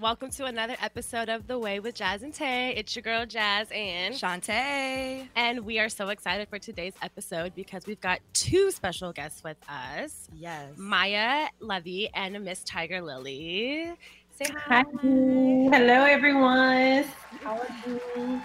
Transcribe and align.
Welcome 0.00 0.30
to 0.32 0.44
another 0.44 0.76
episode 0.80 1.28
of 1.28 1.48
The 1.48 1.58
Way 1.58 1.80
with 1.80 1.96
Jazz 1.96 2.22
and 2.22 2.32
Tay. 2.32 2.72
It's 2.76 2.94
your 2.94 3.02
girl 3.02 3.26
Jazz 3.26 3.66
and 3.72 4.14
Shantae. 4.14 5.26
And 5.34 5.64
we 5.64 5.80
are 5.80 5.88
so 5.88 6.10
excited 6.10 6.48
for 6.48 6.60
today's 6.60 6.92
episode 7.02 7.52
because 7.56 7.84
we've 7.84 8.00
got 8.00 8.20
two 8.32 8.70
special 8.70 9.12
guests 9.12 9.42
with 9.42 9.56
us. 9.68 10.28
Yes. 10.38 10.68
Maya 10.76 11.48
Levy 11.58 12.10
and 12.14 12.38
Miss 12.44 12.62
Tiger 12.62 13.02
Lily. 13.02 13.92
Say 14.30 14.52
hi. 14.56 14.84
Hi. 14.84 14.84
Hello, 14.92 16.04
everyone. 16.04 17.04
How 17.42 17.58
are 17.58 17.66
you? 17.84 18.40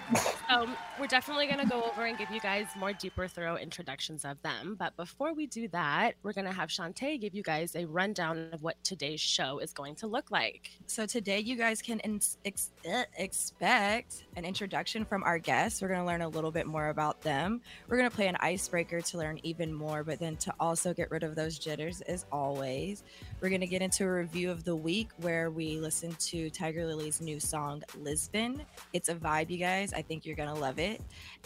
So 0.48 0.68
we're 1.00 1.06
definitely 1.06 1.46
going 1.46 1.58
to 1.58 1.66
go 1.66 1.82
over 1.82 2.04
and 2.04 2.16
give 2.16 2.30
you 2.30 2.40
guys 2.40 2.66
more 2.76 2.92
deeper, 2.92 3.26
thorough 3.26 3.56
introductions 3.56 4.24
of 4.24 4.40
them. 4.42 4.76
But 4.78 4.96
before 4.96 5.34
we 5.34 5.46
do 5.46 5.66
that, 5.68 6.14
we're 6.22 6.32
going 6.32 6.46
to 6.46 6.52
have 6.52 6.68
Shantae 6.68 7.20
give 7.20 7.34
you 7.34 7.42
guys 7.42 7.74
a 7.74 7.84
rundown 7.84 8.50
of 8.52 8.62
what 8.62 8.82
today's 8.84 9.20
show 9.20 9.58
is 9.58 9.72
going 9.72 9.96
to 9.96 10.06
look 10.06 10.30
like. 10.30 10.70
So 10.86 11.04
today 11.04 11.40
you 11.40 11.56
guys 11.56 11.82
can 11.82 12.00
ex- 12.04 12.70
uh, 12.88 13.02
expect 13.18 14.26
an 14.36 14.44
introduction 14.44 15.04
from 15.04 15.24
our 15.24 15.38
guests. 15.38 15.82
We're 15.82 15.88
going 15.88 16.00
to 16.00 16.06
learn 16.06 16.22
a 16.22 16.28
little 16.28 16.52
bit 16.52 16.66
more 16.66 16.90
about 16.90 17.20
them. 17.22 17.60
We're 17.88 17.96
going 17.96 18.10
to 18.10 18.14
play 18.14 18.28
an 18.28 18.36
icebreaker 18.38 19.00
to 19.00 19.18
learn 19.18 19.40
even 19.42 19.74
more, 19.74 20.04
but 20.04 20.20
then 20.20 20.36
to 20.36 20.54
also 20.60 20.94
get 20.94 21.10
rid 21.10 21.24
of 21.24 21.34
those 21.34 21.58
jitters 21.58 22.02
as 22.02 22.24
always. 22.30 23.02
We're 23.40 23.48
going 23.48 23.62
to 23.62 23.66
get 23.66 23.82
into 23.82 24.04
a 24.04 24.12
review 24.12 24.50
of 24.50 24.62
the 24.62 24.76
week 24.76 25.08
where 25.16 25.50
we 25.50 25.80
listen 25.80 26.14
to 26.18 26.50
Tiger 26.50 26.86
Lily's 26.86 27.20
new 27.20 27.40
song 27.40 27.82
Lisbon. 28.00 28.62
It's 28.92 29.08
a 29.08 29.14
vibe, 29.16 29.50
you 29.50 29.58
guys. 29.58 29.92
I 29.92 30.02
think 30.02 30.24
you're 30.24 30.36
going 30.36 30.54
to 30.54 30.60
love 30.60 30.78
it. 30.78 30.83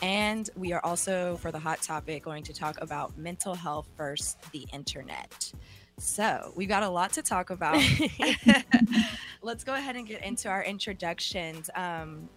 And 0.03 0.49
we 0.57 0.73
are 0.73 0.85
also 0.85 1.37
for 1.37 1.51
the 1.51 1.59
hot 1.59 1.83
topic 1.83 2.23
going 2.23 2.45
to 2.45 2.53
talk 2.53 2.81
about 2.81 3.17
mental 3.19 3.55
health 3.55 3.89
versus 3.97 4.37
the 4.53 4.67
internet. 4.73 5.53
So 5.99 6.53
we've 6.55 6.69
got 6.69 6.83
a 6.83 6.89
lot 6.89 7.13
to 7.15 7.23
talk 7.23 7.51
about. 7.51 7.83
Let's 9.43 9.65
go 9.65 9.75
ahead 9.75 9.97
and 9.97 10.07
get 10.07 10.23
into 10.23 10.49
our 10.49 10.63
introductions. 10.63 11.71
Um, 11.75 12.29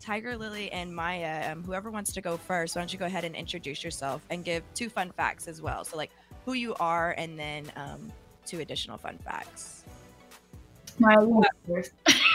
Tiger 0.00 0.36
Lily 0.36 0.72
and 0.72 0.94
Maya, 0.94 1.52
um, 1.52 1.62
whoever 1.62 1.90
wants 1.90 2.12
to 2.14 2.22
go 2.22 2.38
first, 2.38 2.74
why 2.74 2.80
don't 2.80 2.92
you 2.92 2.98
go 2.98 3.04
ahead 3.04 3.24
and 3.24 3.36
introduce 3.36 3.84
yourself 3.84 4.24
and 4.30 4.44
give 4.44 4.62
two 4.74 4.88
fun 4.88 5.12
facts 5.12 5.46
as 5.46 5.60
well? 5.60 5.84
So, 5.84 5.98
like 5.98 6.10
who 6.46 6.54
you 6.54 6.74
are, 6.80 7.14
and 7.18 7.38
then 7.38 7.70
um, 7.76 8.10
two 8.46 8.60
additional 8.60 8.96
fun 8.96 9.18
facts. 9.18 9.84
My 10.98 11.16
first. 11.66 11.92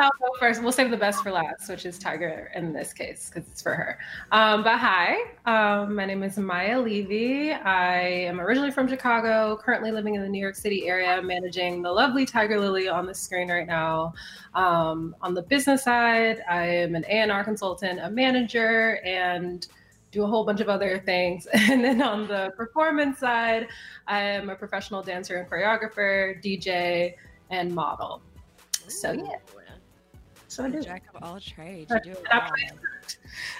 I'll 0.00 0.10
go 0.18 0.38
first. 0.38 0.62
We'll 0.62 0.72
save 0.72 0.90
the 0.90 0.96
best 0.96 1.22
for 1.22 1.30
last, 1.30 1.68
which 1.68 1.86
is 1.86 1.98
Tiger 1.98 2.50
in 2.54 2.72
this 2.72 2.92
case 2.92 3.30
because 3.30 3.48
it's 3.50 3.62
for 3.62 3.74
her. 3.74 3.98
Um, 4.32 4.62
but 4.62 4.78
hi, 4.78 5.16
um, 5.44 5.94
my 5.94 6.06
name 6.06 6.22
is 6.22 6.38
Maya 6.38 6.80
Levy. 6.80 7.52
I 7.52 7.98
am 7.98 8.40
originally 8.40 8.70
from 8.70 8.88
Chicago, 8.88 9.56
currently 9.56 9.90
living 9.90 10.14
in 10.14 10.22
the 10.22 10.28
New 10.28 10.40
York 10.40 10.54
City 10.54 10.88
area, 10.88 11.20
managing 11.22 11.82
the 11.82 11.90
lovely 11.90 12.24
Tiger 12.24 12.58
Lily 12.58 12.88
on 12.88 13.06
the 13.06 13.14
screen 13.14 13.50
right 13.50 13.66
now. 13.66 14.14
Um, 14.54 15.14
on 15.20 15.34
the 15.34 15.42
business 15.42 15.84
side, 15.84 16.42
I 16.48 16.66
am 16.66 16.94
an 16.94 17.04
A&R 17.08 17.44
consultant, 17.44 18.00
a 18.00 18.10
manager, 18.10 19.00
and 19.04 19.66
do 20.10 20.24
a 20.24 20.26
whole 20.26 20.44
bunch 20.44 20.60
of 20.60 20.68
other 20.68 20.98
things. 21.04 21.46
And 21.54 21.84
then 21.84 22.00
on 22.00 22.26
the 22.26 22.52
performance 22.56 23.18
side, 23.18 23.68
I 24.06 24.20
am 24.20 24.48
a 24.50 24.56
professional 24.56 25.02
dancer 25.02 25.36
and 25.36 25.50
choreographer, 25.50 26.42
DJ, 26.42 27.14
and 27.50 27.74
model. 27.74 28.22
So 28.88 29.12
yeah. 29.12 29.36
So 30.56 30.64
I 30.64 30.70
do. 30.70 30.80
Jack 30.80 31.02
of 31.14 31.22
all 31.22 31.38
trades. 31.38 31.90
You 31.90 32.00
do 32.02 32.10
it 32.12 32.26
That's 32.30 32.50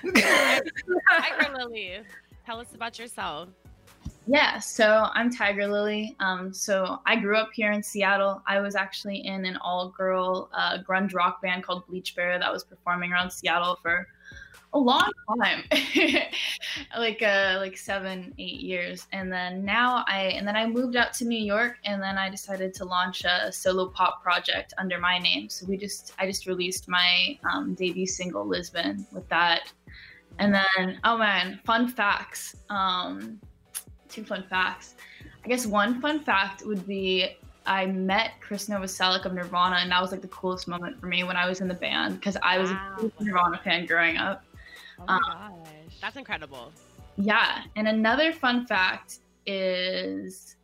all. 0.02 1.20
Tiger 1.20 1.54
Lily, 1.54 1.98
tell 2.46 2.58
us 2.58 2.74
about 2.74 2.98
yourself. 2.98 3.50
Yeah, 4.26 4.58
so 4.58 5.10
I'm 5.12 5.30
Tiger 5.30 5.66
Lily. 5.66 6.16
Um, 6.20 6.54
so 6.54 7.00
I 7.04 7.16
grew 7.16 7.36
up 7.36 7.50
here 7.52 7.70
in 7.72 7.82
Seattle. 7.82 8.42
I 8.46 8.60
was 8.60 8.74
actually 8.74 9.26
in 9.26 9.44
an 9.44 9.58
all-girl 9.58 10.48
uh, 10.54 10.78
grunge 10.88 11.12
rock 11.12 11.42
band 11.42 11.64
called 11.64 11.86
Bleach 11.86 12.16
Bear 12.16 12.38
that 12.38 12.50
was 12.50 12.64
performing 12.64 13.12
around 13.12 13.30
Seattle 13.30 13.78
for 13.82 14.08
a 14.76 14.78
long 14.78 15.10
time, 15.40 15.64
like 16.98 17.22
uh, 17.22 17.56
like 17.58 17.76
seven, 17.76 18.34
eight 18.38 18.60
years. 18.60 19.06
And 19.12 19.32
then 19.32 19.64
now 19.64 20.04
I 20.06 20.32
and 20.36 20.46
then 20.46 20.56
I 20.56 20.66
moved 20.66 20.96
out 20.96 21.12
to 21.14 21.24
New 21.24 21.42
York, 21.42 21.78
and 21.84 22.02
then 22.02 22.18
I 22.18 22.28
decided 22.30 22.74
to 22.74 22.84
launch 22.84 23.24
a 23.24 23.50
solo 23.50 23.88
pop 23.88 24.22
project 24.22 24.74
under 24.78 24.98
my 24.98 25.18
name. 25.18 25.48
So 25.48 25.66
we 25.66 25.76
just 25.76 26.12
I 26.18 26.26
just 26.26 26.46
released 26.46 26.88
my 26.88 27.38
um, 27.50 27.74
debut 27.74 28.06
single 28.06 28.46
Lisbon 28.46 29.06
with 29.12 29.28
that. 29.30 29.72
And 30.38 30.54
then 30.54 31.00
oh 31.04 31.16
man, 31.16 31.60
fun 31.64 31.88
facts. 31.88 32.56
Um, 32.68 33.40
two 34.08 34.24
fun 34.24 34.44
facts. 34.50 34.94
I 35.44 35.48
guess 35.48 35.64
one 35.66 36.00
fun 36.00 36.20
fact 36.20 36.64
would 36.66 36.86
be 36.86 37.36
I 37.66 37.86
met 37.86 38.32
Chris 38.40 38.68
Novoselic 38.68 39.24
of 39.24 39.32
Nirvana, 39.32 39.76
and 39.76 39.90
that 39.90 40.00
was 40.00 40.12
like 40.12 40.22
the 40.22 40.28
coolest 40.28 40.68
moment 40.68 41.00
for 41.00 41.06
me 41.06 41.24
when 41.24 41.36
I 41.36 41.48
was 41.48 41.60
in 41.60 41.68
the 41.68 41.74
band 41.74 42.14
because 42.14 42.36
I 42.42 42.58
was 42.58 42.70
Wow. 42.70 43.10
a 43.18 43.24
Nirvana 43.24 43.60
fan 43.64 43.86
growing 43.86 44.16
up. 44.16 44.44
Oh 44.98 45.04
my 45.06 45.14
Um, 45.14 45.20
gosh. 45.26 45.98
That's 46.00 46.16
incredible. 46.16 46.72
Yeah, 47.16 47.62
and 47.76 47.88
another 47.88 48.32
fun 48.32 48.66
fact 48.66 49.20
is 49.46 50.56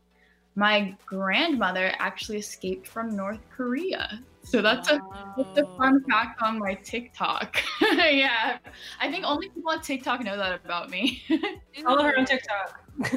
my 0.54 0.94
grandmother 1.06 1.92
actually 1.98 2.38
escaped 2.38 2.86
from 2.86 3.16
North 3.16 3.40
Korea. 3.50 4.20
So 4.44 4.60
that's 4.60 4.90
a 4.90 5.00
that's 5.36 5.58
a 5.58 5.66
fun 5.76 6.04
fact 6.10 6.42
on 6.42 6.58
my 6.58 6.74
TikTok. 6.74 7.62
yeah, 7.80 8.58
I 9.00 9.10
think 9.10 9.24
only 9.24 9.48
people 9.48 9.70
on 9.70 9.80
TikTok 9.80 10.24
know 10.24 10.36
that 10.36 10.60
about 10.64 10.90
me. 10.90 11.22
Follow 11.84 12.02
her 12.02 12.18
on 12.18 12.24
TikTok. 12.24 12.80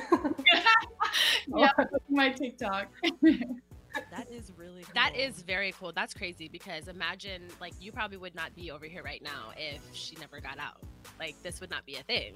yeah, 1.57 1.71
that's 1.77 1.91
my 2.09 2.29
TikTok. 2.29 2.87
That 4.11 4.29
is 4.31 4.51
really 4.57 4.83
cool. 4.83 4.91
That 4.93 5.15
is 5.15 5.41
very 5.41 5.73
cool. 5.73 5.91
That's 5.93 6.13
crazy 6.13 6.47
because 6.47 6.87
imagine 6.87 7.43
like 7.59 7.73
you 7.79 7.91
probably 7.91 8.17
would 8.17 8.35
not 8.35 8.55
be 8.55 8.71
over 8.71 8.85
here 8.85 9.03
right 9.03 9.21
now 9.21 9.51
if 9.57 9.81
she 9.93 10.15
never 10.17 10.39
got 10.39 10.59
out. 10.59 10.77
Like 11.19 11.35
this 11.43 11.61
would 11.61 11.69
not 11.69 11.85
be 11.85 11.95
a 11.95 12.03
thing. 12.03 12.35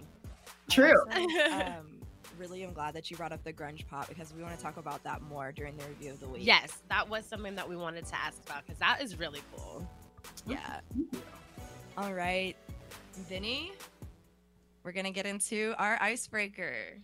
True. 0.69 1.01
also, 1.01 1.19
um, 1.51 1.99
really 2.37 2.63
am 2.63 2.73
glad 2.73 2.93
that 2.93 3.11
you 3.11 3.17
brought 3.17 3.31
up 3.31 3.43
the 3.43 3.53
grunge 3.53 3.85
pop 3.87 4.07
because 4.07 4.33
we 4.33 4.41
want 4.41 4.55
to 4.55 4.63
talk 4.63 4.77
about 4.77 5.03
that 5.03 5.21
more 5.21 5.51
during 5.51 5.75
the 5.77 5.85
review 5.85 6.11
of 6.11 6.19
the 6.19 6.27
week. 6.27 6.45
Yes, 6.45 6.81
that 6.89 7.09
was 7.09 7.25
something 7.25 7.55
that 7.55 7.67
we 7.67 7.75
wanted 7.75 8.05
to 8.05 8.15
ask 8.15 8.41
about 8.45 8.65
because 8.65 8.79
that 8.79 9.01
is 9.01 9.17
really 9.19 9.41
cool. 9.55 9.87
Yeah. 10.45 10.79
All 11.97 12.13
right, 12.13 12.55
Vinny, 13.27 13.73
we're 14.83 14.93
gonna 14.93 15.11
get 15.11 15.25
into 15.25 15.73
our 15.77 15.97
icebreaker. 16.01 16.97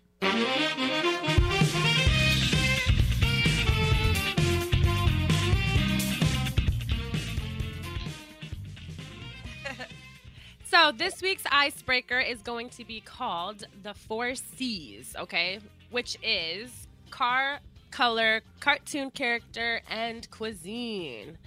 So 10.85 10.91
this 10.91 11.19
week's 11.19 11.45
icebreaker 11.51 12.19
is 12.19 12.43
going 12.43 12.69
to 12.69 12.85
be 12.85 12.99
called 12.99 13.65
the 13.81 13.95
four 13.95 14.35
C's, 14.35 15.15
okay? 15.17 15.57
Which 15.89 16.15
is 16.21 16.87
car, 17.09 17.59
color, 17.89 18.43
cartoon 18.59 19.09
character, 19.09 19.81
and 19.89 20.29
cuisine. 20.29 21.39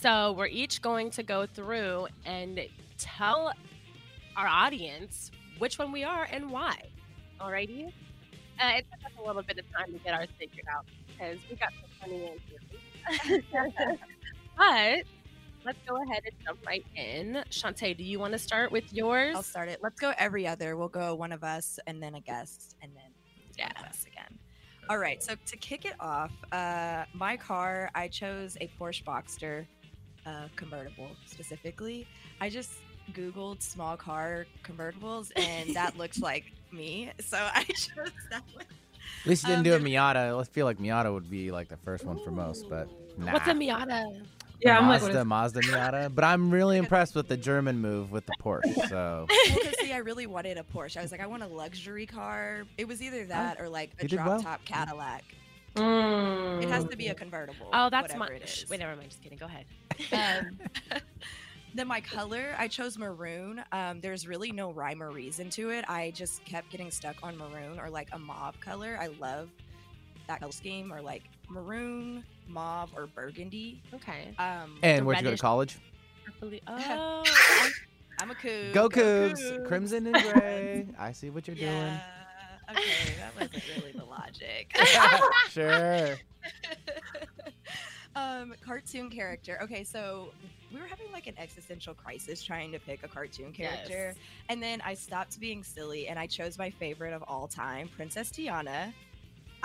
So 0.00 0.32
we're 0.32 0.46
each 0.46 0.80
going 0.80 1.10
to 1.10 1.22
go 1.22 1.44
through 1.44 2.06
and 2.24 2.58
tell 2.96 3.52
our 4.34 4.46
audience 4.46 5.30
which 5.58 5.78
one 5.78 5.92
we 5.92 6.02
are 6.02 6.26
and 6.32 6.50
why. 6.50 6.78
Alrighty? 7.38 7.88
Uh, 8.58 8.78
it 8.78 8.86
took 8.90 9.04
us 9.04 9.12
a 9.22 9.26
little 9.26 9.42
bit 9.42 9.58
of 9.58 9.70
time 9.72 9.92
to 9.92 9.98
get 9.98 10.14
ours 10.14 10.28
figured 10.38 10.64
out 10.74 10.86
because 11.06 11.36
we 11.50 11.56
got 11.56 11.70
some 11.82 11.90
funny 12.00 12.30
answers. 13.20 13.44
but 14.56 15.02
let's 15.66 15.78
go 15.86 15.96
ahead 16.02 16.22
and 16.24 16.34
jump 16.44 16.60
right 16.66 16.86
in. 16.94 17.42
Shantae, 17.50 17.96
do 17.96 18.04
you 18.04 18.18
want 18.20 18.32
to 18.32 18.38
start 18.38 18.70
with 18.70 18.90
yours? 18.92 19.34
I'll 19.34 19.42
start 19.42 19.68
it. 19.68 19.80
Let's 19.82 19.98
go 20.00 20.12
every 20.16 20.46
other. 20.46 20.76
We'll 20.76 20.88
go 20.88 21.14
one 21.14 21.32
of 21.32 21.42
us 21.42 21.78
and 21.88 22.00
then 22.02 22.14
a 22.14 22.20
guest 22.20 22.76
and 22.82 22.92
then 22.94 23.10
Yeah. 23.58 23.66
one 23.74 23.84
of 23.84 23.90
us 23.90 24.04
again. 24.06 24.38
All 24.88 24.98
right. 24.98 25.20
So 25.22 25.34
to 25.44 25.56
kick 25.56 25.84
it 25.84 25.94
off, 25.98 26.30
uh, 26.52 27.04
my 27.12 27.36
car, 27.36 27.90
I 27.94 28.06
chose 28.06 28.56
a 28.60 28.70
Porsche 28.80 29.02
Boxster 29.02 29.66
uh, 30.24 30.46
convertible 30.54 31.10
specifically. 31.26 32.06
I 32.40 32.48
just 32.48 32.70
Googled 33.12 33.60
small 33.62 33.96
car 33.96 34.46
convertibles 34.64 35.30
and 35.36 35.74
that 35.74 35.96
looks 35.98 36.20
like 36.20 36.44
me. 36.72 37.10
So 37.20 37.36
I 37.38 37.62
chose 37.68 38.12
that 38.30 38.42
one. 38.54 38.64
At 39.22 39.26
least 39.28 39.42
you 39.44 39.48
didn't 39.48 39.58
Um, 39.58 39.64
do 39.64 39.74
a 39.74 39.78
Miata. 39.80 40.40
I 40.40 40.44
feel 40.44 40.66
like 40.66 40.78
Miata 40.78 41.12
would 41.12 41.28
be 41.30 41.50
like 41.50 41.68
the 41.68 41.76
first 41.76 42.04
one 42.04 42.18
for 42.24 42.30
most, 42.30 42.68
but 42.68 42.88
nah. 43.18 43.32
What's 43.32 43.48
a 43.48 43.52
Miata? 43.52 44.24
Yeah, 44.60 44.78
I'm 44.78 44.88
like, 44.88 45.00
Mazda, 45.02 45.12
what 45.14 45.20
is- 45.20 45.26
Mazda 45.26 45.60
Miata. 45.62 46.14
But 46.14 46.24
I'm 46.24 46.50
really 46.50 46.78
impressed 46.78 47.14
with 47.14 47.28
the 47.28 47.36
German 47.36 47.78
move 47.80 48.10
with 48.10 48.26
the 48.26 48.32
Porsche. 48.42 48.74
So 48.88 49.26
Well, 49.28 49.58
'cause 49.62 49.74
see, 49.80 49.92
I 49.92 49.98
really 49.98 50.26
wanted 50.26 50.56
a 50.58 50.62
Porsche. 50.62 50.96
I 50.96 51.02
was 51.02 51.12
like, 51.12 51.20
I 51.20 51.26
want 51.26 51.42
a 51.42 51.46
luxury 51.48 52.06
car. 52.06 52.64
It 52.78 52.86
was 52.88 53.02
either 53.02 53.24
that 53.26 53.60
or 53.60 53.68
like 53.68 53.90
a 54.00 54.06
drop 54.08 54.26
well. 54.26 54.40
top 54.42 54.64
Cadillac. 54.64 55.24
Mm. 55.74 56.62
It 56.62 56.68
has 56.70 56.84
to 56.86 56.96
be 56.96 57.08
a 57.08 57.14
convertible. 57.14 57.68
Oh, 57.72 57.90
that's 57.90 58.14
my. 58.14 58.20
whatever 58.20 58.36
it 58.36 58.48
is. 58.48 58.64
Wait, 58.70 58.80
never 58.80 58.96
mind. 58.96 59.10
Just 59.10 59.22
kidding. 59.22 59.36
Go 59.38 59.44
ahead. 59.46 59.66
Um, 60.12 60.58
then 61.74 61.86
my 61.86 62.00
color, 62.00 62.54
I 62.58 62.66
chose 62.68 62.96
maroon. 62.96 63.62
Um, 63.72 64.00
there's 64.00 64.26
really 64.26 64.52
no 64.52 64.72
rhyme 64.72 65.02
or 65.02 65.10
reason 65.10 65.50
to 65.50 65.68
it. 65.70 65.84
I 65.88 66.12
just 66.14 66.42
kept 66.46 66.70
getting 66.70 66.90
stuck 66.90 67.16
on 67.22 67.36
maroon 67.36 67.78
or 67.78 67.90
like 67.90 68.08
a 68.12 68.18
mauve 68.18 68.58
color. 68.60 68.96
I 68.98 69.08
love 69.20 69.50
that 70.28 70.40
color 70.40 70.50
scheme 70.52 70.90
or 70.92 71.02
like 71.02 71.24
maroon, 71.48 72.24
mauve, 72.48 72.90
or 72.96 73.06
burgundy. 73.06 73.80
Okay. 73.94 74.34
Um, 74.38 74.76
and 74.82 75.06
where'd 75.06 75.18
you 75.18 75.24
go 75.24 75.30
to 75.32 75.36
college? 75.38 75.76
Purpley- 76.40 76.60
Oh. 76.68 77.24
I'm 78.18 78.30
a 78.30 78.34
coug. 78.34 78.72
Go 78.72 78.88
Cougs, 78.88 79.38
Cougs. 79.38 79.66
crimson 79.68 80.06
and 80.06 80.32
gray. 80.34 80.86
I 80.98 81.12
see 81.12 81.28
what 81.30 81.46
you're 81.46 81.56
Yeah. 81.56 82.00
Okay, 82.70 82.82
that 83.18 83.34
wasn't 83.38 83.62
really 83.76 83.92
the 83.92 84.04
logic. 84.04 84.74
sure. 85.50 86.16
um, 88.16 88.54
cartoon 88.64 89.10
character. 89.10 89.58
Okay, 89.62 89.84
so 89.84 90.30
we 90.72 90.80
were 90.80 90.86
having 90.86 91.12
like 91.12 91.26
an 91.26 91.34
existential 91.38 91.94
crisis 91.94 92.42
trying 92.42 92.72
to 92.72 92.78
pick 92.80 93.02
a 93.04 93.08
cartoon 93.08 93.52
character, 93.52 94.06
Yes. 94.08 94.16
and 94.48 94.62
then 94.62 94.80
I 94.84 94.94
stopped 94.94 95.38
being 95.38 95.62
silly 95.62 96.08
and 96.08 96.18
I 96.18 96.26
chose 96.26 96.58
my 96.58 96.70
favorite 96.70 97.12
of 97.12 97.22
all 97.28 97.46
time, 97.46 97.88
Princess 97.94 98.30
Tiana. 98.30 98.92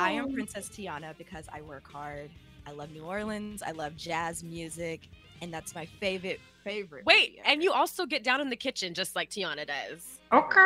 I 0.01 0.12
am 0.12 0.25
Oh. 0.25 0.33
Princess 0.33 0.69
Tiana 0.69 1.18
because 1.18 1.45
I 1.53 1.62
work 1.62 1.89
hard. 1.92 2.30
I 2.68 2.71
love 2.71 2.92
New 2.92 3.03
Orleans. 3.03 3.62
I 3.63 3.71
love 3.71 3.95
jazz 3.98 4.44
music, 4.44 5.07
and 5.42 5.53
that's 5.53 5.74
my 5.75 5.86
favorite 5.86 6.39
favorite. 6.63 7.06
Wait, 7.06 7.31
movie 7.31 7.39
and 7.45 7.53
ever. 7.56 7.63
you 7.63 7.71
also 7.71 8.06
get 8.06 8.24
down 8.24 8.39
in 8.42 8.50
the 8.50 8.56
kitchen 8.56 8.94
just 8.94 9.15
like 9.15 9.30
Tiana 9.30 9.65
does. 9.65 10.19
Okay. 10.31 10.65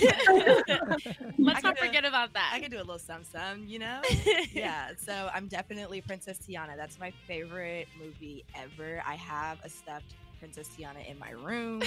Let's 1.38 1.62
not 1.62 1.76
could, 1.76 1.86
forget 1.86 2.04
about 2.04 2.32
that. 2.34 2.50
I 2.52 2.60
can 2.60 2.70
do 2.70 2.78
a 2.78 2.78
little 2.78 2.98
sum 2.98 3.22
sum, 3.24 3.64
you 3.66 3.78
know. 3.78 4.00
yeah, 4.52 4.90
so 4.98 5.30
I'm 5.32 5.46
definitely 5.48 6.00
Princess 6.00 6.38
Tiana. 6.38 6.76
That's 6.76 6.98
my 6.98 7.12
favorite 7.26 7.88
movie 7.98 8.44
ever. 8.54 9.02
I 9.06 9.14
have 9.14 9.58
a 9.64 9.68
stuffed 9.68 10.14
Princess 10.40 10.68
Tiana 10.76 11.08
in 11.08 11.18
my 11.18 11.30
room. 11.30 11.82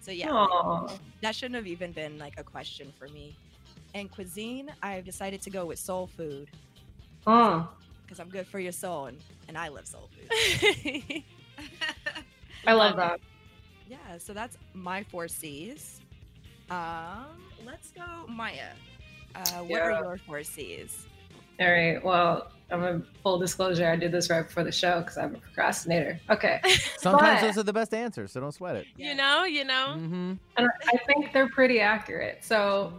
So 0.00 0.10
yeah, 0.12 0.30
Aw. 0.32 0.96
that 1.20 1.34
shouldn't 1.34 1.56
have 1.56 1.66
even 1.66 1.92
been 1.92 2.18
like 2.18 2.34
a 2.38 2.42
question 2.44 2.92
for 2.98 3.08
me. 3.08 3.36
And 3.94 4.10
cuisine, 4.10 4.70
I've 4.82 5.04
decided 5.04 5.40
to 5.42 5.50
go 5.50 5.64
with 5.66 5.78
soul 5.78 6.06
food 6.06 6.48
Mm. 7.26 7.66
because 8.02 8.20
I'm 8.20 8.28
good 8.28 8.46
for 8.46 8.58
your 8.58 8.72
soul, 8.72 9.06
and, 9.06 9.18
and 9.48 9.58
I 9.58 9.68
love 9.68 9.86
soul 9.86 10.08
food. 10.14 10.28
I 12.66 12.72
love 12.72 12.96
Love 12.96 12.96
that. 12.96 13.20
yeah, 13.88 14.18
so 14.18 14.32
that's 14.32 14.56
my 14.74 15.02
four 15.04 15.28
C's. 15.28 16.00
Um, 16.70 17.26
let's 17.66 17.90
go, 17.92 18.26
Maya. 18.28 18.70
Uh, 19.34 19.40
what 19.60 19.70
Yeah. 19.70 19.78
are 19.78 19.90
your 20.04 20.18
four 20.18 20.42
C's? 20.42 21.06
All 21.60 21.70
right. 21.70 22.02
Well, 22.04 22.50
I'm 22.70 22.84
a 22.84 23.00
full 23.22 23.38
disclosure. 23.38 23.88
I 23.90 23.96
did 23.96 24.12
this 24.12 24.30
right 24.30 24.46
before 24.46 24.62
the 24.64 24.72
show 24.72 25.00
because 25.00 25.16
I'm 25.18 25.34
a 25.34 25.38
procrastinator. 25.38 26.20
Okay. 26.30 26.60
Sometimes 26.98 27.40
But- 27.40 27.46
those 27.48 27.58
are 27.58 27.62
the 27.62 27.72
best 27.72 27.94
answers, 27.94 28.32
so 28.32 28.40
don't 28.40 28.52
sweat 28.52 28.76
it. 28.76 28.86
You 28.96 29.14
know, 29.14 29.44
you 29.44 29.64
know. 29.64 29.94
Mm-hmm. 29.96 30.32
And 30.56 30.68
I 30.92 30.96
think 31.06 31.32
they're 31.32 31.48
pretty 31.48 31.80
accurate. 31.80 32.44
So 32.44 32.92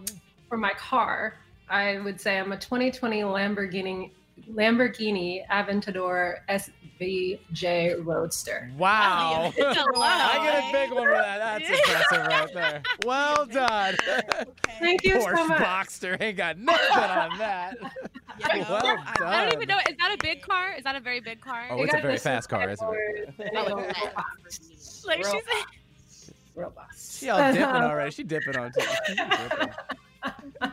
for 0.49 0.57
my 0.57 0.73
car, 0.73 1.35
I 1.69 1.99
would 1.99 2.19
say 2.19 2.37
I'm 2.39 2.51
a 2.51 2.57
2020 2.57 3.21
Lamborghini 3.21 4.11
Lamborghini 4.51 5.45
Aventador 5.47 6.37
SVJ 6.49 8.03
Roadster. 8.03 8.71
Wow. 8.77 9.53
It's. 9.57 9.79
I 9.95 10.39
get 10.43 10.69
a 10.69 10.71
big 10.71 10.91
one 10.95 11.03
for 11.03 11.11
that. 11.13 11.59
That's 11.59 11.69
impressive 11.69 12.25
right 12.27 12.53
there. 12.53 12.81
Well 13.05 13.45
done. 13.51 13.95
Thank 14.79 15.03
you 15.03 15.21
so 15.21 15.27
Porsche 15.27 15.47
much. 15.49 15.61
Boxster 15.61 16.19
ain't 16.21 16.37
got 16.37 16.57
nothing 16.57 16.97
on 16.97 17.37
that. 17.37 17.75
You 17.79 18.59
know, 18.61 18.65
Well 18.69 18.85
I'm- 18.87 18.99
I 19.25 19.45
don't 19.45 19.53
even 19.55 19.67
know. 19.67 19.77
Is 19.89 19.95
that 19.99 20.15
a 20.17 20.17
big 20.23 20.41
car? 20.41 20.73
Is 20.77 20.83
that 20.85 20.95
a 20.95 20.99
very 20.99 21.19
big 21.19 21.41
car? 21.41 21.67
Oh, 21.69 21.81
It 21.81 21.85
it's 21.85 21.93
a 21.93 22.01
very 22.01 22.17
fast 22.17 22.49
car, 22.49 22.69
isn't 22.69 22.87
it? 22.87 23.29
of- 23.39 23.45
Oh, 23.55 23.75
real 23.75 23.79
it's 23.89 23.99
boss. 24.15 25.05
like 25.05 25.17
she's 25.17 25.33
boss. 25.33 26.31
Real 26.55 26.69
boss. 26.71 27.17
She 27.19 27.29
all 27.29 27.37
dipping 27.51 27.63
uh-huh. 27.63 27.85
already. 27.87 28.11
She 28.11 28.23
dipping 28.23 28.55
on 28.57 28.71
too. 28.71 28.85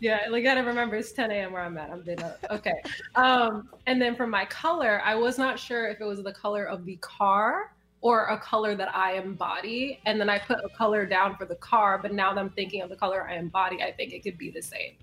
Yeah, 0.00 0.30
we 0.30 0.42
gotta 0.42 0.62
remember 0.62 0.96
it's 0.96 1.12
10 1.12 1.30
a.m. 1.30 1.52
where 1.52 1.62
I'm 1.62 1.78
at. 1.78 1.90
I'm 1.90 2.02
been 2.02 2.22
up. 2.22 2.44
Okay. 2.50 2.74
Um, 3.14 3.68
and 3.86 4.02
then 4.02 4.16
for 4.16 4.26
my 4.26 4.44
color, 4.46 5.00
I 5.04 5.14
was 5.14 5.38
not 5.38 5.58
sure 5.58 5.88
if 5.88 6.00
it 6.00 6.04
was 6.04 6.22
the 6.22 6.32
color 6.32 6.64
of 6.64 6.84
the 6.84 6.96
car 6.96 7.72
or 8.00 8.26
a 8.26 8.38
color 8.38 8.74
that 8.74 8.94
I 8.94 9.14
embody. 9.14 10.00
And 10.04 10.20
then 10.20 10.28
I 10.28 10.38
put 10.38 10.58
a 10.64 10.68
color 10.76 11.06
down 11.06 11.36
for 11.36 11.46
the 11.46 11.54
car, 11.54 11.98
but 11.98 12.12
now 12.12 12.34
that 12.34 12.40
I'm 12.40 12.50
thinking 12.50 12.82
of 12.82 12.90
the 12.90 12.96
color 12.96 13.26
I 13.28 13.36
embody, 13.36 13.82
I 13.82 13.92
think 13.92 14.12
it 14.12 14.22
could 14.22 14.36
be 14.36 14.50
the 14.50 14.60
same. 14.60 14.94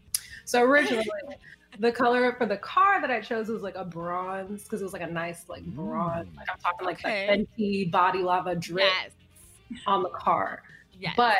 So 0.45 0.61
originally, 0.63 1.07
the 1.79 1.91
color 1.91 2.33
for 2.37 2.45
the 2.45 2.57
car 2.57 3.01
that 3.01 3.09
I 3.09 3.21
chose 3.21 3.47
was 3.47 3.63
like 3.63 3.75
a 3.75 3.85
bronze 3.85 4.63
because 4.63 4.81
it 4.81 4.83
was 4.83 4.93
like 4.93 5.01
a 5.01 5.07
nice 5.07 5.47
like 5.49 5.63
bronze. 5.65 6.27
Like 6.35 6.47
I'm 6.51 6.59
talking 6.59 6.85
like 6.85 6.99
Okay. 6.99 7.45
the 7.57 7.63
Fenty 7.63 7.89
body 7.89 8.19
lava 8.21 8.55
drip 8.55 8.85
yes. 8.85 9.11
on 9.87 10.03
the 10.03 10.09
car 10.09 10.61
Yes. 10.99 11.15
but 11.17 11.37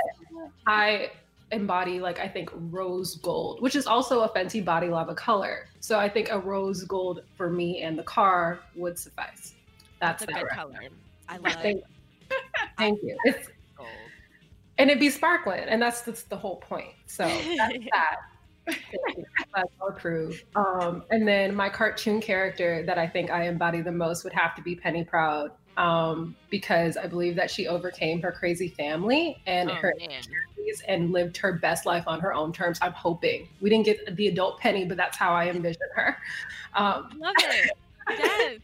I 0.66 1.12
embody 1.52 2.00
like 2.00 2.20
I 2.20 2.28
think 2.28 2.50
rose 2.54 3.16
gold, 3.16 3.62
which 3.62 3.76
is 3.76 3.88
also 3.88 4.22
a 4.22 4.30
Fenty 4.30 4.64
Body 4.64 4.88
Lava 4.88 5.14
color. 5.16 5.68
So 5.80 6.00
I 6.00 6.10
think 6.10 6.30
a 6.32 6.40
rose 6.40 6.84
gold 6.84 7.24
for 7.36 7.50
me 7.50 7.82
and 7.82 7.98
the 7.98 8.04
car 8.04 8.60
would 8.76 8.98
suffice. 8.98 9.56
That's, 10.00 10.22
that's 10.22 10.24
a 10.24 10.26
that 10.28 10.34
good 10.36 10.44
right. 10.48 10.56
color. 10.56 10.80
I 11.30 11.38
love 11.38 11.54
Thank, 11.62 11.84
thank 12.78 13.04
you. 13.04 13.18
It's 13.26 13.50
gold. 13.78 13.90
and 14.78 14.90
it'd 14.90 15.00
be 15.00 15.10
sparkling, 15.10 15.62
and 15.62 15.82
that's 15.82 16.02
that's 16.02 16.24
the 16.24 16.38
whole 16.38 16.58
point. 16.58 16.94
So 17.06 17.24
that's 17.58 17.78
that. 17.92 18.18
That's 19.56 19.72
all 19.80 19.90
approved. 19.90 20.44
Um, 20.56 21.04
and 21.10 21.28
then 21.28 21.56
my 21.56 21.70
cartoon 21.70 22.22
character 22.22 22.84
that 22.86 22.98
I 22.98 23.08
think 23.08 23.32
I 23.32 23.48
embody 23.48 23.82
the 23.82 23.92
most 23.92 24.24
would 24.24 24.34
have 24.34 24.56
to 24.56 24.62
be 24.62 24.76
Penny 24.76 25.04
Proud, 25.04 25.52
um, 25.78 26.36
because 26.50 26.98
I 26.98 27.08
believe 27.08 27.36
that 27.36 27.50
she 27.50 27.68
overcame 27.68 28.22
her 28.22 28.32
crazy 28.32 28.70
family 28.70 29.42
and 29.46 29.70
Oh, 29.70 29.76
her 29.76 29.94
insecurities 30.00 30.84
and 30.88 31.12
lived 31.12 31.38
her 31.38 31.54
best 31.54 31.86
life 31.86 32.04
on 32.08 32.20
her 32.20 32.34
own 32.34 32.52
terms. 32.54 32.80
I'm 32.82 32.94
hoping 32.94 33.48
we 33.62 33.70
didn't 33.70 33.86
get 33.86 34.16
the 34.16 34.28
adult 34.28 34.60
Penny, 34.60 34.86
but 34.86 34.98
that's 34.98 35.18
how 35.18 35.34
I 35.34 35.48
envision 35.48 35.82
her. 35.96 36.18
Um, 36.76 37.10
Love 37.20 37.36
it. 37.38 37.72
Yes. 38.18 38.60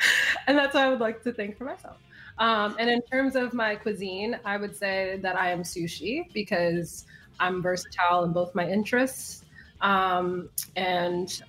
and 0.46 0.56
that's 0.56 0.74
what 0.74 0.84
I 0.84 0.88
would 0.88 1.00
like 1.00 1.22
to 1.24 1.32
think 1.32 1.56
for 1.56 1.64
myself. 1.64 1.96
Um, 2.38 2.76
and 2.78 2.88
in 2.88 3.02
terms 3.02 3.36
of 3.36 3.52
my 3.52 3.76
cuisine, 3.76 4.38
I 4.44 4.56
would 4.56 4.74
say 4.74 5.18
that 5.22 5.36
I 5.36 5.50
am 5.50 5.62
sushi 5.62 6.32
because 6.32 7.04
I'm 7.38 7.62
versatile 7.62 8.24
in 8.24 8.32
both 8.32 8.54
my 8.54 8.68
interests. 8.68 9.44
Um, 9.80 10.48
and 10.76 11.42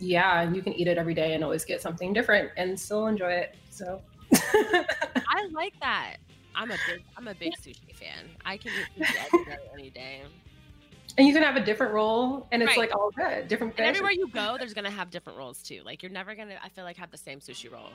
yeah, 0.00 0.50
you 0.50 0.62
can 0.62 0.72
eat 0.74 0.86
it 0.88 0.98
every 0.98 1.14
day 1.14 1.34
and 1.34 1.42
always 1.44 1.64
get 1.64 1.80
something 1.82 2.12
different 2.12 2.50
and 2.56 2.78
still 2.78 3.06
enjoy 3.06 3.32
it. 3.32 3.56
So 3.70 4.00
I 4.34 5.48
like 5.52 5.74
that. 5.80 6.16
I'm 6.54 6.70
a 6.70 6.76
big 6.86 7.02
I'm 7.16 7.28
a 7.28 7.34
big 7.34 7.52
sushi 7.64 7.94
fan. 7.94 8.28
I 8.44 8.56
can 8.56 8.72
eat 8.72 8.86
sushi 8.98 9.14
every 9.26 9.44
day, 9.44 9.56
any 9.74 9.90
day. 9.90 10.22
and 11.16 11.26
you 11.26 11.32
can 11.32 11.42
have 11.42 11.56
a 11.56 11.64
different 11.64 11.92
roll 11.92 12.46
and 12.52 12.62
it's 12.62 12.68
Right. 12.70 12.78
like 12.78 12.94
all 12.94 13.10
good, 13.16 13.48
different 13.48 13.74
And 13.78 13.86
everywhere 13.86 14.12
you 14.12 14.28
go, 14.28 14.56
there's 14.58 14.74
gonna 14.74 14.90
have 14.90 15.10
different 15.10 15.38
rolls 15.38 15.62
too. 15.62 15.82
Like 15.84 16.02
you're 16.02 16.12
never 16.12 16.34
gonna 16.34 16.56
I 16.62 16.68
feel 16.68 16.84
like 16.84 16.96
have 16.96 17.10
the 17.10 17.16
same 17.18 17.40
sushi 17.40 17.70
roll. 17.70 17.90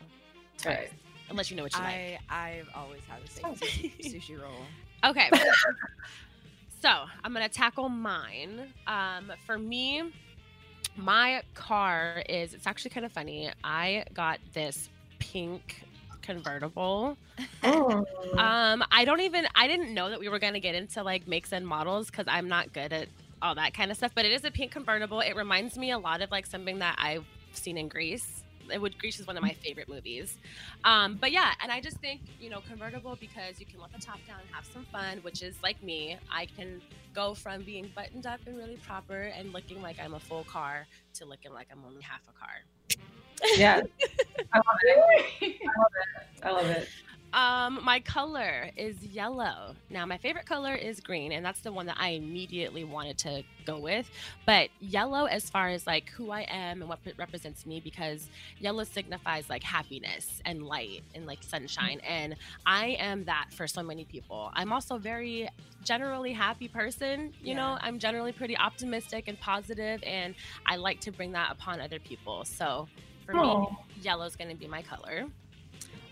Twice. 0.57 0.77
Right. 0.77 0.89
Unless 1.29 1.50
you 1.51 1.57
know 1.57 1.63
what 1.63 1.74
you 1.74 1.79
like. 1.81 1.93
I 1.93 2.19
I've 2.29 2.69
always 2.75 3.01
had 3.07 3.24
the 3.25 3.29
same 3.31 3.45
Oh. 3.45 3.53
sushi, 3.53 3.91
sushi 4.13 4.41
roll. 4.41 4.62
Okay. 5.05 5.29
so 6.81 6.89
I'm 7.24 7.33
gonna 7.33 7.50
tackle 7.50 7.89
mine. 7.89 8.74
Um, 8.88 9.31
for 9.45 9.57
me, 9.57 10.03
my 10.96 11.42
car 11.54 12.24
is 12.30 12.54
it's 12.54 12.68
actually 12.68 12.92
kind 12.92 13.06
of 13.06 13.12
funny. 13.12 13.50
I 13.64 14.06
got 14.14 14.40
this 14.54 14.90
pink 15.20 15.84
convertible. 16.22 17.18
Oh. 17.66 18.06
Um, 18.38 18.84
I 18.92 19.06
don't 19.06 19.22
even 19.22 19.48
I 19.56 19.68
didn't 19.68 19.94
know 19.94 20.10
that 20.10 20.20
we 20.20 20.30
were 20.30 20.38
gonna 20.38 20.60
get 20.60 20.76
into 20.76 21.02
like 21.02 21.28
makes 21.28 21.52
and 21.52 21.66
models 21.66 22.12
because 22.12 22.26
I'm 22.28 22.48
not 22.48 22.74
good 22.74 22.94
at 22.94 23.08
all 23.42 23.56
that 23.56 23.74
kind 23.74 23.90
of 23.90 23.98
stuff. 23.98 24.12
But 24.14 24.26
it 24.26 24.32
is 24.32 24.44
a 24.44 24.52
pink 24.52 24.72
convertible. 24.72 25.22
It 25.22 25.36
reminds 25.36 25.78
me 25.78 25.92
a 25.92 25.98
lot 25.98 26.22
of 26.22 26.30
like 26.30 26.46
something 26.46 26.80
that 26.80 26.96
I've 27.00 27.26
seen 27.54 27.78
in 27.78 27.88
Greece. 27.88 28.43
It 28.72 28.82
would 28.82 28.98
Greece 28.98 29.20
is 29.20 29.27
one 29.27 29.38
of 29.38 29.43
my 29.43 29.53
favorite 29.53 29.89
movies. 29.89 30.38
Um, 30.84 31.17
but 31.20 31.32
yeah, 31.32 31.53
and 31.62 31.72
I 31.72 31.82
just 31.82 31.98
think 31.98 32.22
you 32.39 32.50
know 32.50 32.62
convertible 32.67 33.17
because 33.20 33.60
you 33.60 33.65
can 33.65 33.79
let 33.79 33.91
the 33.91 34.00
top 34.00 34.20
down 34.27 34.39
and 34.39 34.50
have 34.53 34.65
some 34.65 34.86
fun, 34.86 35.20
which 35.20 35.41
is 35.41 35.55
like 35.63 35.82
me. 35.84 36.17
I 36.32 36.48
can 36.58 36.82
go 37.13 37.34
from 37.34 37.63
being 37.63 37.91
buttoned 37.96 38.25
up 38.25 38.39
and 38.46 38.58
really 38.58 38.77
proper 38.77 39.32
and 39.38 39.53
looking 39.53 39.82
like 39.82 39.98
I'm 40.00 40.13
a 40.13 40.20
full 40.20 40.43
car 40.43 40.88
to 41.15 41.25
looking 41.25 41.53
like 41.53 41.67
I'm 41.72 41.84
only 41.86 42.01
half 42.01 42.22
a 42.27 42.39
car. 42.39 43.50
yeah. 43.58 43.82
I 44.53 44.58
love 44.58 44.79
it. 44.84 44.98
I 45.41 45.79
love 45.79 45.91
it. 46.00 46.43
I 46.43 46.51
love 46.51 46.65
it. 46.65 46.89
Um, 47.34 47.80
my 47.84 48.00
color 48.00 48.70
is 48.78 49.02
yellow. 49.04 49.75
Now, 49.90 50.06
my 50.06 50.18
favorite 50.18 50.46
color 50.46 50.75
is 50.75 51.00
green, 51.00 51.32
and 51.32 51.44
that's 51.44 51.62
the 51.62 51.72
one 51.72 51.88
that 51.88 51.98
I 52.00 52.10
immediately 52.10 52.84
wanted 52.84 53.18
to 53.20 53.44
go 53.66 53.80
with. 53.80 54.10
But 54.46 54.70
yellow, 54.80 55.25
as 55.25 55.50
far 55.50 55.70
as 55.70 55.88
like 55.88 56.10
who 56.10 56.30
I 56.30 56.42
am 56.42 56.82
and 56.82 56.90
what 56.90 57.00
it 57.06 57.16
represents 57.18 57.66
me, 57.66 57.80
because 57.80 58.30
yellow 58.60 58.84
signifies 58.84 59.50
like 59.50 59.63
happiness 59.63 60.42
and 60.46 60.63
light 60.63 61.04
and 61.16 61.25
like 61.25 61.42
sunshine. 61.42 62.00
And 62.08 62.36
I 62.68 62.98
am 63.00 63.25
that 63.25 63.48
for 63.52 63.68
so 63.68 63.82
many 63.82 64.06
people. 64.06 64.52
I'm 64.54 64.72
also 64.72 65.00
very 65.00 65.50
generally 65.84 66.34
happy 66.34 66.68
person. 66.68 67.34
You 67.42 67.56
know, 67.56 67.78
I'm 67.82 67.98
generally 67.98 68.32
pretty 68.32 68.56
optimistic 68.56 69.28
and 69.28 69.40
positive, 69.40 70.04
and 70.04 70.36
I 70.68 70.75
like 70.75 71.00
to 71.02 71.12
bring 71.12 71.32
that 71.32 71.52
upon 71.52 71.82
other 71.82 72.00
people. 72.00 72.46
So 72.46 72.88
for 73.25 73.34
me, 73.34 73.68
yellow 74.04 74.25
is 74.25 74.36
going 74.36 74.50
to 74.52 74.56
be 74.56 74.68
my 74.68 74.84
color. 74.84 75.25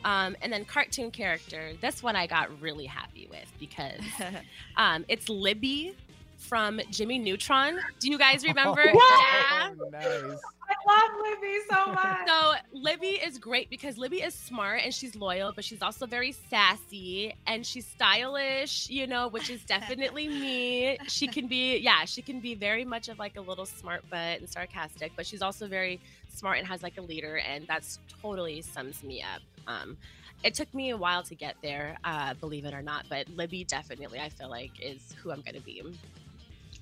Um, 0.03 0.35
and 0.41 0.51
then 0.51 0.65
cartoon 0.65 1.11
character. 1.11 1.73
This 1.79 2.01
one 2.01 2.15
I 2.15 2.27
got 2.27 2.49
really 2.59 2.85
happy 2.85 3.27
with 3.29 3.51
because 3.59 4.01
um, 4.77 5.05
it's 5.07 5.29
Libby 5.29 5.95
from 6.37 6.81
Jimmy 6.89 7.19
Neutron. 7.19 7.79
Do 7.99 8.09
you 8.09 8.17
guys 8.17 8.43
remember? 8.43 8.83
yeah. 8.85 9.71
Oh, 9.79 9.89
nice. 9.91 10.41
I 10.71 10.75
love 10.87 11.11
Libby 11.21 11.57
so 11.69 11.85
much. 11.93 12.27
So 12.27 12.53
Libby 12.73 13.07
is 13.07 13.37
great 13.37 13.69
because 13.69 13.97
Libby 13.97 14.21
is 14.21 14.33
smart 14.33 14.81
and 14.83 14.93
she's 14.93 15.15
loyal, 15.15 15.51
but 15.53 15.63
she's 15.63 15.81
also 15.81 16.05
very 16.05 16.31
sassy 16.49 17.35
and 17.45 17.65
she's 17.65 17.85
stylish, 17.85 18.89
you 18.89 19.05
know, 19.07 19.27
which 19.27 19.49
is 19.49 19.63
definitely 19.63 20.27
me. 20.27 20.97
She 21.07 21.27
can 21.27 21.47
be, 21.47 21.77
yeah, 21.77 22.05
she 22.05 22.21
can 22.21 22.39
be 22.39 22.55
very 22.55 22.85
much 22.85 23.09
of 23.09 23.19
like 23.19 23.37
a 23.37 23.41
little 23.41 23.65
smart 23.65 24.09
butt 24.09 24.39
and 24.39 24.49
sarcastic, 24.49 25.11
but 25.15 25.25
she's 25.25 25.41
also 25.41 25.67
very 25.67 25.99
smart 26.33 26.57
and 26.57 26.67
has 26.67 26.81
like 26.81 26.97
a 26.97 27.01
leader, 27.01 27.37
and 27.37 27.67
that's 27.67 27.99
totally 28.21 28.61
sums 28.61 29.03
me 29.03 29.21
up. 29.21 29.41
Um, 29.67 29.97
it 30.43 30.53
took 30.55 30.73
me 30.73 30.89
a 30.89 30.97
while 30.97 31.23
to 31.23 31.35
get 31.35 31.55
there, 31.61 31.97
uh, 32.03 32.33
believe 32.35 32.65
it 32.65 32.73
or 32.73 32.81
not, 32.81 33.05
but 33.09 33.27
Libby 33.29 33.63
definitely 33.63 34.19
I 34.19 34.29
feel 34.29 34.49
like 34.49 34.71
is 34.81 35.13
who 35.21 35.31
I'm 35.31 35.41
gonna 35.41 35.59
be. 35.61 35.83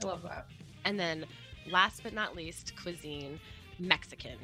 I 0.02 0.06
love 0.06 0.24
that. 0.24 0.46
And 0.86 1.00
then 1.00 1.26
last 1.70 2.04
but 2.04 2.14
not 2.14 2.36
least, 2.36 2.74
cuisine, 2.82 3.40
Mexican. 3.80 4.38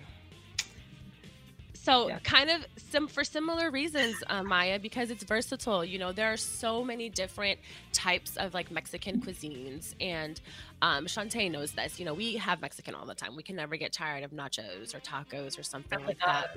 So 1.73 2.07
Yeah. 2.07 2.19
kind 2.23 2.49
of 2.49 2.65
sim 2.77 3.07
for 3.07 3.23
similar 3.23 3.69
reasons, 3.69 4.23
uh, 4.27 4.41
Maya, 4.43 4.79
because 4.79 5.11
it's 5.11 5.23
versatile. 5.23 5.85
You 5.85 5.99
know, 5.99 6.11
there 6.11 6.31
are 6.33 6.37
so 6.37 6.83
many 6.83 7.09
different 7.09 7.59
types 7.93 8.37
of 8.37 8.53
like 8.53 8.71
Mexican 8.71 9.21
cuisines, 9.21 9.93
and 10.01 10.41
um, 10.81 11.05
Shantae 11.05 11.51
knows 11.51 11.73
this. 11.73 11.99
You 11.99 12.05
know, 12.05 12.13
we 12.13 12.37
have 12.37 12.59
Mexican 12.59 12.95
all 12.95 13.05
the 13.05 13.13
time. 13.13 13.35
We 13.35 13.43
can 13.43 13.55
never 13.55 13.77
get 13.77 13.93
tired 13.93 14.23
of 14.23 14.31
nachos 14.31 14.95
or 14.95 14.99
tacos 14.99 15.59
or 15.59 15.63
something 15.63 16.03
like 16.03 16.17
that. 16.25 16.47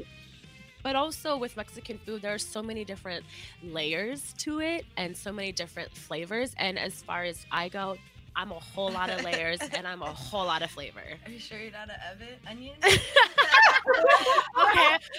But 0.83 0.97
also 0.97 1.37
with 1.37 1.57
Mexican 1.57 1.99
food, 1.99 2.23
there 2.23 2.35
are 2.35 2.39
so 2.39 2.63
many 2.63 2.85
different 2.85 3.25
layers 3.63 4.33
to 4.39 4.61
it 4.61 4.85
and 4.97 5.17
so 5.17 5.33
many 5.33 5.53
different 5.53 5.91
flavors. 5.93 6.55
And 6.59 6.79
as 6.79 7.03
far 7.03 7.25
as 7.25 7.45
I 7.51 7.69
go, 7.69 7.97
I'm 8.37 8.53
a 8.53 8.61
whole 8.61 8.91
lot 8.91 9.11
of 9.11 9.25
layers 9.25 9.59
and 9.73 9.87
I'm 9.87 10.03
a 10.03 10.13
whole 10.13 10.45
lot 10.45 10.63
of 10.63 10.71
flavor. 10.71 11.01
Are 11.27 11.31
you 11.31 11.41
sure 11.41 11.59
you're 11.59 11.73
not 11.73 11.89
an 11.91 11.97
oven 12.13 12.29
onion? 12.49 12.75
okay, 12.85 12.97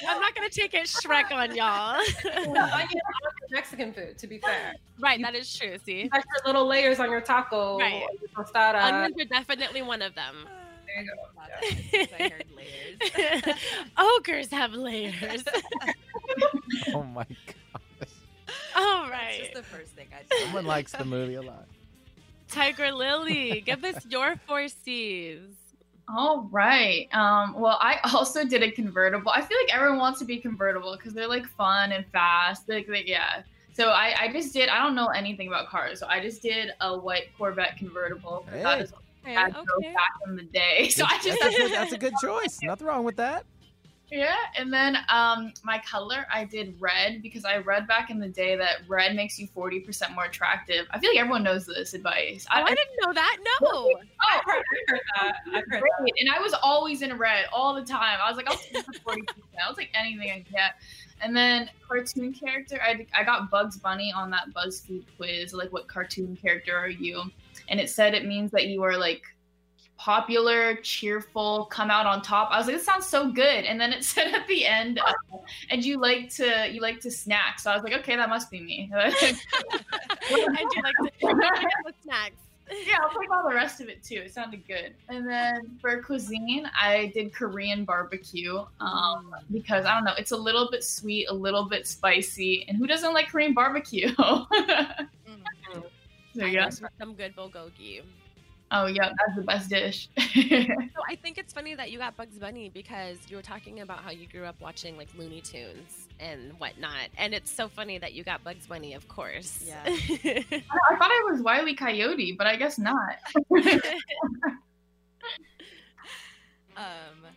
I'm 0.08 0.22
not 0.22 0.34
gonna 0.36 0.50
take 0.50 0.74
it 0.74 0.86
Shrek 0.86 1.32
on 1.32 1.54
y'all. 1.56 2.00
Onion 2.34 2.58
on 2.58 2.80
your 2.92 3.01
Mexican 3.51 3.92
food, 3.94 4.18
to 4.18 4.28
be 4.28 4.38
fair. 4.39 4.74
right, 5.01 5.22
that 5.22 5.36
is 5.36 5.54
true. 5.54 5.75
See, 5.86 6.04
You 6.04 6.10
got 6.10 6.24
your 6.25 6.54
little 6.54 6.66
layers 6.66 7.00
on 7.00 7.12
your 7.12 7.22
taco, 7.22 7.78
Right. 7.78 8.04
or 8.04 8.10
your 8.22 8.46
tostada. 8.46 8.82
onions 8.82 9.16
are 9.20 9.25
definitely 9.25 9.82
one 9.82 10.01
of 10.01 10.16
them. 10.16 10.48
Ah. 10.62 10.69
There 11.00 11.06
you 11.06 11.12
go. 11.12 11.29
Not 11.36 12.20
I 12.20 12.29
heard 12.29 12.46
layers. 12.56 13.56
Ogres 13.98 14.51
have 14.51 14.74
layers. 14.74 15.44
Oh 16.94 17.01
my 17.01 17.25
god. 17.25 18.08
All 18.75 19.01
That's 19.01 19.12
right, 19.12 19.39
just 19.41 19.53
the 19.53 19.63
first 19.63 19.94
thing 19.94 20.08
I 20.13 20.22
did. 20.29 20.44
Someone 20.44 20.65
likes 20.65 20.91
the 20.91 21.03
movie 21.03 21.34
a 21.36 21.41
lot. 21.41 21.65
Tiger 22.48 22.91
Lily, 22.91 23.62
give 23.65 23.84
us 23.84 24.06
your 24.08 24.36
four 24.48 24.68
C's. 24.68 25.39
All 26.08 26.48
right. 26.51 27.08
Um, 27.13 27.60
well, 27.60 27.79
I 27.82 28.00
also 28.13 28.46
did 28.46 28.62
a 28.62 28.70
convertible. 28.70 29.32
I 29.32 29.41
feel 29.41 29.58
like 29.58 29.74
everyone 29.74 29.98
wants 29.98 30.20
to 30.20 30.25
be 30.25 30.38
convertible 30.38 30.96
because 30.96 31.13
they're 31.13 31.27
like 31.27 31.48
fun 31.48 31.91
and 31.91 32.06
fast. 32.08 32.70
Like, 32.70 32.88
like 32.88 33.08
yeah. 33.08 33.41
So 33.74 33.89
I, 33.89 34.13
I 34.20 34.32
just 34.32 34.53
did. 34.53 34.70
I 34.70 34.84
don't 34.84 34.96
know 34.96 35.08
anything 35.08 35.48
about 35.48 35.68
cars, 35.68 36.00
so 36.00 36.08
I 36.08 36.20
just 36.20 36.44
did 36.44 36.72
a 36.82 36.98
white 36.98 37.36
Corvette 37.38 37.77
convertible. 37.77 38.46
Hey. 38.51 38.79
is 38.79 38.91
what 38.91 39.01
Okay, 39.24 39.36
I 39.36 39.50
drove 39.50 39.66
okay. 39.78 39.94
back 39.94 40.14
in 40.28 40.36
the 40.36 40.44
day. 40.44 40.90
So 41.00 41.06
I 41.06 41.20
just 41.22 41.40
that's, 41.40 41.60
a, 41.60 41.68
that's 41.70 41.94
a 41.94 41.98
good 41.98 42.14
choice. 42.22 42.60
Nothing 42.64 42.88
wrong 42.88 43.04
with 43.04 43.18
that. 43.18 43.46
Yeah, 44.12 44.36
and 44.58 44.74
then 44.74 44.98
um 45.10 45.54
my 45.64 45.80
color 45.80 46.26
I 46.34 46.44
did 46.44 46.76
red 46.80 47.22
because 47.22 47.46
I 47.46 47.58
read 47.58 47.88
back 47.88 48.10
in 48.10 48.18
the 48.20 48.28
day 48.28 48.56
that 48.56 48.78
red 48.88 49.16
makes 49.16 49.38
you 49.38 49.48
40% 49.48 50.16
more 50.16 50.26
attractive. 50.26 50.88
I 50.90 51.00
feel 51.00 51.12
like 51.12 51.20
everyone 51.20 51.44
knows 51.44 51.68
this 51.68 51.94
advice. 51.94 52.48
Oh, 52.52 52.56
I 52.56 52.66
didn't 52.66 52.98
know 53.06 53.14
that. 53.14 53.38
No. 53.62 53.68
oh, 53.70 53.94
I've 54.32 54.44
heard, 54.46 54.58
I've 54.58 54.90
heard 54.90 55.02
that. 55.16 55.36
I've 55.48 55.64
heard 55.70 55.84
that. 56.00 56.14
And 56.20 56.30
I 56.32 56.40
was 56.40 56.56
always 56.64 57.04
in 57.04 57.16
red 57.18 57.46
all 57.54 57.76
the 57.76 57.84
time. 57.84 58.18
I 58.22 58.30
was 58.30 58.38
like, 58.38 58.50
I'll 58.50 58.58
take 58.58 58.84
40%. 58.84 59.26
I'll 59.64 59.76
take 59.76 59.92
anything 59.94 60.32
I 60.32 60.42
can 60.42 60.46
get. 60.52 60.76
And 61.22 61.36
then 61.36 61.70
cartoon 61.86 62.34
character, 62.34 62.80
I, 62.82 63.06
I 63.14 63.24
got 63.24 63.52
Bugs 63.52 63.78
Bunny 63.78 64.12
on 64.12 64.30
that 64.32 64.54
BuzzFeed 64.56 65.04
quiz, 65.18 65.54
like 65.54 65.72
what 65.72 65.88
cartoon 65.88 66.36
character 66.36 66.76
are 66.76 66.90
you? 66.90 67.24
And 67.68 67.80
it 67.80 67.89
said 67.89 68.13
it 68.13 68.25
means 68.25 68.51
that 68.51 68.68
you 68.68 68.84
are 68.84 68.98
like 68.98 69.24
popular, 70.00 70.75
cheerful, 70.78 71.66
come 71.66 71.92
out 71.92 72.06
on 72.06 72.22
top. 72.22 72.50
I 72.51 72.58
was 72.58 72.68
like, 72.68 72.78
this 72.78 72.86
sounds 72.86 73.06
so 73.06 73.32
good. 73.32 73.66
And 73.66 73.80
then 73.80 73.92
it 73.94 74.04
said 74.12 74.34
at 74.34 74.48
the 74.48 74.66
end, 74.66 75.00
uh, 75.00 75.38
and 75.70 75.86
you 75.86 76.00
like 76.00 76.30
to 76.36 76.68
you 76.72 76.82
like 76.82 77.00
to 77.01 77.12
snack. 77.12 77.60
So 77.60 77.70
I 77.70 77.75
was 77.75 77.84
like, 77.84 77.94
okay, 77.94 78.16
that 78.16 78.30
must 78.30 78.50
be 78.50 78.62
me. 78.62 78.89
I 78.96 79.36
do 80.32 80.82
like 80.82 80.96
to 81.04 81.94
snacks. 82.01 82.36
yeah, 82.86 82.98
I'll 83.01 83.20
take 83.20 83.32
all 83.32 83.50
the 83.50 83.56
rest 83.56 83.82
of 83.82 83.89
it 83.89 84.04
too. 84.04 84.22
It 84.25 84.34
sounded 84.34 84.66
good. 84.68 84.94
And 85.10 85.28
then 85.28 85.78
for 85.82 86.01
cuisine, 86.01 86.70
I 86.80 87.12
did 87.13 87.34
Korean 87.34 87.84
barbecue 87.84 88.63
um, 88.80 89.36
because 89.51 89.86
I 89.86 89.96
don't 89.96 90.04
know, 90.04 90.13
it's 90.18 90.32
a 90.32 90.38
little 90.38 90.70
bit 90.72 90.84
sweet, 90.84 91.28
a 91.30 91.34
little 91.34 91.68
bit 91.68 91.88
spicy, 91.88 92.66
and 92.68 92.78
who 92.78 92.86
doesn't 92.86 93.13
like 93.13 93.30
Korean 93.30 93.54
barbecue? 93.54 94.13
so 94.16 94.46
I 96.39 96.48
yeah. 96.48 96.65
love 96.65 96.79
some 97.00 97.13
good 97.13 97.36
bulgogi. 97.36 98.01
Oh 98.72 98.86
yeah, 98.86 99.10
that's 99.17 99.36
the 99.36 99.43
best 99.43 99.69
dish. 99.69 100.10
So 100.19 101.01
I 101.08 101.15
think 101.15 101.38
it's 101.38 101.53
funny 101.53 101.75
that 101.75 101.91
you 101.91 101.98
got 101.98 102.15
Bugs 102.15 102.38
Bunny 102.38 102.69
because 102.69 103.17
you 103.27 103.36
were 103.36 103.41
talking 103.41 103.81
about 103.81 104.00
how 104.00 104.12
you 104.12 104.27
grew 104.27 104.46
up 104.46 104.60
watching 104.62 104.98
like 104.98 105.08
Looney 105.17 105.41
Tunes 105.41 106.08
and 106.19 106.51
whatnot, 106.60 107.10
and 107.17 107.34
it's 107.34 107.50
so 107.50 107.67
funny 107.67 107.98
that 107.98 108.13
you 108.13 108.24
got 108.24 108.43
Bugs 108.43 108.67
Bunny, 108.67 108.93
of 108.93 109.08
course. 109.08 109.63
Yeah. 109.65 109.81
I 109.86 109.96
thought 110.98 111.12
I 111.12 111.27
was 111.31 111.41
Wiley 111.41 111.75
Coyote, 111.75 112.34
but 112.38 112.48
I 112.48 112.55
guess 112.55 112.77
not. 112.77 113.17
Um, 116.79 117.27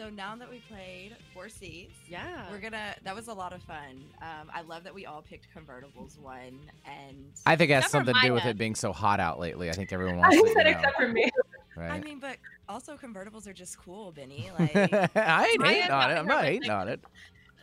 so 0.00 0.08
now 0.08 0.34
that 0.34 0.50
we 0.50 0.60
played 0.60 1.14
Four 1.34 1.50
Cs, 1.50 1.90
yeah. 2.08 2.46
we're 2.50 2.58
gonna. 2.58 2.94
That 3.04 3.14
was 3.14 3.28
a 3.28 3.34
lot 3.34 3.52
of 3.52 3.62
fun. 3.64 4.02
Um, 4.22 4.50
I 4.54 4.62
love 4.62 4.84
that 4.84 4.94
we 4.94 5.04
all 5.04 5.20
picked 5.20 5.48
convertibles 5.54 6.18
one, 6.18 6.58
and 6.86 7.32
I 7.44 7.54
think 7.56 7.70
it 7.70 7.74
has 7.82 7.90
something 7.90 8.14
to 8.14 8.20
do 8.22 8.32
with 8.32 8.46
it 8.46 8.56
being 8.56 8.74
so 8.74 8.94
hot 8.94 9.20
out 9.20 9.38
lately. 9.38 9.68
I 9.68 9.74
think 9.74 9.92
everyone 9.92 10.16
wants 10.20 10.36
to, 10.36 10.42
you 10.48 10.54
said 10.54 10.64
know, 10.64 10.70
except 10.70 10.96
for 10.96 11.08
me. 11.08 11.28
right? 11.76 11.90
I 11.90 12.00
mean, 12.00 12.18
but 12.18 12.38
also 12.66 12.96
convertibles 12.96 13.46
are 13.46 13.52
just 13.52 13.78
cool, 13.78 14.10
Benny. 14.12 14.50
Like, 14.58 14.74
I 14.74 15.48
ain't 15.48 15.66
hating 15.66 15.90
on 15.90 16.10
it. 16.10 16.14
I'm 16.14 16.26
not 16.26 16.44
hating 16.44 16.70
on 16.70 16.88
it. 16.88 17.04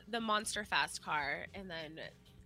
the 0.07 0.21
monster 0.21 0.63
fast 0.63 1.03
car, 1.03 1.47
and 1.55 1.67
then 1.67 1.99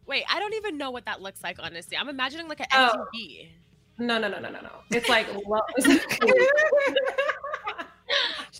wait, 0.05 0.23
I 0.31 0.39
don't 0.39 0.53
even 0.53 0.77
know 0.77 0.91
what 0.91 1.03
that 1.03 1.21
looks 1.21 1.43
like. 1.43 1.57
Honestly, 1.59 1.97
I'm 1.97 2.07
imagining 2.07 2.47
like 2.47 2.61
an 2.61 2.67
Oh. 2.71 3.05
SUV. 3.13 3.49
No, 3.97 4.17
no, 4.17 4.29
no, 4.29 4.39
no, 4.39 4.49
no, 4.49 4.61
no. 4.61 4.71
It's 4.89 5.09
like 5.09 5.27
lo- 5.45 5.59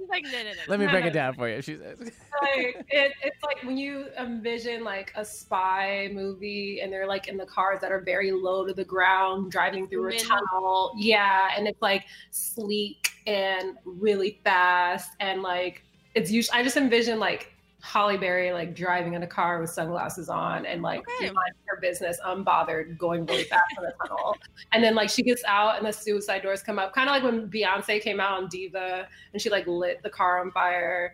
She's 0.01 0.10
like, 0.10 0.24
no, 0.24 0.31
no, 0.31 0.43
no. 0.43 0.50
Let 0.67 0.79
me 0.79 0.86
no, 0.86 0.91
break 0.91 1.03
no, 1.03 1.10
it 1.10 1.13
down 1.13 1.34
for 1.36 1.48
you. 1.48 1.62
She 1.62 1.77
says. 1.77 2.00
like 2.41 2.86
it, 2.89 3.13
it's 3.24 3.43
like 3.43 3.62
when 3.63 3.77
you 3.77 4.08
envision 4.20 4.84
like 4.84 5.12
a 5.15 5.24
spy 5.24 6.10
movie 6.12 6.81
and 6.81 6.91
they're 6.91 7.08
like 7.08 7.27
in 7.27 7.38
the 7.38 7.46
cars 7.46 7.79
that 7.81 7.91
are 7.91 8.01
very 8.01 8.31
low 8.31 8.65
to 8.65 8.74
the 8.74 8.84
ground 8.84 9.51
driving 9.51 9.88
through 9.88 10.10
a 10.10 10.17
tunnel 10.17 10.93
yeah 10.98 11.50
and 11.55 11.67
it's 11.67 11.81
like 11.81 12.05
sleek 12.31 13.10
and 13.27 13.77
really 13.86 14.39
fast 14.43 15.12
and 15.20 15.41
like 15.41 15.84
it's 16.15 16.31
usually 16.31 16.60
i 16.60 16.63
just 16.63 16.77
envision 16.77 17.20
like 17.20 17.53
Halle 17.82 18.18
Berry 18.18 18.52
like 18.54 18.76
driving 18.76 19.14
in 19.16 19.24
a 19.24 19.28
car 19.28 19.60
with 19.60 19.70
sunglasses 19.72 20.30
on 20.30 20.66
and 20.66 20.82
like 20.82 21.02
Okay. 21.20 21.32
her 21.66 21.80
business 21.82 22.20
unbothered 22.26 22.98
going 22.98 23.26
really 23.26 23.44
fast 23.46 23.64
in 23.78 23.84
the 23.84 23.94
tunnel 24.02 24.38
and 24.72 24.84
then 24.84 24.94
like 24.94 25.10
she 25.10 25.24
gets 25.24 25.44
out 25.48 25.78
and 25.78 25.86
the 25.88 25.92
suicide 25.92 26.44
doors 26.44 26.62
come 26.62 26.78
up 26.78 26.94
kind 26.94 27.10
of 27.10 27.16
like 27.16 27.24
when 27.24 27.50
beyonce 27.50 28.00
came 28.00 28.20
out 28.20 28.42
on 28.42 28.48
diva 28.50 29.08
and 29.34 29.42
she 29.42 29.50
like 29.50 29.66
lit 29.66 30.00
the 30.04 30.10
car 30.10 30.40
on 30.42 30.52
fire 30.52 31.12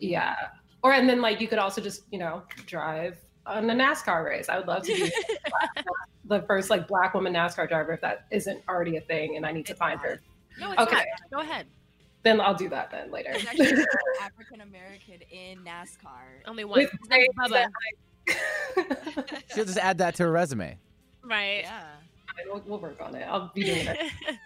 yeah 0.00 0.34
or 0.82 0.92
and 0.92 1.08
then 1.08 1.20
like 1.20 1.40
you 1.40 1.46
could 1.46 1.58
also 1.60 1.80
just 1.80 2.02
you 2.10 2.18
know 2.18 2.42
drive 2.66 3.16
on 3.46 3.70
a 3.70 3.74
NASCAR 3.74 4.24
race. 4.26 4.50
I 4.50 4.58
would 4.58 4.66
love 4.68 4.82
to 4.82 4.92
be 4.94 5.10
the 6.26 6.42
first 6.42 6.68
like 6.68 6.86
black 6.86 7.14
woman 7.14 7.32
NASCAR 7.32 7.66
driver 7.68 7.92
if 7.94 8.00
that 8.02 8.26
isn't 8.30 8.62
already 8.68 8.96
a 8.98 9.00
thing 9.00 9.36
and 9.36 9.46
I 9.46 9.52
need 9.52 9.64
to 9.66 9.72
It's 9.72 9.78
find 9.78 9.96
not. 9.96 10.04
her. 10.06 10.20
No, 10.58 10.72
it's 10.72 10.82
Okay. 10.82 10.96
not. 10.96 11.06
Go 11.32 11.38
ahead. 11.40 11.66
Then 12.22 12.40
I'll 12.40 12.54
do 12.54 12.68
that 12.68 12.90
then 12.90 13.10
later. 13.10 13.30
African 14.22 14.60
American 14.60 15.20
in 15.30 15.58
NASCAR. 15.58 16.46
Only 16.46 16.64
one. 16.64 16.80
With 16.80 16.90
His 17.10 17.28
Bubba. 17.38 17.66
She'll 19.54 19.64
just 19.64 19.78
add 19.78 19.98
that 19.98 20.14
to 20.16 20.24
her 20.24 20.32
resume. 20.32 20.76
Right. 21.22 21.62
Yeah. 21.62 21.82
we'll, 22.46 22.62
we'll 22.66 22.80
work 22.80 23.00
on 23.00 23.14
it. 23.14 23.22
I'll 23.28 23.50
be 23.54 23.64
doing 23.64 23.86
it. 23.86 23.98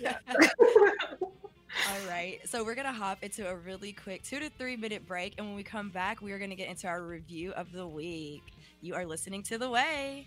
Yeah. 0.00 0.16
All 0.28 2.08
right. 2.08 2.40
So 2.46 2.64
we're 2.64 2.74
going 2.74 2.88
to 2.88 2.92
hop 2.92 3.22
into 3.22 3.48
a 3.48 3.54
really 3.54 3.92
quick 3.92 4.24
two 4.24 4.40
to 4.40 4.50
three 4.50 4.76
minute 4.76 5.06
break. 5.06 5.34
And 5.38 5.46
when 5.46 5.54
we 5.54 5.62
come 5.62 5.90
back, 5.90 6.20
we 6.20 6.32
are 6.32 6.38
going 6.38 6.50
to 6.50 6.56
get 6.56 6.68
into 6.68 6.88
our 6.88 7.00
review 7.00 7.52
of 7.52 7.70
the 7.70 7.86
week. 7.86 8.42
You 8.80 8.96
are 8.96 9.06
listening 9.06 9.44
to 9.44 9.58
The 9.58 9.70
Way. 9.70 10.26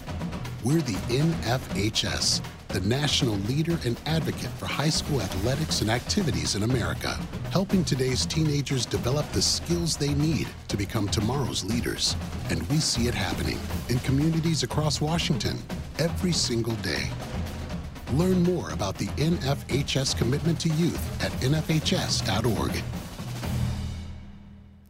We're 0.63 0.81
the 0.81 0.93
NFHS, 1.09 2.39
the 2.67 2.81
national 2.81 3.33
leader 3.49 3.79
and 3.83 3.99
advocate 4.05 4.51
for 4.59 4.67
high 4.67 4.91
school 4.91 5.19
athletics 5.19 5.81
and 5.81 5.89
activities 5.89 6.53
in 6.53 6.61
America, 6.61 7.19
helping 7.49 7.83
today's 7.83 8.27
teenagers 8.27 8.85
develop 8.85 9.29
the 9.31 9.41
skills 9.41 9.97
they 9.97 10.13
need 10.13 10.47
to 10.67 10.77
become 10.77 11.07
tomorrow's 11.07 11.65
leaders. 11.65 12.15
And 12.51 12.61
we 12.69 12.77
see 12.77 13.07
it 13.07 13.15
happening 13.15 13.57
in 13.89 13.97
communities 13.99 14.61
across 14.61 15.01
Washington 15.01 15.57
every 15.97 16.31
single 16.31 16.75
day. 16.75 17.09
Learn 18.13 18.43
more 18.43 18.69
about 18.69 18.99
the 18.99 19.07
NFHS 19.17 20.15
commitment 20.15 20.59
to 20.59 20.69
youth 20.69 21.23
at 21.23 21.31
nfhs.org. 21.41 22.83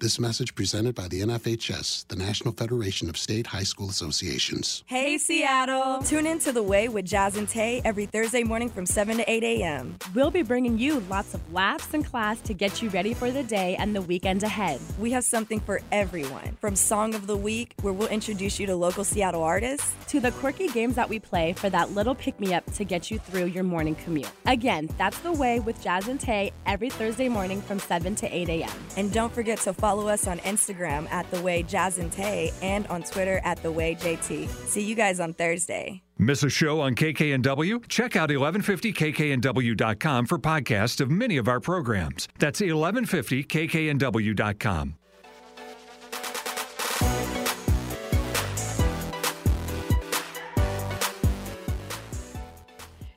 This 0.01 0.19
message 0.19 0.55
presented 0.55 0.95
by 0.95 1.07
the 1.09 1.21
NFHS, 1.21 2.07
the 2.07 2.15
National 2.15 2.55
Federation 2.55 3.07
of 3.07 3.15
State 3.15 3.45
High 3.45 3.61
School 3.61 3.87
Associations. 3.87 4.83
Hey, 4.87 5.19
Seattle. 5.19 6.01
Tune 6.01 6.25
in 6.25 6.39
to 6.39 6.51
The 6.51 6.63
Way 6.63 6.87
with 6.87 7.05
Jazz 7.05 7.37
and 7.37 7.47
Tay 7.47 7.83
every 7.85 8.07
Thursday 8.07 8.41
morning 8.41 8.67
from 8.67 8.87
7 8.87 9.17
to 9.17 9.31
8 9.31 9.43
a.m. 9.43 9.99
We'll 10.15 10.31
be 10.31 10.41
bringing 10.41 10.79
you 10.79 11.01
lots 11.01 11.35
of 11.35 11.53
laughs 11.53 11.93
and 11.93 12.03
class 12.03 12.41
to 12.41 12.55
get 12.55 12.81
you 12.81 12.89
ready 12.89 13.13
for 13.13 13.29
the 13.29 13.43
day 13.43 13.75
and 13.75 13.95
the 13.95 14.01
weekend 14.01 14.41
ahead. 14.41 14.81
We 14.97 15.11
have 15.11 15.23
something 15.23 15.59
for 15.59 15.81
everyone 15.91 16.57
from 16.59 16.75
Song 16.75 17.13
of 17.13 17.27
the 17.27 17.37
Week, 17.37 17.75
where 17.83 17.93
we'll 17.93 18.07
introduce 18.07 18.59
you 18.59 18.65
to 18.65 18.75
local 18.75 19.03
Seattle 19.03 19.43
artists, 19.43 19.93
To 20.07 20.19
the 20.19 20.31
quirky 20.31 20.69
games 20.69 20.95
that 20.95 21.09
we 21.09 21.19
play 21.19 21.53
for 21.53 21.69
that 21.69 21.91
little 21.91 22.15
pick 22.15 22.39
me 22.39 22.55
up 22.55 22.65
to 22.73 22.83
get 22.83 23.11
you 23.11 23.19
through 23.19 23.45
your 23.45 23.63
morning 23.63 23.93
commute. 23.93 24.31
Again, 24.47 24.89
that's 24.97 25.19
The 25.19 25.31
Way 25.31 25.59
with 25.59 25.79
Jazz 25.83 26.07
and 26.07 26.19
Tay 26.19 26.53
every 26.65 26.89
Thursday 26.89 27.29
morning 27.29 27.61
from 27.61 27.77
7 27.77 28.15
to 28.15 28.35
8 28.35 28.49
a.m. 28.49 28.71
and 28.97 29.13
don't 29.13 29.31
forget 29.31 29.59
to 29.59 29.73
follow 29.73 29.90
us 29.99 30.27
on 30.27 30.39
Instagram 30.39 31.09
at 31.11 31.29
The 31.31 31.41
Way 31.41 31.63
Jazz 31.63 31.97
and 31.97 32.11
Tay 32.11 32.51
and 32.61 32.85
on 32.87 33.03
Twitter 33.03 33.41
at 33.43 33.61
The 33.61 33.71
Way 33.71 33.95
JT. 33.95 34.47
See 34.47 34.83
you 34.83 34.95
guys 34.95 35.19
on 35.19 35.33
Thursday. 35.33 36.01
Miss 36.17 36.43
a 36.43 36.49
show 36.49 36.79
on 36.81 36.95
KKNW? 36.95 37.87
Check 37.87 38.15
out 38.15 38.29
1150kknw.com 38.29 40.25
for 40.27 40.37
podcasts 40.37 41.01
of 41.01 41.09
many 41.09 41.37
of 41.37 41.47
our 41.47 41.59
programs. 41.59 42.27
That's 42.37 42.61
1150kknw.com. 42.61 44.95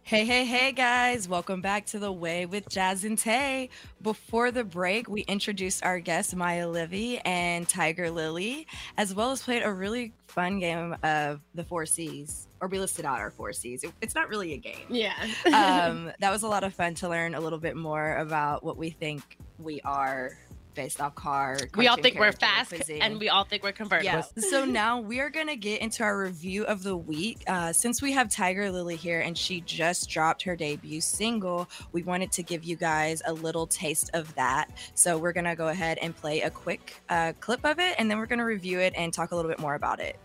Hey, 0.07 0.27
hey, 0.27 0.45
hey, 0.45 0.73
guys. 0.73 1.27
Welcome 1.29 1.62
back 1.62 1.87
to 1.87 1.99
The 1.99 2.12
Way 2.12 2.45
with 2.45 2.69
Jazz 2.69 3.05
and 3.05 3.17
Tay. 3.19 3.71
Before 4.03 4.51
the 4.51 4.62
break, 4.62 5.09
we 5.09 5.23
introduced 5.23 5.83
our 5.83 5.99
guests, 5.99 6.35
Maya 6.35 6.69
Levy 6.69 7.19
and 7.21 7.67
Tiger 7.67 8.11
Lily, 8.11 8.67
as 8.99 9.14
well 9.14 9.31
as 9.31 9.43
played 9.43 9.62
a 9.62 9.73
really 9.73 10.12
fun 10.29 10.59
game 10.61 10.95
of 11.03 11.40
the 11.55 11.64
four 11.64 11.87
C's, 11.87 12.49
or 12.61 12.69
we 12.69 12.79
listed 12.79 13.07
out 13.07 13.19
our 13.19 13.31
four 13.31 13.55
C's. 13.55 13.83
It- 13.83 13.93
It's 14.03 14.14
not 14.14 14.29
really 14.29 14.53
a 14.53 14.59
game. 14.59 14.85
Yeah. 14.90 15.14
um, 15.47 16.12
that 16.21 16.31
was 16.31 16.43
a 16.43 16.49
lot 16.49 16.64
of 16.64 16.75
fun 16.75 16.95
to 16.97 17.09
learn 17.09 17.35
a 17.35 17.40
little 17.40 17.59
bit 17.59 17.75
more 17.75 18.17
about 18.19 18.62
what 18.62 18.77
we 18.77 18.90
think 18.90 19.38
we 19.59 19.81
are 19.83 20.37
based 20.74 21.00
off 21.00 21.14
car. 21.14 21.56
we 21.76 21.88
all 21.88 21.96
think 21.96 22.18
we're 22.18 22.32
fast 22.32 22.70
cuisine. 22.70 23.02
and 23.02 23.18
we 23.18 23.28
all 23.28 23.44
think 23.44 23.62
we're 23.62 23.72
convertible. 23.72 24.04
Yeah. 24.04 24.22
So 24.54 24.64
now 24.64 25.00
we 25.00 25.20
are 25.20 25.30
going 25.30 25.48
to 25.48 25.56
get 25.56 25.80
into 25.80 26.02
our 26.02 26.18
review 26.18 26.64
of 26.64 26.82
the 26.82 26.96
week. 26.96 27.42
Uh, 27.46 27.72
since 27.72 28.00
we 28.02 28.12
have 28.12 28.28
Tiger 28.28 28.70
Lily 28.70 28.96
here 28.96 29.20
and 29.20 29.37
she 29.37 29.60
just 29.62 30.08
dropped 30.08 30.42
her 30.42 30.54
debut 30.54 31.00
single, 31.00 31.68
we 31.92 32.02
wanted 32.02 32.30
to 32.32 32.42
give 32.42 32.62
you 32.64 32.76
guys 32.76 33.22
a 33.26 33.32
little 33.32 33.66
taste 33.66 34.10
of 34.14 34.34
that. 34.34 34.70
So 34.94 35.18
we're 35.18 35.32
going 35.32 35.44
to 35.44 35.56
go 35.56 35.68
ahead 35.68 35.98
and 36.02 36.14
play 36.14 36.42
a 36.42 36.50
quick 36.50 37.02
uh, 37.08 37.32
clip 37.40 37.64
of 37.64 37.78
it 37.78 37.94
and 37.98 38.10
then 38.10 38.18
we're 38.18 38.26
going 38.26 38.38
to 38.38 38.44
review 38.44 38.80
it 38.80 38.92
and 38.96 39.12
talk 39.12 39.32
a 39.32 39.37
little 39.37 39.50
bit 39.50 39.58
more 39.58 39.74
about 39.74 40.00
it. 40.00 40.16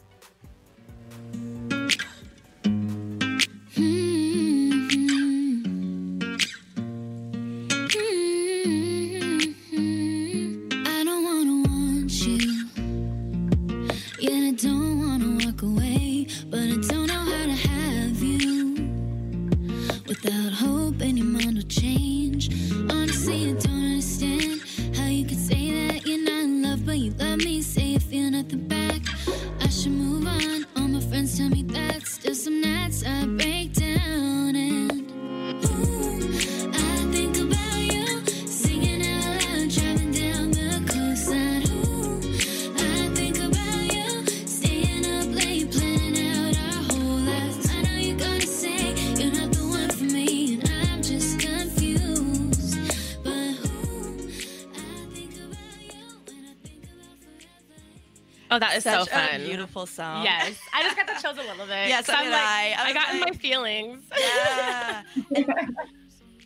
Is 58.79 58.91
Such 58.91 59.09
so 59.09 59.15
fun. 59.15 59.41
a 59.41 59.45
beautiful 59.45 59.85
song. 59.85 60.23
Yes. 60.23 60.57
I 60.73 60.83
just 60.83 60.95
got 60.95 61.07
the 61.07 61.13
chills 61.21 61.37
a 61.37 61.41
little 61.41 61.65
bit. 61.65 61.87
Yeah, 61.89 62.01
so 62.01 62.13
'cause 62.13 62.21
I'm 62.23 62.31
like, 62.31 62.41
I. 62.41 62.75
I 62.77 62.81
I 62.81 62.85
was 62.85 62.93
got 62.93 63.13
in 63.13 63.19
my 63.21 63.31
feelings. 63.31 64.03
Yeah. 64.19 65.03
and, 65.35 65.45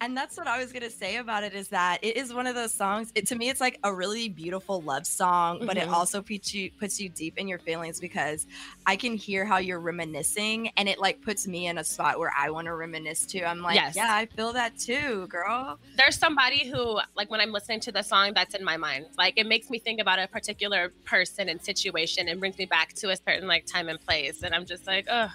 and 0.04 0.18
that's 0.18 0.38
what 0.38 0.48
I 0.48 0.58
was 0.58 0.74
gonna 0.74 0.90
say 0.90 1.18
about 1.18 1.44
it 1.44 1.54
is 1.54 1.70
that 1.70 2.00
it 2.02 2.18
is 2.18 2.34
one 2.34 2.46
of 2.48 2.56
those 2.56 2.74
songs. 2.74 3.12
It 3.16 3.28
to 3.28 3.36
me, 3.36 3.50
it's 3.50 3.62
like 3.62 3.80
a 3.84 3.94
really 3.94 4.28
beautiful 4.30 4.82
love 4.82 5.06
song, 5.08 5.66
but 5.66 5.78
it 5.78 5.88
Mhm. 5.88 5.94
also 5.94 6.22
puts 6.22 6.54
you 6.54 6.72
puts 6.78 7.00
you 7.00 7.10
deep 7.10 7.38
in 7.38 7.48
your 7.48 7.60
feelings 7.60 8.00
because 8.00 8.46
I 8.86 8.96
can 8.98 9.16
hear 9.16 9.46
how 9.46 9.58
you're 9.58 9.80
reminiscing, 9.80 10.70
and 10.78 10.90
it 10.90 11.00
like 11.00 11.22
puts 11.22 11.48
me 11.48 11.68
in 11.68 11.78
a 11.78 11.84
spot 11.84 12.20
where 12.20 12.32
I 12.38 12.50
want 12.50 12.66
to 12.66 12.76
reminisce 12.76 13.26
too. 13.26 13.44
I'm 13.46 13.62
like, 13.62 13.76
Yes. 13.76 13.96
yeah, 13.96 14.14
I 14.14 14.26
feel 14.26 14.54
that 14.54 14.78
too, 14.78 15.28
girl. 15.28 15.80
There's 15.96 16.18
somebody 16.18 16.68
who, 16.68 17.00
like, 17.16 17.30
when 17.32 17.40
I'm 17.40 17.52
listening 17.52 17.80
to 17.82 17.92
the 17.92 18.02
song, 18.02 18.34
that's 18.34 18.56
in 18.56 18.64
my 18.64 18.78
mind. 18.78 19.06
Like, 19.18 19.36
it 19.38 19.46
makes 19.48 19.70
me 19.70 19.80
think 19.80 20.02
about 20.02 20.20
a 20.20 20.28
particular 20.28 20.92
person 21.06 21.50
and 21.50 21.62
situation 21.62 22.28
and 22.28 22.40
brings 22.40 22.58
me 22.58 22.66
back 22.66 22.94
to 22.96 23.10
a 23.12 23.16
certain, 23.16 23.48
like, 23.48 23.66
time 23.66 23.88
and 23.90 24.00
place. 24.02 24.42
And 24.44 24.54
I'm 24.56 24.66
just 24.66 24.86
like, 24.88 25.06
oh, 25.10 25.30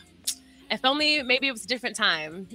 if 0.70 0.85
only 0.85 1.22
maybe 1.22 1.48
it 1.48 1.52
was 1.52 1.64
a 1.64 1.68
different 1.68 1.96
time. 1.96 2.46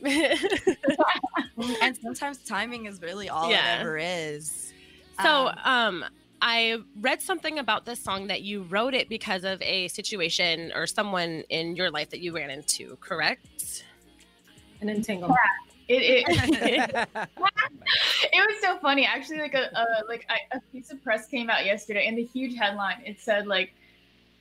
and 1.81 1.97
sometimes 1.97 2.37
timing 2.39 2.85
is 2.85 3.01
really 3.01 3.29
all 3.29 3.49
Yeah. 3.49 3.77
it 3.77 3.81
ever 3.81 3.97
is. 3.97 4.73
So, 5.21 5.47
Um, 5.63 6.03
um, 6.03 6.05
I 6.41 6.79
read 6.99 7.21
something 7.21 7.57
about 7.59 7.85
this 7.85 8.03
song 8.03 8.27
that 8.27 8.41
you 8.41 8.63
wrote 8.63 8.93
it 8.93 9.07
because 9.07 9.43
of 9.45 9.61
a 9.61 9.87
situation 9.87 10.73
or 10.75 10.85
someone 10.87 11.43
in 11.49 11.75
your 11.75 11.89
life 11.89 12.09
that 12.09 12.19
you 12.19 12.35
ran 12.35 12.49
into, 12.49 12.97
correct? 12.99 13.85
An 14.81 14.89
entanglement. 14.89 15.39
It, 15.87 16.25
it, 16.27 16.27
it 18.33 18.47
was 18.47 18.61
so 18.61 18.77
funny. 18.79 19.05
Actually, 19.05 19.39
like 19.39 19.53
a, 19.53 19.69
a 19.73 20.03
like 20.07 20.25
a, 20.29 20.57
a 20.57 20.61
piece 20.71 20.91
of 20.91 21.01
press 21.03 21.27
came 21.27 21.49
out 21.49 21.65
yesterday, 21.65 22.07
and 22.07 22.17
the 22.17 22.23
huge 22.23 22.57
headline 22.57 23.01
it 23.05 23.19
said 23.19 23.47
like 23.47 23.73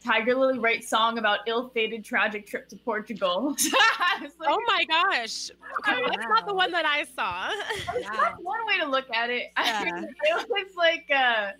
Tiger 0.03 0.35
Lily 0.35 0.59
writes 0.59 0.88
song 0.88 1.19
about 1.19 1.41
ill-fated 1.47 2.05
tragic 2.05 2.47
trip 2.47 2.69
to 2.71 2.77
Portugal. 2.77 3.57
like, 4.21 4.31
oh 4.49 4.61
my 4.67 4.85
gosh! 4.85 5.51
Well, 5.87 6.01
that's 6.09 6.27
not 6.29 6.47
the 6.47 6.55
one 6.55 6.73
that 6.73 6.85
I 6.87 7.05
saw. 7.05 7.51
That's 7.93 8.38
one 8.41 8.67
way 8.67 8.79
to 8.81 8.87
look 8.87 9.07
at 9.15 9.31
it. 9.31 9.53
I 9.57 9.85
Yeah. 9.85 9.93
mean, 9.95 10.05
it 10.05 10.49
was 10.49 10.67
like 10.77 11.07
uh, 11.15 11.53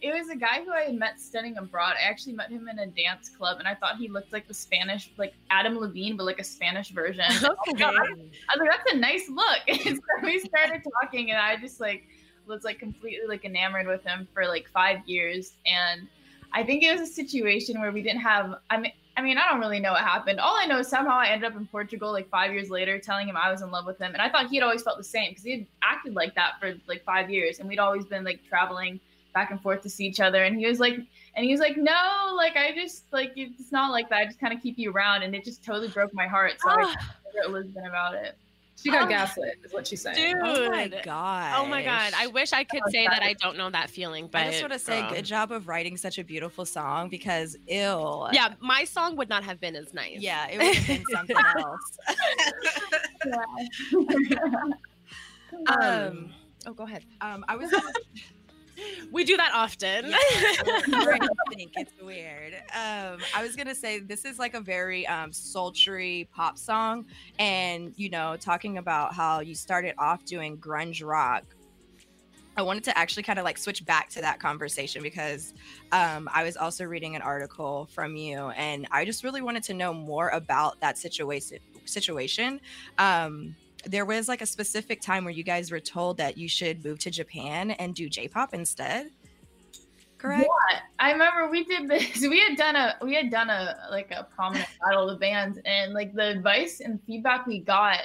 it 0.00 0.12
was 0.12 0.30
a 0.30 0.36
guy 0.36 0.62
who 0.64 0.72
I 0.72 0.82
had 0.82 0.94
met 0.94 1.20
studying 1.20 1.58
abroad. 1.58 1.94
I 1.98 2.08
actually 2.08 2.32
met 2.32 2.50
him 2.50 2.68
in 2.68 2.78
a 2.80 2.86
dance 2.86 3.28
club, 3.28 3.58
and 3.58 3.68
I 3.68 3.74
thought 3.74 3.96
he 3.96 4.08
looked 4.08 4.32
like 4.32 4.48
the 4.48 4.54
Spanish, 4.54 5.10
like 5.16 5.34
Adam 5.50 5.78
Levine, 5.78 6.16
but 6.16 6.24
like 6.24 6.40
a 6.40 6.44
Spanish 6.44 6.90
version. 6.90 7.24
Okay. 7.68 7.84
I 7.84 7.90
was 7.90 8.18
like, 8.58 8.70
that's 8.70 8.92
a 8.92 8.96
nice 8.96 9.28
look. 9.28 9.60
And 9.68 9.96
so 9.96 10.02
we 10.22 10.38
started 10.40 10.82
talking, 11.02 11.30
and 11.30 11.38
I 11.38 11.56
just 11.56 11.80
like 11.80 12.04
was 12.46 12.64
like 12.64 12.78
completely 12.80 13.26
like 13.28 13.44
enamored 13.44 13.86
with 13.86 14.02
him 14.04 14.26
for 14.34 14.46
like 14.48 14.68
five 14.72 14.98
years. 15.06 15.52
And 15.66 16.08
I 16.54 16.62
think 16.64 16.82
it 16.82 16.92
was 16.92 17.08
a 17.08 17.12
situation 17.12 17.80
where 17.80 17.92
we 17.92 18.02
didn't 18.02 18.20
have. 18.20 18.54
I 18.70 18.78
mean, 18.78 18.92
I 19.16 19.22
mean, 19.22 19.36
I 19.36 19.48
don't 19.50 19.60
really 19.60 19.80
know 19.80 19.92
what 19.92 20.02
happened. 20.02 20.40
All 20.40 20.56
I 20.56 20.66
know 20.66 20.78
is 20.78 20.88
somehow 20.88 21.16
I 21.16 21.26
ended 21.26 21.50
up 21.50 21.56
in 21.56 21.66
Portugal 21.66 22.12
like 22.12 22.28
five 22.30 22.52
years 22.52 22.70
later, 22.70 22.98
telling 22.98 23.28
him 23.28 23.36
I 23.36 23.50
was 23.50 23.62
in 23.62 23.70
love 23.70 23.86
with 23.86 23.98
him, 23.98 24.12
and 24.12 24.22
I 24.22 24.30
thought 24.30 24.48
he 24.48 24.56
had 24.56 24.64
always 24.64 24.82
felt 24.82 24.98
the 24.98 25.04
same 25.04 25.30
because 25.30 25.44
he 25.44 25.50
had 25.52 25.66
acted 25.82 26.14
like 26.14 26.34
that 26.34 26.52
for 26.60 26.74
like 26.88 27.04
five 27.04 27.30
years, 27.30 27.58
and 27.58 27.68
we'd 27.68 27.78
always 27.78 28.04
been 28.06 28.24
like 28.24 28.40
traveling 28.48 29.00
back 29.34 29.50
and 29.50 29.60
forth 29.60 29.82
to 29.82 29.90
see 29.90 30.06
each 30.06 30.20
other. 30.20 30.44
And 30.44 30.58
he 30.58 30.66
was 30.66 30.78
like, 30.78 30.96
and 31.34 31.44
he 31.44 31.52
was 31.52 31.60
like, 31.60 31.76
no, 31.76 32.34
like 32.36 32.56
I 32.56 32.74
just 32.74 33.04
like 33.12 33.32
it's 33.36 33.72
not 33.72 33.90
like 33.90 34.08
that. 34.08 34.18
I 34.18 34.24
just 34.26 34.40
kind 34.40 34.52
of 34.52 34.62
keep 34.62 34.78
you 34.78 34.92
around, 34.92 35.22
and 35.22 35.34
it 35.34 35.44
just 35.44 35.64
totally 35.64 35.88
broke 35.88 36.14
my 36.14 36.26
heart. 36.26 36.54
So 36.60 36.70
I 36.70 36.76
ah. 36.80 37.14
it 37.44 37.50
was 37.50 37.66
been 37.66 37.86
about 37.86 38.14
it. 38.14 38.36
She 38.80 38.90
got 38.90 39.04
Oh. 39.04 39.08
gaslit, 39.08 39.58
is 39.64 39.72
what 39.72 39.86
she's 39.86 40.02
saying. 40.02 40.16
Dude. 40.16 40.36
Oh 40.42 40.68
my 40.70 40.88
god. 41.04 41.54
Oh 41.56 41.66
my 41.66 41.82
god! 41.82 42.12
I 42.16 42.26
wish 42.26 42.52
I 42.52 42.64
could 42.64 42.82
say 42.90 43.06
that 43.06 43.22
I 43.22 43.34
don't 43.34 43.56
know 43.56 43.70
that 43.70 43.90
feeling, 43.90 44.28
but 44.30 44.42
I 44.42 44.50
just 44.50 44.60
want 44.62 44.72
to 44.72 44.78
say, 44.78 45.00
girl. 45.02 45.10
good 45.12 45.24
job 45.24 45.52
of 45.52 45.68
writing 45.68 45.96
such 45.96 46.18
a 46.18 46.24
beautiful 46.24 46.64
song 46.64 47.08
because 47.08 47.56
ill. 47.68 48.28
Yeah, 48.32 48.54
my 48.60 48.84
song 48.84 49.14
would 49.16 49.28
not 49.28 49.44
have 49.44 49.60
been 49.60 49.76
as 49.76 49.92
nice. 49.94 50.18
Yeah, 50.18 50.48
it 50.48 50.58
would 50.58 50.74
have 50.74 50.86
been 50.86 51.04
something 51.12 51.36
else. 51.58 51.98
Um, 55.68 56.32
oh, 56.66 56.72
go 56.72 56.84
ahead. 56.84 57.04
Um, 57.20 57.44
I 57.48 57.56
was. 57.56 57.70
We 59.10 59.24
do 59.24 59.36
that 59.36 59.52
often. 59.54 60.12
I 60.14 61.54
think 61.54 61.72
it's 61.76 61.92
weird. 62.02 62.54
Um, 62.54 63.18
I 63.34 63.42
was 63.42 63.56
gonna 63.56 63.74
say 63.74 63.98
this 63.98 64.24
is 64.24 64.38
like 64.38 64.54
a 64.54 64.60
very 64.60 65.06
um, 65.06 65.32
sultry 65.32 66.28
pop 66.34 66.58
song, 66.58 67.06
and 67.38 67.92
you 67.96 68.10
know, 68.10 68.36
talking 68.40 68.78
about 68.78 69.14
how 69.14 69.40
you 69.40 69.54
started 69.54 69.94
off 69.98 70.24
doing 70.24 70.56
grunge 70.58 71.04
rock. 71.04 71.44
I 72.56 72.62
wanted 72.62 72.84
to 72.84 72.98
actually 72.98 73.22
kind 73.22 73.38
of 73.38 73.46
like 73.46 73.56
switch 73.56 73.84
back 73.86 74.10
to 74.10 74.20
that 74.20 74.38
conversation 74.38 75.02
because 75.02 75.54
um, 75.90 76.28
I 76.32 76.44
was 76.44 76.56
also 76.56 76.84
reading 76.84 77.16
an 77.16 77.22
article 77.22 77.88
from 77.92 78.14
you, 78.16 78.48
and 78.50 78.86
I 78.90 79.04
just 79.04 79.24
really 79.24 79.40
wanted 79.40 79.62
to 79.64 79.74
know 79.74 79.94
more 79.94 80.28
about 80.28 80.80
that 80.80 80.98
situation. 80.98 81.58
Situation. 81.84 82.60
There 83.84 84.04
was 84.04 84.28
like 84.28 84.42
a 84.42 84.46
specific 84.46 85.00
time 85.00 85.24
where 85.24 85.32
you 85.32 85.42
guys 85.42 85.70
were 85.70 85.80
told 85.80 86.18
that 86.18 86.38
you 86.38 86.48
should 86.48 86.84
move 86.84 86.98
to 87.00 87.10
Japan 87.10 87.72
and 87.72 87.94
do 87.94 88.08
J-pop 88.08 88.54
instead. 88.54 89.10
Correct. 90.22 90.48
Yeah, 90.70 90.78
I 91.00 91.10
remember 91.10 91.50
we 91.50 91.64
did 91.64 91.88
this. 91.88 92.24
We 92.28 92.38
had 92.38 92.56
done 92.56 92.76
a 92.76 92.96
we 93.02 93.14
had 93.14 93.28
done 93.28 93.50
a 93.50 93.88
like 93.90 94.12
a 94.12 94.28
prominent 94.34 94.68
battle 94.80 95.08
of 95.08 95.16
the 95.16 95.20
bands, 95.20 95.58
and 95.64 95.92
like 95.92 96.14
the 96.14 96.28
advice 96.28 96.80
and 96.80 97.00
feedback 97.06 97.46
we 97.46 97.58
got 97.58 98.02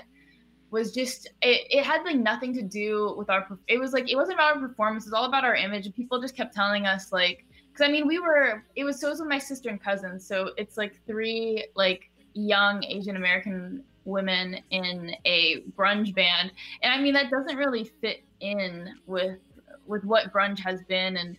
was 0.72 0.92
just 0.92 1.28
it, 1.44 1.68
it 1.70 1.86
had 1.86 2.04
like 2.04 2.18
nothing 2.18 2.56
to 2.56 2.64
do 2.64 3.14
with 3.16 3.30
our. 3.30 3.48
It 3.68 3.80
was 3.80 3.94
like 3.94 4.12
it 4.12 4.16
wasn't 4.16 4.38
about 4.38 4.56
our 4.56 4.68
performance. 4.68 5.06
It 5.06 5.10
was 5.10 5.14
all 5.14 5.26
about 5.26 5.46
our 5.46 5.56
image, 5.56 5.86
and 5.86 5.94
people 5.94 6.20
just 6.20 6.36
kept 6.36 6.56
telling 6.56 6.88
us 6.88 7.12
like 7.12 7.46
because 7.72 7.88
I 7.88 7.92
mean 7.92 8.08
we 8.08 8.18
were 8.18 8.64
it 8.76 8.84
was 8.84 9.00
so 9.00 9.10
was 9.10 9.20
with 9.20 9.30
my 9.30 9.38
sister 9.38 9.70
and 9.70 9.82
cousin, 9.82 10.20
so 10.20 10.52
it's 10.58 10.76
like 10.76 11.00
three 11.06 11.68
like 11.76 12.10
young 12.34 12.84
Asian 12.84 13.16
American 13.16 13.84
women 14.08 14.60
in 14.72 15.16
a 15.26 15.62
grunge 15.78 16.16
band, 16.16 16.52
and 16.82 16.94
I 16.94 17.00
mean 17.00 17.14
that 17.14 17.30
doesn't 17.30 17.56
really 17.56 17.84
fit 18.02 18.24
in 18.40 18.96
with 19.06 19.38
with 19.86 20.04
what 20.04 20.34
grunge 20.34 20.60
has 20.60 20.82
been 20.84 21.18
and 21.18 21.38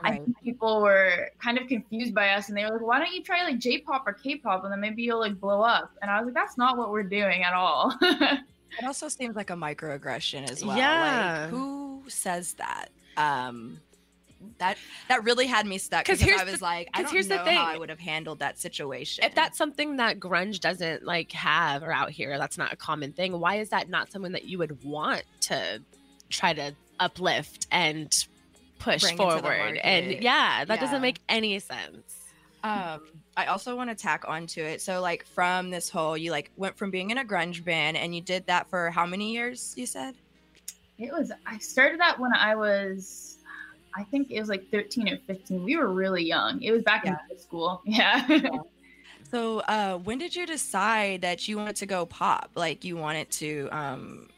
I 0.00 0.12
think 0.12 0.40
people 0.42 0.80
were 0.80 1.28
kind 1.42 1.58
of 1.58 1.66
confused 1.66 2.14
by 2.14 2.28
us 2.28 2.48
and 2.48 2.56
they 2.56 2.64
were 2.64 2.70
like, 2.70 2.82
why 2.82 2.98
don't 3.00 3.12
you 3.12 3.20
try 3.20 3.42
like 3.42 3.58
J-pop 3.58 4.04
or 4.06 4.12
K-pop 4.12 4.62
and 4.62 4.72
then 4.72 4.80
maybe 4.80 5.02
you'll 5.02 5.18
like 5.18 5.40
blow 5.40 5.60
up. 5.60 5.90
And 6.00 6.08
I 6.08 6.20
was 6.20 6.26
like, 6.26 6.34
that's 6.34 6.56
not 6.56 6.76
what 6.76 6.92
we're 6.92 7.02
doing 7.02 7.42
at 7.42 7.52
all. 7.52 7.98
It 8.78 8.84
also 8.84 9.08
seems 9.08 9.34
like 9.34 9.50
a 9.50 9.54
microaggression 9.54 10.50
as 10.50 10.64
well. 10.64 10.76
Yeah. 10.76 11.40
Like, 11.42 11.50
who 11.50 12.02
says 12.08 12.54
that? 12.54 12.90
Um, 13.16 13.80
that 14.58 14.78
that 15.08 15.24
really 15.24 15.46
had 15.46 15.66
me 15.66 15.78
stuck 15.78 16.04
'Cause 16.04 16.18
because 16.18 16.28
here's 16.30 16.40
I 16.40 16.44
was 16.44 16.58
the- 16.58 16.64
like, 16.64 16.88
I 16.94 16.98
'cause 16.98 17.04
don't 17.06 17.12
here's 17.14 17.28
the 17.28 17.38
thing. 17.44 17.56
how 17.56 17.64
I 17.66 17.76
would 17.78 17.88
have 17.88 17.98
handled 18.00 18.38
that 18.40 18.58
situation. 18.58 19.24
if 19.24 19.34
that's 19.34 19.58
something 19.58 19.96
that 19.96 20.18
grunge 20.20 20.60
doesn't 20.60 21.04
like 21.04 21.32
have 21.32 21.82
or 21.82 21.92
out 21.92 22.10
here, 22.10 22.38
that's 22.38 22.56
not 22.58 22.72
a 22.72 22.76
common 22.76 23.12
thing. 23.12 23.38
Why 23.38 23.56
is 23.56 23.68
that 23.70 23.88
not 23.88 24.12
someone 24.12 24.32
that 24.32 24.44
you 24.44 24.58
would 24.58 24.82
want 24.84 25.24
to 25.42 25.82
try 26.30 26.52
to 26.54 26.74
uplift 27.00 27.66
and 27.70 28.12
push 28.78 29.02
Bring 29.02 29.16
forward? 29.16 29.76
And 29.78 30.22
yeah, 30.22 30.64
that 30.64 30.74
Yeah. 30.74 30.80
doesn't 30.80 31.02
make 31.02 31.18
any 31.28 31.58
sense. 31.58 32.14
Um, 32.64 33.00
I 33.36 33.46
also 33.46 33.76
want 33.76 33.88
to 33.90 33.94
tack 33.96 34.24
onto 34.26 34.60
it. 34.62 34.82
So, 34.82 35.00
like, 35.00 35.24
from 35.24 35.70
this 35.70 35.88
whole, 35.88 36.16
you 36.18 36.32
like 36.32 36.50
went 36.56 36.76
from 36.76 36.90
being 36.90 37.10
in 37.10 37.18
a 37.18 37.24
grunge 37.24 37.62
band, 37.64 37.96
and 37.96 38.14
you 38.14 38.20
did 38.20 38.46
that 38.46 38.68
for 38.68 38.90
how 38.90 39.06
many 39.06 39.32
years? 39.32 39.74
You 39.76 39.86
said. 39.86 40.14
it 40.98 41.12
was, 41.12 41.30
I 41.46 41.58
started 41.58 42.00
that 42.00 42.18
when 42.18 42.32
I 42.34 42.56
was, 42.56 43.27
I 43.96 44.04
think 44.04 44.30
it 44.30 44.40
was 44.40 44.48
like 44.48 44.70
13 44.70 45.08
or 45.08 45.18
15. 45.26 45.64
We 45.64 45.76
were 45.76 45.92
really 45.92 46.24
young. 46.24 46.62
It 46.62 46.70
was 46.70 46.82
back 46.82 47.04
in 47.06 47.12
high 47.12 47.36
school. 47.36 47.82
Yeah. 47.86 48.40
So, 49.30 49.58
uh, 49.60 49.98
when 49.98 50.16
did 50.16 50.34
you 50.34 50.46
decide 50.46 51.20
that 51.20 51.46
you 51.48 51.58
wanted 51.58 51.76
to 51.76 51.86
go 51.86 52.06
pop? 52.06 52.50
Like, 52.54 52.82
you 52.82 52.96
wanted 52.96 53.30
to 53.32 53.68
um, 53.70 54.28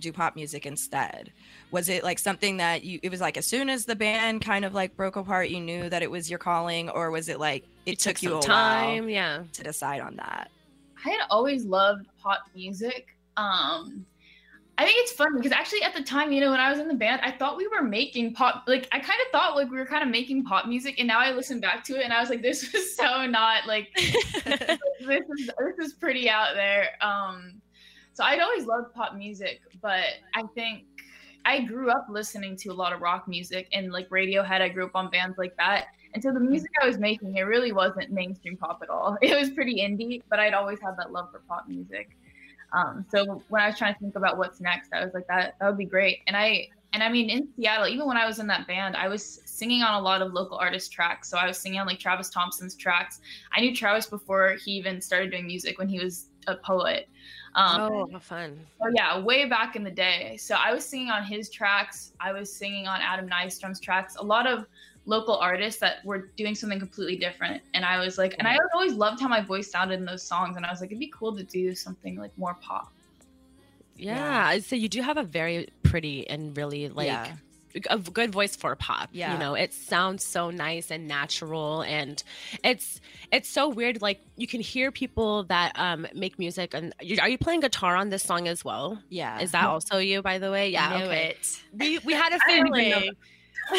do 0.00 0.12
pop 0.12 0.34
music 0.34 0.66
instead? 0.66 1.32
Was 1.70 1.88
it 1.88 2.02
like 2.02 2.18
something 2.18 2.56
that 2.56 2.82
you? 2.82 2.98
It 3.02 3.10
was 3.10 3.20
like 3.20 3.36
as 3.36 3.46
soon 3.46 3.68
as 3.68 3.84
the 3.84 3.94
band 3.94 4.42
kind 4.42 4.64
of 4.64 4.74
like 4.74 4.96
broke 4.96 5.16
apart, 5.16 5.50
you 5.50 5.60
knew 5.60 5.88
that 5.88 6.02
it 6.02 6.10
was 6.10 6.28
your 6.28 6.38
calling, 6.38 6.88
or 6.88 7.10
was 7.10 7.28
it 7.28 7.38
like 7.38 7.64
it, 7.86 7.98
took, 7.98 8.22
you 8.22 8.30
some 8.30 8.38
a 8.38 8.42
time. 8.42 9.08
Yeah. 9.08 9.44
to 9.52 9.62
decide 9.62 10.00
on 10.00 10.16
that? 10.16 10.50
I 11.04 11.10
had 11.10 11.20
always 11.30 11.64
loved 11.64 12.06
pop 12.18 12.40
music. 12.54 13.08
Um, 13.36 14.04
I 14.80 14.84
think 14.84 14.96
it's 15.00 15.12
funny 15.12 15.36
because 15.36 15.52
actually 15.52 15.82
at 15.82 15.92
the 15.92 16.02
time, 16.02 16.32
you 16.32 16.40
know, 16.40 16.52
when 16.52 16.58
I 16.58 16.70
was 16.70 16.78
in 16.78 16.88
the 16.88 16.94
band, 16.94 17.20
I 17.22 17.32
thought 17.32 17.58
we 17.58 17.68
were 17.68 17.82
making 17.82 18.32
pop. 18.32 18.64
Like 18.66 18.88
I 18.92 18.98
kind 18.98 19.20
of 19.20 19.30
thought 19.30 19.54
like 19.54 19.70
we 19.70 19.76
were 19.76 19.84
kind 19.84 20.02
of 20.02 20.08
making 20.08 20.42
pop 20.44 20.66
music, 20.66 20.94
and 20.98 21.06
now 21.06 21.18
I 21.18 21.32
listen 21.32 21.60
back 21.60 21.84
to 21.84 22.00
it, 22.00 22.04
and 22.04 22.14
I 22.14 22.20
was 22.20 22.30
like, 22.30 22.40
this 22.40 22.72
was 22.72 22.96
so 22.96 23.26
not 23.26 23.66
like 23.66 23.88
this 23.94 24.70
is 25.10 25.50
this 25.58 25.86
is 25.86 25.92
pretty 25.92 26.30
out 26.30 26.54
there. 26.54 26.92
Um, 27.02 27.60
so 28.14 28.24
I'd 28.24 28.40
always 28.40 28.64
loved 28.64 28.94
pop 28.94 29.14
music, 29.14 29.60
but 29.82 30.14
I 30.34 30.44
think 30.54 30.84
I 31.44 31.60
grew 31.60 31.90
up 31.90 32.06
listening 32.08 32.56
to 32.56 32.70
a 32.70 32.72
lot 32.72 32.94
of 32.94 33.02
rock 33.02 33.28
music 33.28 33.68
and 33.74 33.92
like 33.92 34.08
Radiohead. 34.08 34.62
I 34.62 34.70
grew 34.70 34.86
up 34.86 34.94
on 34.94 35.10
bands 35.10 35.36
like 35.36 35.54
that. 35.58 35.88
And 36.14 36.22
so 36.22 36.32
the 36.32 36.40
music 36.40 36.70
I 36.82 36.86
was 36.86 36.96
making, 36.96 37.36
it 37.36 37.42
really 37.42 37.72
wasn't 37.72 38.10
mainstream 38.10 38.56
pop 38.56 38.80
at 38.82 38.88
all. 38.88 39.18
It 39.22 39.38
was 39.38 39.50
pretty 39.50 39.82
indie, 39.82 40.22
but 40.30 40.40
I'd 40.40 40.54
always 40.54 40.80
had 40.80 40.96
that 40.96 41.12
love 41.12 41.30
for 41.30 41.40
pop 41.40 41.68
music. 41.68 42.16
Um, 42.72 43.04
so 43.10 43.42
when 43.48 43.62
I 43.62 43.68
was 43.68 43.78
trying 43.78 43.94
to 43.94 44.00
think 44.00 44.16
about 44.16 44.38
what's 44.38 44.60
next, 44.60 44.92
I 44.92 45.04
was 45.04 45.12
like, 45.14 45.26
that 45.28 45.56
that 45.60 45.66
would 45.66 45.78
be 45.78 45.84
great. 45.84 46.20
And 46.26 46.36
I 46.36 46.68
and 46.92 47.02
I 47.02 47.08
mean 47.08 47.30
in 47.30 47.48
Seattle, 47.56 47.88
even 47.88 48.06
when 48.06 48.16
I 48.16 48.26
was 48.26 48.38
in 48.38 48.46
that 48.48 48.66
band, 48.66 48.96
I 48.96 49.08
was 49.08 49.40
singing 49.44 49.82
on 49.82 49.94
a 49.94 50.00
lot 50.00 50.22
of 50.22 50.32
local 50.32 50.56
artist 50.56 50.92
tracks. 50.92 51.28
So 51.28 51.36
I 51.38 51.46
was 51.46 51.58
singing 51.58 51.80
on 51.80 51.86
like 51.86 51.98
Travis 51.98 52.30
Thompson's 52.30 52.74
tracks. 52.74 53.20
I 53.52 53.60
knew 53.60 53.74
Travis 53.74 54.06
before 54.06 54.56
he 54.64 54.72
even 54.72 55.00
started 55.00 55.30
doing 55.30 55.46
music 55.46 55.78
when 55.78 55.88
he 55.88 55.98
was 55.98 56.26
a 56.46 56.56
poet. 56.56 57.08
Um, 57.54 57.80
oh, 57.80 58.08
how 58.12 58.18
fun. 58.20 58.60
Oh 58.80 58.90
yeah, 58.94 59.18
way 59.20 59.48
back 59.48 59.74
in 59.74 59.82
the 59.82 59.90
day. 59.90 60.36
So 60.36 60.54
I 60.54 60.72
was 60.72 60.84
singing 60.84 61.10
on 61.10 61.24
his 61.24 61.50
tracks. 61.50 62.12
I 62.20 62.32
was 62.32 62.52
singing 62.52 62.86
on 62.86 63.00
Adam 63.00 63.28
Nystrom's 63.28 63.80
tracks. 63.80 64.16
A 64.16 64.22
lot 64.22 64.46
of 64.46 64.66
local 65.06 65.36
artists 65.36 65.80
that 65.80 66.04
were 66.04 66.30
doing 66.36 66.54
something 66.54 66.78
completely 66.78 67.16
different. 67.16 67.62
And 67.74 67.84
I 67.84 67.98
was 67.98 68.18
like, 68.18 68.34
and 68.38 68.46
I 68.46 68.58
always 68.74 68.92
loved 68.92 69.20
how 69.20 69.28
my 69.28 69.40
voice 69.40 69.70
sounded 69.70 69.98
in 69.98 70.04
those 70.04 70.22
songs. 70.22 70.56
And 70.56 70.64
I 70.66 70.70
was 70.70 70.80
like, 70.80 70.90
it'd 70.90 71.00
be 71.00 71.12
cool 71.14 71.34
to 71.36 71.42
do 71.42 71.74
something 71.74 72.16
like 72.16 72.36
more 72.38 72.56
pop. 72.60 72.92
Yeah. 73.96 74.58
So 74.60 74.76
you 74.76 74.88
do 74.88 75.02
have 75.02 75.16
a 75.16 75.22
very 75.22 75.68
pretty 75.82 76.28
and 76.28 76.56
really 76.56 76.88
like 76.88 77.06
Yeah. 77.06 77.34
a 77.88 77.98
good 77.98 78.32
voice 78.32 78.56
for 78.56 78.74
pop. 78.76 79.10
Yeah. 79.12 79.32
You 79.32 79.38
know, 79.38 79.54
it 79.54 79.72
sounds 79.72 80.24
so 80.24 80.50
nice 80.50 80.90
and 80.90 81.06
natural 81.06 81.82
and 81.82 82.22
it's 82.64 83.00
it's 83.30 83.48
so 83.48 83.68
weird. 83.68 84.00
Like 84.00 84.20
you 84.36 84.46
can 84.46 84.60
hear 84.60 84.90
people 84.90 85.44
that 85.44 85.72
um 85.78 86.06
make 86.14 86.38
music 86.38 86.72
and 86.74 86.94
you, 87.00 87.18
are 87.20 87.28
you 87.28 87.38
playing 87.38 87.60
guitar 87.60 87.96
on 87.96 88.08
this 88.08 88.22
song 88.22 88.48
as 88.48 88.64
well? 88.64 88.98
Yeah. 89.08 89.40
Is 89.40 89.52
that 89.52 89.64
also 89.64 89.98
you 89.98 90.22
by 90.22 90.38
the 90.38 90.50
way? 90.50 90.70
Yeah. 90.70 90.98
Knew 90.98 91.04
okay. 91.04 91.28
it. 91.30 91.62
We 91.72 91.98
we 91.98 92.12
had 92.14 92.32
a 92.32 92.36
I 92.46 92.48
didn't 92.48 92.66
even 92.68 92.90
know 92.90 92.98
feeling. 93.00 93.16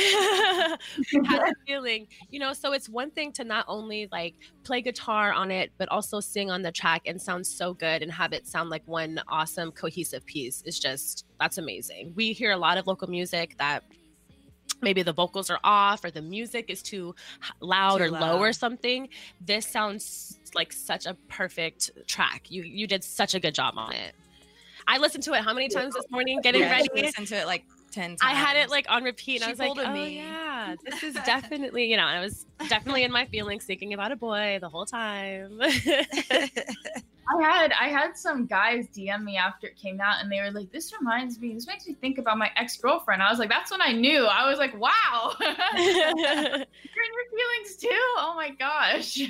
How 1.26 1.46
you 1.46 1.54
feeling? 1.68 2.08
You 2.30 2.40
know, 2.40 2.54
so 2.54 2.74
it's 2.74 2.88
one 2.90 3.12
thing 3.12 3.32
to 3.34 3.44
not 3.44 3.66
only 3.68 4.08
like 4.12 4.36
play 4.64 4.82
guitar 4.82 5.34
on 5.34 5.52
it, 5.52 5.72
but 5.78 5.90
also 5.90 6.20
sing 6.20 6.50
on 6.52 6.62
the 6.62 6.72
track 6.72 7.04
and 7.06 7.22
sound 7.22 7.46
so 7.46 7.74
good 7.74 8.02
and 8.02 8.12
have 8.12 8.34
it 8.34 8.48
sound 8.48 8.70
like 8.70 8.84
one 8.86 9.22
awesome 9.28 9.72
cohesive 9.72 10.26
piece. 10.26 10.62
It's 10.66 10.80
just 10.80 11.26
that's 11.40 11.58
amazing. 11.58 12.14
We 12.16 12.34
hear 12.34 12.52
a 12.52 12.58
lot 12.58 12.78
of 12.78 12.88
local 12.88 13.08
music 13.08 13.56
that 13.58 13.84
maybe 14.82 15.04
the 15.04 15.14
vocals 15.14 15.50
are 15.50 15.60
off 15.64 16.04
or 16.04 16.12
the 16.12 16.22
music 16.22 16.66
is 16.70 16.82
too 16.82 17.14
loud 17.60 17.98
Too 18.00 18.06
or 18.06 18.12
low 18.12 18.40
or 18.40 18.54
something. 18.54 19.10
This 19.40 19.68
sounds 19.68 20.40
like 20.56 20.74
such 20.74 21.06
a 21.06 21.16
perfect 21.30 21.92
track. 22.08 22.50
You 22.50 22.64
you 22.64 22.88
did 22.88 23.04
such 23.04 23.34
a 23.36 23.40
good 23.40 23.54
job 23.56 23.76
on 23.78 23.94
it. 23.94 24.14
I 24.88 24.98
listened 24.98 25.24
to 25.26 25.34
it 25.34 25.44
how 25.44 25.54
many 25.54 25.70
times 25.70 25.94
this 25.94 26.06
morning 26.10 26.40
getting 26.42 26.62
Yeah, 26.62 26.72
ready? 26.72 26.90
listened 26.96 27.28
to 27.28 27.38
it 27.38 27.46
like 27.46 27.64
10 27.92 28.16
times. 28.16 28.20
I 28.22 28.34
had 28.34 28.58
it 28.58 28.70
like 28.70 28.86
on 28.90 29.04
repeat. 29.04 29.42
And 29.42 29.46
I 29.46 29.50
was 29.50 29.60
like, 29.60 29.72
oh 29.78 29.94
me. 29.94 30.18
yeah, 30.18 30.76
this 30.84 31.04
is 31.04 31.14
definitely, 31.14 31.86
you 31.86 31.98
know, 31.98 32.06
I 32.06 32.20
was 32.20 32.46
definitely 32.70 33.04
in 33.04 33.12
my 33.12 33.26
feelings, 33.26 33.66
thinking 33.66 33.94
about 33.94 34.12
a 34.12 34.16
boy 34.16 34.58
the 34.62 34.70
whole 34.70 34.86
time. 34.86 35.60
I 37.40 37.42
had 37.42 37.72
I 37.72 37.88
had 37.88 38.18
some 38.18 38.46
guys 38.46 38.88
DM 38.88 39.24
me 39.24 39.38
after 39.38 39.68
it 39.68 39.78
came 39.78 40.02
out, 40.02 40.22
and 40.22 40.30
they 40.32 40.42
were 40.42 40.52
like, 40.52 40.72
"This 40.72 40.92
reminds 41.00 41.40
me. 41.40 41.54
This 41.54 41.66
makes 41.66 41.88
me 41.88 41.94
think 41.94 42.18
about 42.18 42.38
my 42.38 42.52
ex 42.58 42.76
girlfriend." 42.78 43.22
I 43.22 43.30
was 43.30 43.40
like, 43.40 43.50
"That's 43.50 43.72
when 43.72 43.82
I 43.82 43.94
knew." 43.94 44.26
I 44.26 44.50
was 44.50 44.60
like, 44.60 44.78
"Wow, 44.78 45.34
you're 45.40 45.50
in 45.50 46.66
your 46.66 47.28
feelings 47.32 47.76
too." 47.80 47.88
Oh 48.18 48.34
my 48.36 48.50
gosh. 48.50 49.22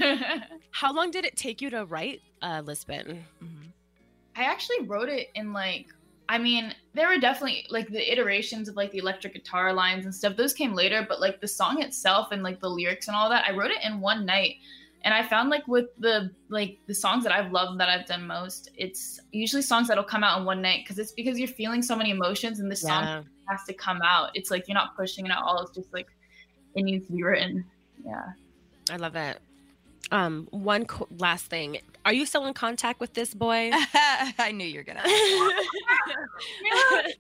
How 0.72 0.94
long 0.94 1.12
did 1.12 1.26
it 1.26 1.36
take 1.36 1.62
you 1.62 1.70
to 1.70 1.86
write 1.86 2.22
uh, 2.42 2.64
Lisbon? 2.66 3.24
I 4.36 4.44
actually 4.44 4.82
wrote 4.88 5.10
it 5.10 5.30
in 5.36 5.54
like 5.54 5.88
I 6.32 6.38
mean, 6.38 6.74
there 6.94 7.10
were 7.10 7.18
definitely 7.18 7.66
like 7.70 7.90
the 7.90 8.10
iterations 8.10 8.70
of 8.70 8.78
like 8.78 8.90
the 8.92 9.00
electric 9.00 9.34
guitar 9.34 9.74
lines 9.74 10.06
and 10.06 10.16
stuff. 10.16 10.38
Those 10.38 10.54
came 10.54 10.74
later, 10.74 11.06
but 11.08 11.20
like 11.20 11.42
the 11.42 11.48
song 11.48 11.82
itself 11.82 12.32
and 12.32 12.42
like 12.42 12.62
the 12.62 12.70
lyrics 12.70 13.10
and 13.10 13.18
all 13.18 13.30
that, 13.30 13.44
I 13.46 13.52
wrote 13.52 13.70
it 13.72 13.84
in 13.84 14.00
one 14.00 14.26
night. 14.26 14.56
And 15.04 15.14
I 15.14 15.24
found 15.28 15.50
like 15.50 15.68
with 15.68 15.88
the 16.00 16.32
like 16.48 16.78
the 16.88 16.96
songs 16.96 17.26
that 17.26 17.34
I've 17.34 17.52
loved 17.52 17.82
that 17.82 17.90
I've 17.90 18.06
done 18.06 18.26
most, 18.26 18.70
it's 18.78 19.20
usually 19.34 19.62
songs 19.62 19.90
that'll 19.90 20.06
come 20.06 20.24
out 20.24 20.40
in 20.40 20.46
one 20.46 20.62
night 20.62 20.86
because 20.86 21.00
it's 21.00 21.12
because 21.12 21.38
you're 21.38 21.50
feeling 21.50 21.82
so 21.82 21.98
many 21.98 22.12
emotions 22.12 22.62
and 22.62 22.70
Yeah. 22.70 22.76
song 22.76 23.26
has 23.50 23.66
to 23.68 23.74
come 23.74 24.02
out. 24.02 24.30
It's 24.34 24.50
like 24.50 24.70
you're 24.70 24.76
not 24.76 24.96
pushing 24.96 25.26
it 25.26 25.32
at 25.34 25.38
all. 25.38 25.62
It's 25.64 25.76
just 25.76 25.92
like 25.92 26.08
it 26.76 26.84
needs 26.84 27.08
to 27.08 27.12
be 27.12 27.24
written. 27.24 27.66
Yeah. 28.06 28.24
I 28.90 28.96
love 28.96 29.18
it. 29.18 29.42
Um, 30.12 30.48
one 30.52 30.86
co- 30.86 31.08
last 31.20 31.46
thing. 31.46 31.80
Are 32.04 32.14
you 32.14 32.26
still 32.26 32.46
in 32.46 32.54
contact 32.54 33.00
with 33.00 33.14
this 33.14 33.34
boy? 33.34 33.70
I 33.74 34.52
knew 34.54 34.66
you 34.66 34.80
were 34.80 34.84
gonna. 34.84 35.02
it's 35.06 35.72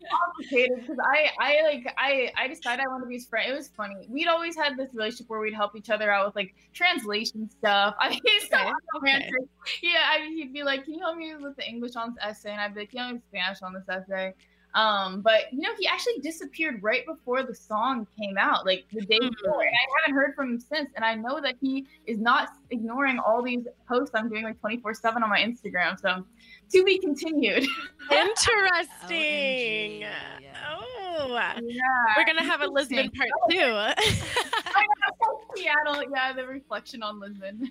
complicated 0.12 0.82
because 0.82 0.98
I, 1.04 1.30
I 1.40 1.62
like 1.64 1.94
I, 1.98 2.32
I 2.38 2.48
decided 2.48 2.84
I 2.84 2.88
wanted 2.88 3.04
to 3.04 3.08
be 3.08 3.16
his 3.16 3.28
friend. 3.28 3.52
It 3.52 3.56
was 3.56 3.70
funny. 3.70 4.08
We'd 4.10 4.28
always 4.28 4.56
had 4.56 4.78
this 4.78 4.90
relationship 4.94 5.30
where 5.30 5.40
we'd 5.40 5.54
help 5.54 5.76
each 5.76 5.90
other 5.90 6.12
out 6.12 6.26
with 6.26 6.36
like 6.36 6.56
translation 6.74 7.50
stuff. 7.50 7.96
I 8.00 8.10
mean, 8.10 8.22
he's 8.26 8.50
so 8.50 8.58
Okay, 8.58 8.72
romantic. 8.96 9.32
Yeah, 9.82 10.02
I, 10.10 10.30
he'd 10.36 10.54
be 10.54 10.64
like, 10.64 10.86
"Can 10.86 10.96
you 10.96 11.00
help 11.00 11.18
me 11.18 11.36
with 11.36 11.56
the 11.56 11.68
English 11.68 11.96
on 11.96 12.16
this 12.16 12.18
essay?" 12.22 12.52
And 12.52 12.62
I'd 12.62 12.74
be 12.74 12.82
like, 12.82 12.92
"Can 12.92 12.98
you 12.98 13.04
help 13.04 13.14
me 13.14 13.20
with 13.20 13.28
Spanish 13.28 13.62
on 13.62 13.74
this 13.74 13.88
essay?" 13.88 14.34
Um, 14.74 15.22
but 15.22 15.52
you 15.52 15.60
know, 15.60 15.70
he 15.78 15.88
actually 15.88 16.20
disappeared 16.20 16.82
right 16.82 17.06
before 17.06 17.44
the 17.44 17.54
song 17.54 18.08
came 18.18 18.38
out, 18.38 18.66
like 18.66 18.86
the 18.92 19.02
day 19.02 19.20
before, 19.20 19.62
and 19.62 19.70
I 19.70 20.02
haven't 20.02 20.16
heard 20.16 20.36
from 20.36 20.52
him 20.52 20.60
since. 20.60 20.90
And 20.96 21.04
I 21.04 21.16
know 21.16 21.42
that 21.42 21.56
he 21.60 21.88
is 22.06 22.20
not 22.20 22.50
ignoring 22.70 23.20
all 23.20 23.42
these 23.42 23.66
posts 23.88 24.12
I'm 24.16 24.30
doing 24.30 24.44
like 24.44 24.60
24 24.62 24.94
seven 24.94 25.24
on 25.24 25.30
my 25.30 25.40
Instagram. 25.40 26.00
So, 26.00 26.26
to 26.72 26.84
be 26.84 27.00
continued. 27.00 27.68
Interesting. 28.12 30.06
Oh, 30.70 31.28
yeah. 31.62 31.86
we're 32.18 32.26
gonna 32.26 32.44
have 32.44 32.62
a 32.62 32.68
Lisbon 32.68 33.12
part 33.12 33.30
two. 33.50 33.58
Seattle, 35.56 36.04
yeah, 36.14 36.34
the 36.34 36.46
reflection 36.48 37.04
on 37.04 37.20
Lisbon. 37.20 37.70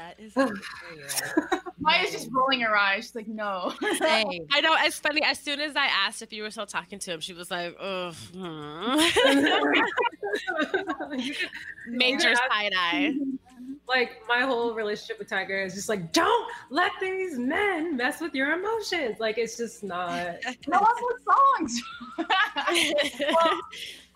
That 0.00 0.18
is 0.18 0.34
Maya's 1.78 2.10
just 2.10 2.28
rolling 2.32 2.60
her 2.60 2.76
eyes. 2.76 3.04
She's 3.04 3.14
like, 3.14 3.28
no. 3.28 3.72
I 3.82 4.60
know. 4.62 4.74
It's 4.80 4.98
funny. 4.98 5.22
As 5.22 5.38
soon 5.38 5.60
as 5.60 5.76
I 5.76 5.86
asked 5.86 6.22
if 6.22 6.32
you 6.32 6.42
were 6.42 6.50
still 6.50 6.66
talking 6.66 6.98
to 7.00 7.12
him, 7.12 7.20
she 7.20 7.32
was 7.32 7.50
like, 7.50 7.76
"Oh, 7.80 8.12
major 11.88 12.34
side 12.34 12.72
eye." 12.76 13.14
Like 13.88 14.20
my 14.28 14.40
whole 14.40 14.74
relationship 14.74 15.18
with 15.18 15.28
Tiger 15.28 15.62
is 15.62 15.74
just 15.74 15.88
like, 15.88 16.12
don't 16.12 16.46
let 16.70 16.92
these 17.00 17.38
men 17.38 17.96
mess 17.96 18.20
with 18.20 18.34
your 18.34 18.52
emotions. 18.52 19.18
Like 19.18 19.36
it's 19.36 19.56
just 19.56 19.82
not. 19.82 20.36
no 20.68 20.78
one 20.78 20.94
with 21.02 21.16
songs. 21.24 21.82
well, 23.34 23.60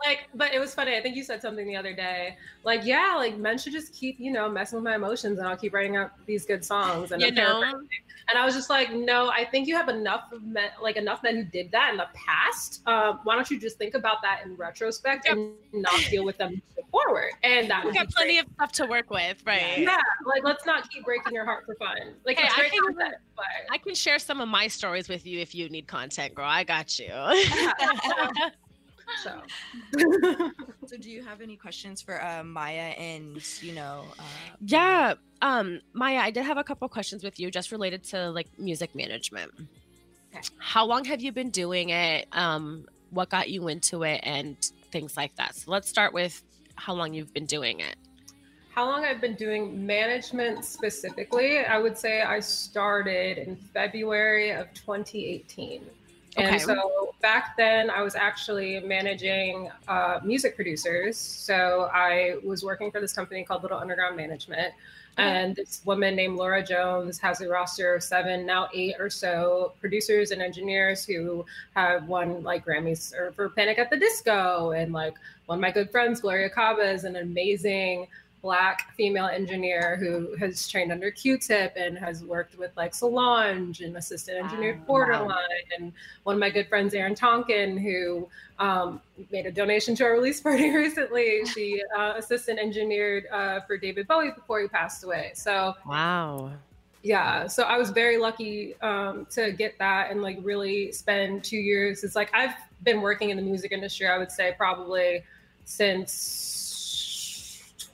like, 0.04 0.28
but 0.34 0.52
it 0.52 0.58
was 0.58 0.74
funny. 0.74 0.96
I 0.96 1.02
think 1.02 1.16
you 1.16 1.22
said 1.24 1.40
something 1.42 1.66
the 1.66 1.76
other 1.76 1.94
day. 1.94 2.36
Like, 2.62 2.84
yeah, 2.84 3.14
like 3.16 3.36
men 3.38 3.58
should 3.58 3.72
just 3.72 3.92
keep, 3.94 4.18
you 4.18 4.30
know, 4.32 4.48
messing 4.48 4.76
with 4.76 4.84
my 4.84 4.94
emotions, 4.94 5.38
and 5.38 5.46
I'll 5.48 5.56
keep 5.56 5.72
writing 5.74 5.96
out 5.96 6.12
these 6.26 6.44
good 6.46 6.64
songs. 6.64 7.12
And 7.12 7.20
You 7.22 7.28
I'm 7.28 7.34
know? 7.34 7.80
And 8.28 8.38
I 8.38 8.44
was 8.46 8.54
just 8.54 8.70
like, 8.70 8.90
no, 8.90 9.28
I 9.28 9.44
think 9.44 9.68
you 9.68 9.76
have 9.76 9.90
enough 9.90 10.32
of 10.32 10.42
men, 10.42 10.70
like 10.82 10.96
enough 10.96 11.22
men 11.22 11.36
who 11.36 11.44
did 11.44 11.70
that 11.72 11.90
in 11.90 11.98
the 11.98 12.08
past. 12.14 12.80
Um, 12.86 13.20
why 13.24 13.34
don't 13.34 13.50
you 13.50 13.60
just 13.60 13.76
think 13.76 13.92
about 13.94 14.22
that 14.22 14.40
in 14.46 14.56
retrospect 14.56 15.28
and 15.28 15.52
not 15.74 15.98
deal 16.10 16.24
with 16.24 16.38
them 16.38 16.62
forward? 16.90 17.32
And 17.42 17.68
that 17.70 17.84
We 17.84 17.92
got 17.92 18.08
plenty 18.10 18.38
of 18.38 18.46
stuff 18.54 18.72
to 18.72 18.86
work 18.86 19.10
with, 19.10 19.42
right? 19.46 19.76
yeah, 19.78 19.98
like 20.24 20.42
let's 20.42 20.64
not 20.64 20.88
keep 20.90 21.04
breaking 21.04 21.34
your 21.34 21.44
heart 21.44 21.66
for 21.66 21.74
fun. 21.74 22.14
Like 22.24 22.38
Hey, 22.38 22.44
it's 22.46 22.54
I 22.54 22.60
great 22.60 22.72
can- 22.72 22.84
content, 22.94 23.14
but 23.36 23.44
I 23.70 23.76
can 23.76 23.94
share 23.94 24.18
some 24.18 24.40
of 24.40 24.48
my 24.48 24.68
stories 24.68 25.08
with 25.10 25.26
you 25.26 25.40
if 25.40 25.54
you 25.54 25.68
need 25.68 25.86
content, 25.86 26.34
girl. 26.34 26.46
I 26.48 26.64
got 26.64 26.98
you. 26.98 27.10
so. 29.22 29.40
so, 30.86 30.96
do 30.96 31.10
you 31.10 31.22
have 31.22 31.40
any 31.40 31.56
questions 31.56 32.02
for 32.02 32.22
uh, 32.22 32.42
Maya 32.44 32.94
and 32.98 33.42
you 33.60 33.72
know? 33.72 34.04
Uh, 34.18 34.22
yeah, 34.64 35.14
um, 35.42 35.80
Maya, 35.92 36.18
I 36.18 36.30
did 36.30 36.44
have 36.44 36.58
a 36.58 36.64
couple 36.64 36.88
questions 36.88 37.22
with 37.24 37.38
you, 37.38 37.50
just 37.50 37.72
related 37.72 38.04
to 38.04 38.30
like 38.30 38.48
music 38.58 38.94
management. 38.94 39.52
How 40.58 40.84
long 40.84 41.04
have 41.04 41.20
you 41.20 41.30
been 41.32 41.50
doing 41.50 41.90
it? 41.90 42.26
Um, 42.32 42.86
what 43.10 43.30
got 43.30 43.48
you 43.50 43.68
into 43.68 44.02
it, 44.02 44.20
and 44.24 44.56
things 44.90 45.16
like 45.16 45.34
that. 45.36 45.54
So 45.54 45.70
let's 45.70 45.88
start 45.88 46.12
with 46.12 46.42
how 46.76 46.94
long 46.94 47.14
you've 47.14 47.32
been 47.32 47.46
doing 47.46 47.80
it. 47.80 47.96
how 48.74 48.84
long 48.86 49.04
I've 49.04 49.20
been 49.20 49.36
doing 49.36 49.86
management 49.86 50.64
specifically, 50.64 51.58
I 51.58 51.78
would 51.78 51.96
say 51.96 52.22
I 52.22 52.40
started 52.40 53.38
in 53.38 53.54
February 53.54 54.50
of 54.50 54.72
2018. 54.74 55.82
And 56.36 56.48
Okay. 56.48 56.58
so 56.58 57.14
back 57.22 57.56
then, 57.56 57.90
I 57.90 58.02
was 58.02 58.16
actually 58.16 58.80
managing 58.80 59.70
uh, 59.86 60.20
music 60.24 60.56
producers. 60.56 61.16
So 61.16 61.88
I 61.92 62.36
was 62.42 62.64
working 62.64 62.90
for 62.90 63.00
this 63.00 63.12
company 63.12 63.44
called 63.44 63.62
Little 63.62 63.78
Underground 63.78 64.16
Management. 64.16 64.74
And 65.16 65.54
this 65.54 65.80
woman 65.84 66.16
named 66.16 66.36
Laura 66.36 66.60
Jones 66.60 67.20
has 67.20 67.40
a 67.40 67.48
roster 67.48 67.94
of 67.94 68.02
seven, 68.02 68.44
now 68.44 68.68
eight 68.74 68.96
or 68.98 69.08
so 69.08 69.72
producers 69.80 70.32
and 70.32 70.42
engineers 70.42 71.04
who 71.04 71.46
have 71.76 72.08
won 72.08 72.42
like 72.42 72.66
Grammys 72.66 73.14
or 73.14 73.30
for 73.30 73.48
Panic 73.50 73.78
at 73.78 73.90
the 73.90 73.96
Disco. 73.96 74.72
And 74.72 74.92
like 74.92 75.14
one 75.46 75.58
of 75.58 75.62
my 75.62 75.70
good 75.70 75.92
friends, 75.92 76.20
Gloria 76.20 76.50
Cava, 76.50 76.82
is 76.82 77.04
an 77.04 77.14
amazing 77.14 78.08
black 78.44 78.92
female 78.94 79.24
engineer 79.24 79.96
who 79.96 80.36
has 80.36 80.68
trained 80.68 80.92
under 80.92 81.10
Q-Tip 81.10 81.72
and 81.76 81.96
has 81.96 82.22
worked 82.22 82.58
with 82.58 82.70
like 82.76 82.94
Solange 82.94 83.80
and 83.80 83.96
assistant 83.96 84.36
engineered 84.44 84.80
Wow. 84.80 84.84
Borderline. 84.86 85.64
And 85.78 85.92
one 86.24 86.36
of 86.36 86.40
my 86.40 86.50
good 86.50 86.68
friends, 86.68 86.92
Erin 86.92 87.14
Tonkin, 87.14 87.78
who 87.78 88.28
um, 88.58 89.00
made 89.32 89.46
a 89.46 89.50
donation 89.50 89.94
to 89.96 90.04
our 90.04 90.12
release 90.12 90.42
party 90.42 90.68
recently. 90.84 91.46
She 91.46 91.82
uh, 91.98 92.12
assistant 92.18 92.58
engineered 92.58 93.24
uh, 93.32 93.60
for 93.66 93.78
David 93.78 94.06
Bowie 94.06 94.32
before 94.32 94.60
he 94.60 94.68
passed 94.68 95.02
away. 95.04 95.32
So 95.34 95.72
Wow. 95.86 96.52
yeah 97.02 97.46
so 97.46 97.64
i 97.64 97.76
was 97.76 97.90
very 97.90 98.16
lucky 98.18 98.74
um, 98.80 99.26
to 99.30 99.52
get 99.52 99.72
that 99.78 100.10
and 100.10 100.22
like 100.22 100.38
really 100.42 100.90
spend 100.92 101.44
two 101.44 101.58
years 101.58 102.02
it's 102.04 102.16
like 102.16 102.30
i've 102.32 102.54
been 102.82 103.00
working 103.02 103.28
in 103.30 103.36
the 103.36 103.42
music 103.42 103.72
industry 103.72 104.06
i 104.06 104.16
would 104.16 104.32
say 104.32 104.54
probably 104.56 105.22
since 105.66 106.63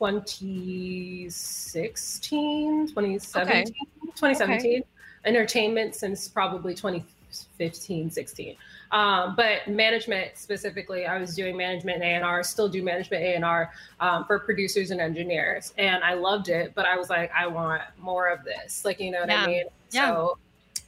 2016 0.01 2.89
2017 2.89 3.75
2017 4.17 4.83
entertainment 5.27 5.95
since 5.95 6.27
probably 6.27 6.75
2015 6.75 8.11
16 8.11 8.57
um, 8.93 9.35
but 9.37 9.69
management 9.69 10.31
specifically 10.37 11.05
i 11.05 11.19
was 11.19 11.37
doing 11.37 11.55
management 11.55 12.03
and 12.03 12.25
a&r 12.25 12.43
still 12.43 12.67
do 12.69 12.83
management 12.83 13.23
a&r 13.23 13.71
um, 14.01 14.25
for 14.25 14.39
producers 14.39 14.91
and 14.91 15.03
engineers. 15.03 15.75
And 15.77 16.03
i 16.03 16.15
loved 16.15 16.49
it 16.49 16.73
but 16.75 16.87
i 16.87 16.97
was 16.97 17.11
like 17.11 17.31
i 17.37 17.47
want 17.47 17.83
more 17.99 18.29
of 18.29 18.43
this. 18.45 18.87
Like 18.87 19.01
you 19.01 19.11
know 19.11 19.21
what 19.21 19.29
Yeah. 19.29 19.43
i 19.43 19.47
mean? 19.47 19.65
Yeah. 19.91 20.07
so 20.07 20.39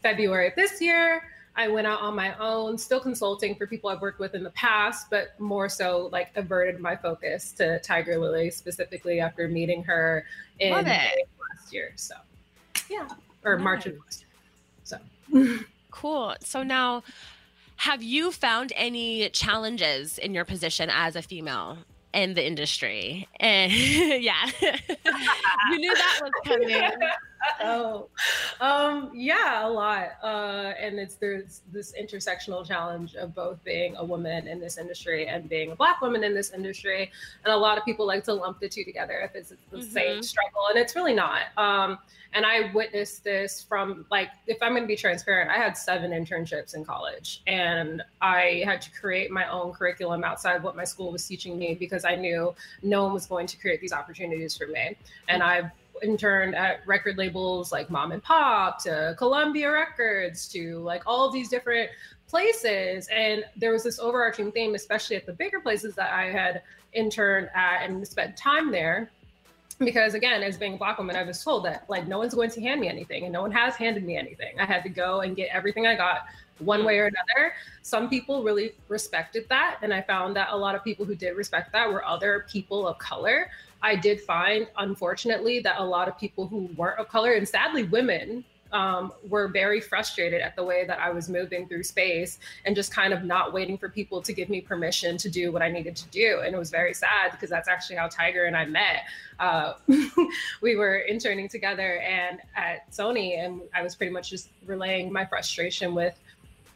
february 0.03 0.49
of 0.49 0.55
this 0.57 0.81
year 0.81 1.23
i 1.57 1.69
went 1.69 1.87
out 1.87 2.01
on 2.01 2.15
my 2.15 2.37
own 2.39 2.77
still 2.77 3.01
consulting 3.01 3.55
for 3.55 3.67
people 3.67 3.91
i've 3.91 4.01
worked 4.01 4.21
with 4.21 4.35
in 4.35 4.43
the 4.43 4.51
past 4.51 5.09
but 5.11 5.39
more 5.39 5.69
so 5.69 6.09
like 6.13 6.31
averted 6.37 6.81
my 6.81 6.97
focus 6.97 7.53
to 7.53 7.79
tiger 7.81 8.19
lily 8.19 8.51
specifically 8.51 9.21
after 9.21 9.49
meeting 9.49 9.83
her 9.83 10.25
in 10.61 10.73
Love 10.73 10.87
it. 10.87 10.89
May 10.89 11.23
of 11.23 11.29
last 11.57 11.73
year 11.73 11.93
so 11.97 12.15
yeah 12.91 13.09
or 13.45 13.59
march 13.59 13.87
of 13.87 13.97
last 13.99 14.25
year 14.25 14.29
so 14.85 15.59
Cool. 15.93 16.35
So 16.41 16.65
now, 16.65 17.05
have 17.77 18.03
you 18.03 18.33
found 18.33 18.73
any 18.75 19.29
challenges 19.31 20.19
in 20.19 20.35
your 20.35 20.45
position 20.45 20.91
as 20.91 21.15
a 21.15 21.23
female 21.23 21.79
in 22.13 22.35
the 22.35 22.45
industry? 22.45 23.29
And 23.39 23.71
yeah, 24.23 24.51
you 24.61 25.79
knew 25.79 25.95
that 25.95 26.21
was 26.23 26.33
coming. 26.45 26.69
oh, 27.63 28.09
um, 28.61 29.11
yeah, 29.15 29.67
a 29.67 29.69
lot. 29.69 30.13
Uh, 30.23 30.73
and 30.79 30.99
it's 30.99 31.17
there's 31.17 31.63
this 31.73 31.93
intersectional 32.01 32.67
challenge 32.67 33.15
of 33.15 33.35
both 33.35 33.63
being 33.65 33.97
a 33.97 34.05
woman 34.05 34.47
in 34.49 34.61
this 34.61 34.79
industry 34.79 35.27
and 35.27 35.49
being 35.49 35.73
a 35.73 35.77
black 35.77 36.01
woman 36.01 36.25
in 36.25 36.35
this 36.35 36.53
industry. 36.53 37.11
And 37.45 37.53
a 37.53 37.57
lot 37.57 37.79
of 37.79 37.85
people 37.85 38.07
like 38.07 38.25
to 38.25 38.35
lump 38.35 38.61
the 38.61 38.69
two 38.69 38.85
together 38.85 39.21
if 39.21 39.35
it's 39.35 39.53
the 39.71 39.79
Mhm. 39.79 39.93
same 39.93 40.23
struggle, 40.23 40.67
and 40.71 40.79
it's 40.79 40.95
really 40.95 41.15
not. 41.15 41.43
Um, 41.57 41.99
and 42.35 42.47
I 42.47 42.73
witnessed 42.73 43.25
this 43.25 43.63
from 43.63 44.07
like, 44.11 44.31
if 44.47 44.63
I'm 44.63 44.71
going 44.73 44.85
to 44.85 44.87
be 44.87 44.97
transparent, 44.97 45.51
I 45.51 45.59
had 45.59 45.77
seven 45.77 46.13
internships 46.13 46.75
in 46.75 46.85
college, 46.85 47.43
and 47.47 48.03
I 48.23 48.63
had 48.65 48.81
to 48.83 48.91
create 48.93 49.31
my 49.31 49.51
own 49.51 49.73
curriculum 49.73 50.25
outside 50.25 50.57
of 50.57 50.63
what 50.63 50.75
my 50.75 50.85
school 50.85 51.13
was 51.13 51.27
teaching 51.27 51.59
me 51.59 51.75
because 51.75 52.05
I 52.07 52.15
knew 52.15 52.55
no 52.83 53.05
one 53.05 53.13
was 53.13 53.27
going 53.27 53.47
to 53.49 53.59
create 53.59 53.81
these 53.81 53.93
opportunities 53.93 54.57
for 54.57 54.67
me. 54.67 54.97
And 55.29 55.43
I've 55.43 55.71
interned 56.03 56.55
at 56.55 56.87
record 56.87 57.19
labels 57.19 57.73
like 57.73 57.91
Mom 57.91 58.13
and 58.13 58.23
Pop 58.23 58.83
to 58.85 59.15
Columbia 59.19 59.71
Records 59.71 60.49
to 60.49 60.79
like 60.81 61.03
all 61.07 61.31
these 61.31 61.49
different 61.49 61.91
places. 62.29 63.09
And 63.09 63.45
there 63.57 63.73
was 63.73 63.85
this 63.85 63.99
overarching 63.99 64.53
theme, 64.53 64.75
especially 64.75 65.17
at 65.17 65.27
the 65.27 65.33
bigger 65.33 65.61
places 65.61 65.95
that 65.97 66.13
I 66.13 66.31
had 66.31 66.63
interned 66.93 67.51
at 67.55 67.83
and 67.83 68.07
spent 68.07 68.37
time 68.37 68.71
there. 68.71 69.11
Because 69.79 70.15
again, 70.15 70.43
as 70.43 70.57
being 70.57 70.75
a 70.75 70.77
black 70.77 70.99
woman, 70.99 71.17
I 71.17 71.23
was 71.25 71.43
told 71.43 71.65
that 71.65 71.85
like 71.89 72.07
no 72.07 72.19
one's 72.19 72.35
going 72.35 72.51
to 72.51 72.61
hand 72.61 72.81
me 72.81 72.89
anything, 72.89 73.25
and 73.25 73.33
no 73.33 73.43
one 73.43 73.51
has 73.51 73.75
handed 73.75 74.05
me 74.05 74.17
anything. 74.17 74.59
I 74.61 74.65
had 74.65 74.83
to 74.85 74.89
go 74.89 75.21
and 75.21 75.35
get 75.35 75.49
everything 75.53 75.87
I 75.87 75.97
got 75.97 76.27
one 76.59 76.85
way 76.85 76.99
or 76.99 77.07
another. 77.07 77.55
Some 77.83 78.09
people 78.09 78.43
really 78.43 78.75
respected 78.89 79.49
that, 79.49 79.79
and 79.83 79.93
I 79.93 80.03
found 80.03 80.37
that 80.37 80.49
a 80.51 80.57
lot 80.57 80.75
of 80.75 80.85
people 80.85 81.05
who 81.05 81.15
did 81.15 81.37
respect 81.37 81.73
that 81.73 81.91
were 81.91 82.05
other 82.05 82.47
people 82.49 82.87
of 82.87 82.99
color. 82.99 83.51
I 83.83 83.97
did 83.97 84.21
find, 84.21 84.69
unfortunately, 84.79 85.61
that 85.61 85.79
a 85.79 85.85
lot 85.85 86.09
of 86.09 86.19
people 86.19 86.47
who 86.47 86.71
weren't 86.77 86.99
of 86.99 87.09
color, 87.09 87.33
and 87.33 87.49
sadly 87.49 87.85
women, 87.85 88.45
um, 88.73 89.13
were 89.29 89.49
very 89.49 89.81
frustrated 89.81 90.41
at 90.41 90.57
the 90.57 90.65
way 90.65 90.85
that 90.87 90.99
I 90.99 91.11
was 91.11 91.29
moving 91.29 91.69
through 91.69 91.83
space 91.83 92.39
and 92.65 92.75
just 92.75 92.93
kind 92.93 93.13
of 93.13 93.23
not 93.23 93.53
waiting 93.53 93.77
for 93.77 93.89
people 93.89 94.23
to 94.23 94.33
give 94.33 94.49
me 94.49 94.61
permission 94.61 95.17
to 95.19 95.29
do 95.29 95.53
what 95.53 95.63
I 95.63 95.71
needed 95.71 95.95
to 95.97 96.09
do. 96.09 96.41
And 96.45 96.55
it 96.55 96.59
was 96.59 96.71
very 96.71 96.95
sad 96.95 97.33
because 97.33 97.51
that's 97.51 97.69
actually 97.69 97.97
how 97.97 98.09
Tiger 98.09 98.45
and 98.45 98.57
I 98.57 98.65
met. 98.65 99.03
Uh, 99.39 99.75
we 100.63 100.77
were 100.77 101.01
interning 101.01 101.49
together 101.49 101.99
and 101.99 102.41
at 102.57 102.91
Sony, 102.91 103.45
and 103.45 103.61
I 103.75 103.83
was 103.83 103.95
pretty 103.95 104.13
much 104.13 104.31
just 104.31 104.49
relaying 104.65 105.13
my 105.13 105.27
frustration 105.27 105.95
with 105.95 106.19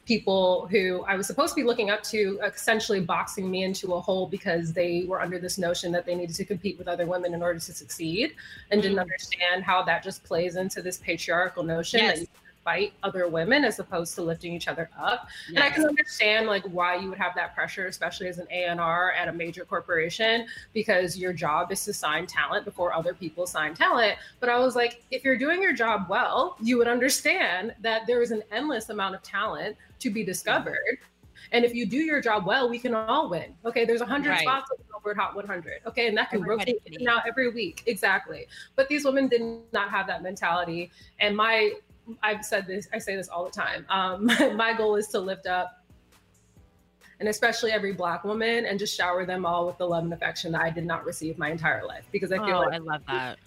people 0.07 0.69
who 0.71 1.03
I 1.03 1.17
was 1.17 1.27
supposed 1.27 1.53
to 1.55 1.57
be 1.57 1.67
looking 1.67 1.91
up 1.91 2.03
to 2.05 2.39
essentially 2.45 3.01
boxing 3.01 3.51
me 3.51 3.65
into 3.65 3.95
a 3.95 4.01
hole 4.01 4.29
because 4.29 4.73
they 4.73 5.05
were 5.07 5.21
under 5.21 5.39
this 5.39 5.59
notion 5.59 5.91
that 5.93 6.07
they 6.07 6.15
needed 6.15 6.37
to 6.37 6.45
compete 6.45 6.79
with 6.79 6.87
other 6.87 7.07
women 7.07 7.35
in 7.35 7.43
order 7.43 7.59
to 7.59 7.73
succeed 7.73 8.35
and 8.71 8.81
didn't 8.81 8.95
mm-hmm. 8.95 9.03
understand 9.03 9.65
how 9.65 9.83
that 9.83 10.05
just 10.05 10.23
plays 10.23 10.57
into 10.57 10.81
this 10.81 10.99
patriarchal 10.99 11.65
notion 11.65 12.01
Yes. 12.01 12.15
that 12.15 12.21
you 12.23 12.29
fight 12.67 12.93
other 13.05 13.29
women 13.29 13.65
as 13.65 13.79
opposed 13.79 14.17
to 14.17 14.23
lifting 14.23 14.53
each 14.53 14.67
other 14.67 14.91
up. 14.99 15.29
And 15.49 15.61
I 15.61 15.71
can 15.71 15.85
understand 15.87 16.49
like 16.49 16.65
why 16.65 16.97
you 16.97 17.09
would 17.09 17.19
have 17.19 17.33
that 17.37 17.55
pressure, 17.55 17.87
especially 17.87 18.27
as 18.27 18.39
an 18.39 18.49
A&R 18.51 19.13
at 19.13 19.29
a 19.29 19.33
major 19.33 19.65
corporation, 19.65 20.49
because 20.75 21.17
your 21.17 21.33
job 21.33 21.71
is 21.71 21.85
to 21.85 21.93
sign 21.93 22.27
talent 22.27 22.65
before 22.65 22.93
other 22.93 23.15
people 23.15 23.47
sign 23.47 23.75
talent. 23.75 24.19
But 24.41 24.49
I 24.49 24.59
was 24.59 24.75
like, 24.75 25.05
if 25.13 25.25
you're 25.25 25.39
doing 25.39 25.63
your 25.63 25.75
job 25.75 26.07
well, 26.09 26.57
you 26.61 26.77
would 26.77 26.89
understand 26.89 27.73
that 27.83 28.05
there 28.09 28.21
is 28.21 28.33
an 28.33 28.43
endless 28.51 28.89
amount 28.89 29.15
of 29.15 29.23
talent 29.23 29.77
to 30.01 30.11
be 30.11 30.25
discovered. 30.25 30.99
And 31.53 31.65
if 31.65 31.75
you 31.75 31.87
do 31.87 31.99
your 31.99 32.21
job 32.21 32.47
well, 32.47 32.69
we 32.69 32.79
can 32.79 32.95
all 32.95 33.29
win. 33.31 33.55
Okay, 33.65 33.85
there's 33.85 34.01
100 34.01 34.31
Right. 34.31 34.41
spots 34.41 34.71
on 34.71 34.79
the 34.79 34.85
Billboard 34.91 35.17
Hot 35.17 35.37
100. 35.37 35.81
Okay, 35.87 36.09
and 36.09 36.17
that 36.17 36.31
can 36.31 36.41
Everybody 36.41 36.73
rotate 36.73 36.85
can 36.85 36.95
in 36.95 37.01
and 37.03 37.09
out 37.09 37.23
every 37.29 37.51
week. 37.51 37.83
Exactly. 37.87 38.47
But 38.75 38.89
these 38.89 39.05
women 39.05 39.29
did 39.29 39.43
not 39.73 39.91
have 39.91 40.07
that 40.09 40.23
mentality. 40.23 40.91
And 41.21 41.37
my, 41.37 41.73
I've 42.23 42.45
said 42.45 42.67
this, 42.67 42.89
I 42.93 42.99
say 42.99 43.15
this 43.17 43.29
all 43.29 43.45
the 43.45 43.51
time. 43.53 43.87
Um, 43.89 44.27
my 44.57 44.73
goal 44.77 44.97
is 44.97 45.09
to 45.09 45.21
lift 45.21 45.47
up 45.47 45.85
and 47.19 47.29
especially 47.29 47.73
every 47.73 47.93
black 47.93 48.25
woman 48.25 48.67
and 48.67 48.79
just 48.79 48.97
shower 48.97 49.25
them 49.25 49.47
all 49.47 49.67
with 49.67 49.79
the 49.79 49.87
love 49.87 50.05
and 50.05 50.13
affection 50.13 50.53
that 50.53 50.61
I 50.61 50.71
did 50.71 50.85
not 50.85 51.05
receive 51.05 51.39
my 51.39 51.51
entire 51.51 51.87
life 51.87 52.05
because 52.13 52.31
I 52.33 52.37
feel 52.39 52.59
Oh, 52.59 52.61
like 52.61 52.75
I 52.75 52.79
love 52.79 53.03
that. 53.07 53.39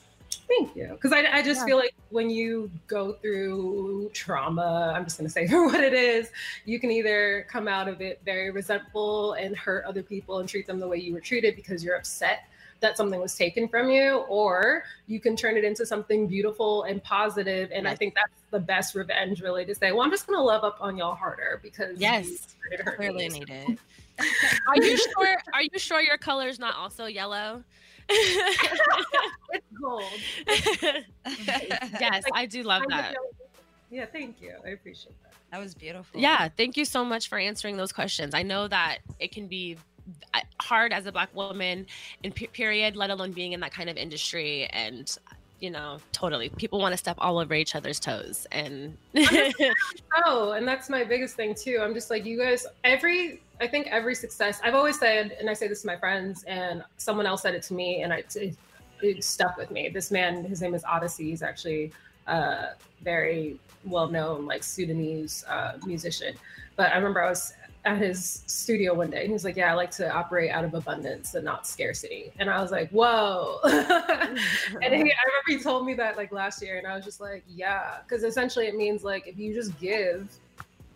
Thank 0.50 0.76
you. 0.76 0.88
Because 0.90 1.14
I, 1.14 1.26
I 1.32 1.42
just 1.44 1.62
Yeah. 1.62 1.66
feel 1.66 1.78
like 1.78 1.94
when 2.10 2.30
you 2.30 2.72
go 2.88 3.14
through 3.14 4.10
trauma, 4.14 4.94
I'm 4.96 5.04
just 5.04 5.18
going 5.18 5.28
to 5.28 5.32
say 5.32 5.48
for 5.50 5.66
what 5.68 5.84
it 5.84 5.94
is, 5.94 6.32
you 6.66 6.80
can 6.80 6.92
either 6.92 7.46
come 7.50 7.68
out 7.68 7.88
of 7.88 8.02
it 8.02 8.20
very 8.26 8.50
resentful 8.52 9.34
and 9.34 9.56
hurt 9.56 9.86
other 9.86 10.04
people 10.04 10.40
and 10.40 10.50
treat 10.50 10.66
them 10.68 10.80
the 10.80 10.88
way 10.88 10.98
you 10.98 11.14
were 11.14 11.22
treated 11.22 11.56
because 11.56 11.84
you're 11.84 11.96
upset 11.96 12.40
that 12.82 12.96
something 12.96 13.20
was 13.20 13.36
taken 13.36 13.68
from 13.68 13.90
you, 13.90 14.20
or 14.30 14.84
you 15.06 15.20
can 15.20 15.36
turn 15.36 15.58
it 15.58 15.66
into 15.66 15.86
something 15.86 16.28
beautiful 16.28 16.84
and 16.84 17.04
positive. 17.04 17.70
And 17.74 17.86
I 17.86 17.94
think 17.94 18.16
that's 18.16 18.42
the 18.52 18.60
best 18.60 18.96
revenge, 18.96 19.42
really, 19.42 19.66
to 19.66 19.76
say, 19.76 19.92
well, 19.92 20.02
I'm 20.02 20.12
just 20.12 20.28
going 20.28 20.40
to 20.40 20.44
love 20.44 20.64
up 20.64 20.78
on 20.80 20.96
y'all 20.96 21.14
harder 21.14 21.60
because 21.62 22.00
Yes. 22.00 22.56
started 22.62 22.78
to 22.78 22.84
hurt 22.84 22.96
Clearly 22.96 23.28
me. 23.28 23.40
needed. 23.40 23.80
Are 24.68 24.78
you 24.78 24.98
sure? 24.98 25.36
Are 25.54 25.62
you 25.62 25.78
sure 25.78 26.00
your 26.02 26.18
color 26.18 26.48
is 26.48 26.58
not 26.58 26.76
also 26.76 27.06
yellow? 27.06 27.66
It's 29.52 29.66
gold. 29.82 30.04
yes, 32.00 32.24
I 32.34 32.46
do 32.46 32.64
love 32.64 32.84
I'm 32.84 32.90
that. 32.90 33.14
just- 33.14 33.52
Yeah, 33.90 34.06
thank 34.06 34.42
you. 34.42 34.54
I 34.66 34.70
appreciate 34.70 35.16
that. 35.24 35.34
That 35.52 35.60
was 35.60 35.74
beautiful. 35.74 36.20
Yeah, 36.22 36.50
thank 36.56 36.78
you 36.78 36.86
so 36.86 37.04
much 37.04 37.28
for 37.30 37.40
answering 37.40 37.78
those 37.78 37.92
questions. 37.92 38.36
I 38.36 38.44
know 38.44 38.68
that 38.68 39.00
it 39.20 39.32
can 39.32 39.48
be 39.48 39.78
uh, 40.36 40.42
hard 40.62 40.94
as 40.94 41.08
a 41.08 41.12
black 41.12 41.34
woman 41.36 41.88
in 42.24 42.32
period, 42.32 42.96
let 42.96 43.10
alone 43.10 43.32
being 43.32 43.54
in 43.54 43.60
that 43.62 43.72
kind 43.74 43.90
of 43.90 43.98
industry 43.98 44.66
and 44.68 45.18
you 45.60 45.70
know, 45.70 45.98
totally. 46.12 46.50
People 46.50 46.80
want 46.80 46.94
to 46.94 46.98
step 46.98 47.18
all 47.20 47.38
over 47.38 47.54
each 47.54 47.76
other's 47.76 48.00
toes 48.00 48.48
and 48.52 48.98
Oh, 50.26 50.52
and 50.52 50.68
that's 50.68 50.90
my 50.90 51.04
biggest 51.04 51.36
thing 51.36 51.56
too. 51.56 51.80
I'm 51.82 51.94
just 51.94 52.10
like, 52.10 52.26
you 52.26 52.38
guys, 52.38 52.66
every, 52.84 53.42
I 53.60 53.68
think 53.68 53.88
every 53.88 54.16
success, 54.16 54.60
I've 54.64 54.76
always 54.76 55.00
said, 55.00 55.36
and 55.40 55.50
I 55.50 55.54
say 55.54 55.68
this 55.68 55.82
to 55.82 55.88
my 55.88 55.98
friends, 55.98 56.44
and 56.44 56.84
someone 56.98 57.26
else 57.26 57.42
said 57.42 57.56
it 57.56 57.64
to 57.64 57.74
me, 57.74 58.04
and 58.04 58.14
I, 58.14 58.24
it, 58.36 58.56
it 59.02 59.24
stuck 59.24 59.58
with 59.58 59.72
me. 59.72 59.90
This 59.90 60.12
man, 60.12 60.44
his 60.44 60.62
name 60.62 60.74
is 60.74 60.84
Odyssey. 60.84 61.30
He's 61.30 61.42
actually 61.42 61.92
a 62.28 62.70
very 63.02 63.60
well 63.86 64.08
known, 64.08 64.46
like 64.46 64.64
Sudanese 64.64 65.44
uh, 65.48 65.74
musician. 65.86 66.36
But 66.76 66.92
I 66.92 66.96
remember 66.96 67.22
I 67.22 67.30
was 67.30 67.54
at 67.86 67.98
his 67.98 68.44
studio 68.46 68.94
one 68.94 69.10
day, 69.10 69.24
and 69.24 69.32
he's 69.32 69.46
like, 69.46 69.56
Yeah, 69.56 69.72
I 69.72 69.76
like 69.76 69.92
to 69.92 70.12
operate 70.14 70.52
out 70.52 70.66
of 70.66 70.74
abundance 70.74 71.36
and 71.36 71.46
not 71.46 71.66
scarcity. 71.66 72.32
And 72.40 72.50
I 72.50 72.62
was 72.62 72.72
like, 72.72 72.90
Whoa. 72.92 73.60
and 73.64 74.38
he, 74.38 74.82
I 74.82 74.94
remember 74.94 75.14
he 75.48 75.60
told 75.60 75.86
me 75.86 75.94
that 75.96 76.18
like 76.18 76.32
last 76.32 76.62
year, 76.62 76.78
and 76.78 76.88
I 76.88 76.96
was 76.96 77.06
just 77.06 77.22
like, 77.22 77.44
yeah, 77.48 77.98
because 78.04 78.24
essentially 78.24 78.68
it 78.68 78.76
means 78.76 79.04
like 79.04 79.28
if 79.28 79.38
you 79.38 79.54
just 79.54 79.78
give, 79.80 80.30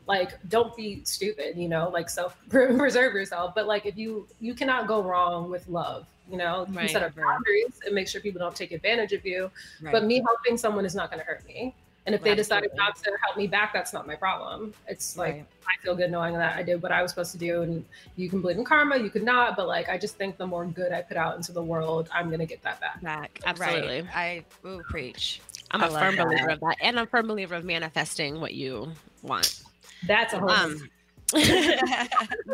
like 0.08 0.38
don't 0.50 0.76
be 0.76 1.02
stupid, 1.06 1.58
you 1.58 1.70
know, 1.70 1.90
like 1.90 2.10
self 2.10 2.38
preserve 2.50 3.14
yourself. 3.14 3.56
But 3.56 3.68
like 3.68 3.86
if 3.86 3.98
you 3.98 4.28
you 4.42 4.54
cannot 4.54 4.88
go 4.88 5.02
wrong 5.02 5.50
with 5.50 5.68
love, 5.68 6.06
you 6.30 6.38
know, 6.38 6.66
you 6.70 6.88
set 6.88 7.04
up 7.04 7.16
boundaries 7.16 7.80
and 7.86 7.96
make 7.96 8.08
sure 8.08 8.22
people 8.22 8.40
don't 8.40 8.56
take 8.56 8.72
advantage 8.72 9.14
of 9.14 9.26
you. 9.26 9.52
Right. 9.82 9.92
But 9.92 10.06
me 10.06 10.22
helping 10.26 10.58
someone 10.58 10.86
is 10.86 10.96
not 10.96 11.10
going 11.10 11.20
to 11.20 11.26
hurt 11.26 11.46
me. 11.46 11.76
And 12.06 12.14
if 12.14 12.22
they 12.22 12.36
decided 12.36 12.72
Absolutely. 12.72 12.78
not 12.86 12.96
to 13.04 13.12
help 13.26 13.38
me 13.38 13.48
back, 13.48 13.72
that's 13.72 13.94
not 13.94 14.06
my 14.06 14.16
problem. 14.16 14.74
It's 14.88 15.16
like 15.18 15.36
Right. 15.36 15.46
I 15.68 15.82
feel 15.82 15.96
good 15.96 16.12
knowing 16.12 16.34
that 16.34 16.58
I 16.58 16.62
did 16.64 16.82
what 16.84 16.92
I 16.92 17.02
was 17.02 17.12
supposed 17.12 17.32
to 17.32 17.38
do. 17.38 17.62
And 17.62 17.86
you 18.18 18.30
can 18.30 18.42
believe 18.42 18.58
in 18.58 18.66
karma, 18.66 18.98
you 18.98 19.10
could 19.10 19.24
not, 19.24 19.56
but 19.56 19.68
like 19.68 19.88
I 19.88 19.98
just 19.98 20.18
think 20.18 20.38
the 20.38 20.46
more 20.46 20.66
good 20.66 20.92
I 20.92 21.02
put 21.02 21.16
out 21.16 21.38
into 21.38 21.54
the 21.54 21.64
world, 21.64 22.10
I'm 22.14 22.30
gonna 22.30 22.46
get 22.46 22.62
that 22.64 22.82
back. 22.82 23.02
back. 23.02 23.40
Absolutely. 23.46 24.02
Right. 24.02 24.44
I 24.64 24.68
ooh, 24.68 24.82
preach. 24.90 25.40
I'm 25.72 25.82
I 25.82 25.88
a 25.88 25.90
love 25.92 26.02
firm 26.02 26.16
that. 26.18 26.26
believer 26.28 26.50
of 26.50 26.60
that. 26.60 26.76
And 26.82 27.00
I'm 27.00 27.04
a 27.06 27.08
firm 27.08 27.28
believer 27.28 27.56
of 27.56 27.64
manifesting 27.64 28.42
what 28.42 28.54
you 28.54 28.92
want. 29.22 29.62
That's 30.06 30.34
a 30.34 30.40
whole 30.40 30.50
Um, 30.50 30.90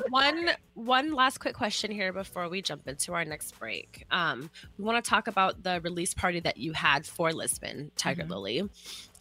one 0.10 0.52
one 0.76 1.12
last 1.14 1.40
quick 1.40 1.54
question 1.54 1.92
here 1.92 2.14
before 2.14 2.48
we 2.48 2.62
jump 2.62 2.88
into 2.88 3.14
our 3.14 3.26
next 3.26 3.58
break. 3.60 4.06
Um, 4.12 4.50
we 4.78 4.86
want 4.86 5.04
to 5.04 5.10
talk 5.10 5.28
about 5.28 5.64
the 5.64 5.82
release 5.82 6.14
party 6.14 6.40
that 6.42 6.58
you 6.58 6.72
had 6.74 7.06
for 7.06 7.34
Lisbon, 7.34 7.92
Tiger 7.98 8.24
Mhm. 8.24 8.30
Lily. 8.30 8.70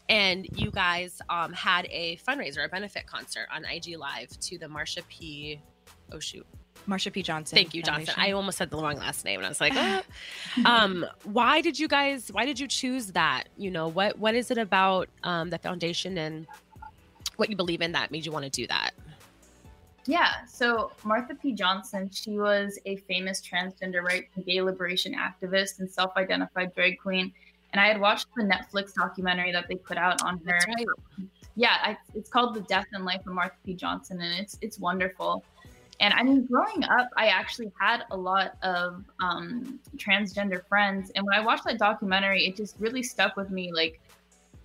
And 0.09 0.47
you 0.59 0.71
guys 0.71 1.21
um, 1.29 1.53
had 1.53 1.87
a 1.91 2.19
fundraiser, 2.27 2.65
a 2.65 2.69
benefit 2.69 3.07
concert 3.07 3.47
on 3.55 3.65
IG 3.65 3.99
Live 3.99 4.31
to 4.41 4.59
the 4.59 4.67
Marsha 4.67 5.07
P. 5.09 5.61
Oh 6.13 6.19
shoot! 6.19 6.47
Marsha 6.87 7.13
P. 7.13 7.23
Johnson. 7.23 7.57
Thank 7.57 7.75
you, 7.75 7.83
Johnson. 7.83 8.15
I 8.17 8.33
almost 8.33 8.59
said 8.59 8.71
the 8.71 8.79
wrong 8.79 8.97
last 8.97 9.25
name, 9.25 9.41
and 9.41 9.47
I 9.47 9.49
was 9.49 9.61
like, 9.61 9.75
ah. 9.77 10.03
um, 10.65 11.05
why 11.25 11.61
did 11.61 11.79
you 11.79 11.89
guys? 11.89 12.31
Why 12.33 12.47
did 12.47 12.59
you 12.59 12.67
choose 12.67 13.09
that? 13.13 13.45
You 13.57 13.71
know, 13.71 13.89
what 13.89 14.19
what 14.19 14.35
is 14.35 14.51
it 14.51 14.59
about 14.59 15.09
um, 15.25 15.51
the 15.51 15.59
foundation 15.59 16.17
and 16.17 16.47
what 17.37 17.51
you 17.51 17.57
believe 17.57 17.83
in 17.83 17.93
that 17.93 18.11
made 18.11 18.25
you 18.25 18.33
want 18.33 18.45
to 18.45 18.51
do 18.51 18.67
that? 18.69 18.93
Yeah, 20.07 20.47
so 20.47 20.93
Marsha 21.03 21.39
P. 21.39 21.53
Johnson, 21.53 22.09
she 22.11 22.39
was 22.39 22.79
a 22.87 22.97
famous 22.97 23.43
transgender 23.43 24.03
rights 24.03 24.29
and 24.37 24.47
gay 24.47 24.63
liberation 24.63 25.15
activist 25.15 25.81
and 25.81 25.91
self 25.91 26.17
identified 26.17 26.75
drag 26.75 26.99
queen. 26.99 27.33
And 27.73 27.81
I 27.81 27.87
had 27.87 28.01
watched 28.01 28.29
the 28.37 28.45
Netflix 28.45 28.95
documentary 28.95 29.53
that 29.53 29.67
they 29.69 29.77
put 29.77 29.99
out 29.99 30.23
on 30.23 30.41
her. 30.47 30.59
Right. 30.67 30.87
yeah, 31.55 31.77
I, 31.83 31.97
it's 32.15 32.31
called 32.31 32.55
The 32.55 32.63
Death 32.63 32.87
and 32.93 33.05
Life 33.05 33.21
of 33.27 33.35
Marsha 33.35 33.53
P. 33.65 33.75
Johnson, 33.75 34.21
and 34.21 34.39
it's 34.39 34.59
it's 34.63 34.79
wonderful. 34.79 35.45
And 36.01 36.15
I 36.15 36.23
mean, 36.23 36.47
growing 36.47 36.85
up, 36.85 37.11
I 37.17 37.27
actually 37.27 37.73
had 37.79 38.05
a 38.11 38.17
lot 38.17 38.57
of 38.63 39.05
um, 39.21 39.81
transgender 39.97 40.65
friends, 40.67 41.11
and 41.15 41.27
when 41.27 41.35
I 41.35 41.45
watched 41.45 41.65
that 41.65 41.79
documentary, 41.79 42.47
it 42.47 42.57
just 42.57 42.77
really 42.79 43.03
stuck 43.03 43.37
with 43.37 43.51
me. 43.51 43.73
Like, 43.73 44.01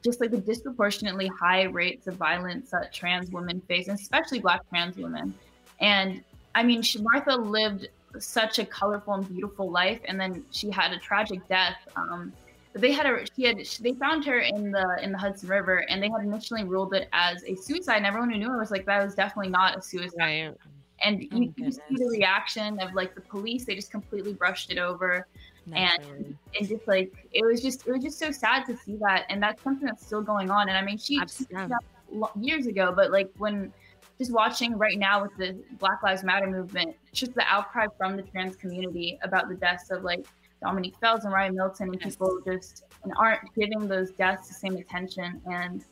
just 0.04 0.22
like 0.22 0.32
the 0.32 0.38
disproportionately 0.38 1.28
high 1.28 1.64
rates 1.64 2.08
of 2.08 2.16
violence 2.16 2.72
that 2.72 2.94
trans 2.94 3.32
women 3.32 3.62
face, 3.62 3.88
and 3.88 4.00
especially 4.00 4.40
Black 4.40 4.62
trans 4.70 4.96
women. 4.96 5.34
And 5.82 6.24
I 6.56 6.64
mean, 6.64 6.82
she, 6.82 7.00
Marsha 7.00 7.38
lived 7.44 7.88
such 8.20 8.60
a 8.60 8.66
colorful 8.66 9.16
and 9.16 9.28
beautiful 9.28 9.72
life, 9.72 10.00
and 10.06 10.20
then 10.20 10.46
she 10.52 10.70
had 10.70 10.94
a 10.94 11.00
tragic 11.00 11.46
death. 11.48 11.78
Um, 11.96 12.32
they 12.74 12.92
had 12.92 13.06
a 13.06 13.26
she 13.36 13.44
had 13.44 13.58
they 13.82 13.94
found 13.94 14.26
her 14.26 14.40
in 14.40 14.72
the 14.72 15.00
in 15.02 15.12
the 15.12 15.18
Hudson 15.18 15.50
River, 15.50 15.86
and 15.90 16.02
they 16.02 16.10
had 16.10 16.22
initially 16.22 16.64
ruled 16.64 16.94
it 16.94 17.08
as 17.14 17.44
a 17.44 17.56
suicide. 17.56 17.98
And 17.98 18.06
everyone 18.06 18.32
who 18.32 18.38
knew 18.38 18.50
her 18.50 18.58
was 18.58 18.72
like, 18.72 18.86
that 18.86 19.04
was 19.04 19.16
definitely 19.16 19.52
not 19.52 19.78
a 19.78 19.82
suicide. 19.82 20.48
Right. 20.48 20.56
And 21.04 21.22
you, 21.22 21.54
you 21.58 21.72
see 21.72 21.82
the 21.90 22.08
reaction 22.08 22.80
of 22.80 22.94
like 22.94 23.14
the 23.14 23.22
police; 23.22 23.66
they 23.66 23.76
just 23.76 23.92
completely 23.92 24.34
brushed 24.34 24.72
it 24.72 24.78
over, 24.78 25.28
and 25.74 26.38
and 26.58 26.68
just 26.68 26.88
like 26.88 27.14
it 27.32 27.46
was 27.46 27.62
just 27.62 27.86
it 27.86 27.92
was 27.92 28.04
just 28.04 28.18
so 28.18 28.32
sad 28.32 28.66
to 28.68 28.78
see 28.78 28.96
that, 29.02 29.26
and 29.30 29.44
that's 29.44 29.62
something 29.64 29.86
that's 29.86 30.06
still 30.06 30.22
going 30.22 30.50
on. 30.50 30.70
And 30.70 30.78
I 30.78 30.82
mean, 30.82 30.98
she, 30.98 31.20
she 31.28 31.44
did 31.46 31.70
that 31.70 31.84
lo- 32.10 32.32
years 32.40 32.68
ago, 32.68 32.94
but 32.96 33.12
like 33.12 33.30
when 33.38 33.74
just 34.18 34.32
watching 34.32 34.78
right 34.78 34.98
now 34.98 35.22
with 35.22 35.36
the 35.38 35.58
Black 35.78 36.02
Lives 36.04 36.24
Matter 36.24 36.48
movement, 36.48 36.96
just 37.12 37.34
the 37.36 37.44
outcry 37.48 37.88
from 37.98 38.16
the 38.16 38.24
trans 38.24 38.56
community 38.56 39.20
about 39.24 39.50
the 39.50 39.56
deaths 39.56 39.92
of 39.92 40.04
like 40.04 40.26
Dominique 40.64 40.96
Fells 41.02 41.26
and 41.26 41.34
Riah 41.34 41.52
Milton, 41.52 41.90
and 41.90 42.00
people 42.00 42.40
just 42.46 42.84
and 43.04 43.14
aren't 43.18 43.42
giving 43.54 43.88
those 43.88 44.12
deaths 44.12 44.48
the 44.48 44.54
same 44.54 44.78
attention. 44.78 45.42
And 45.46 45.84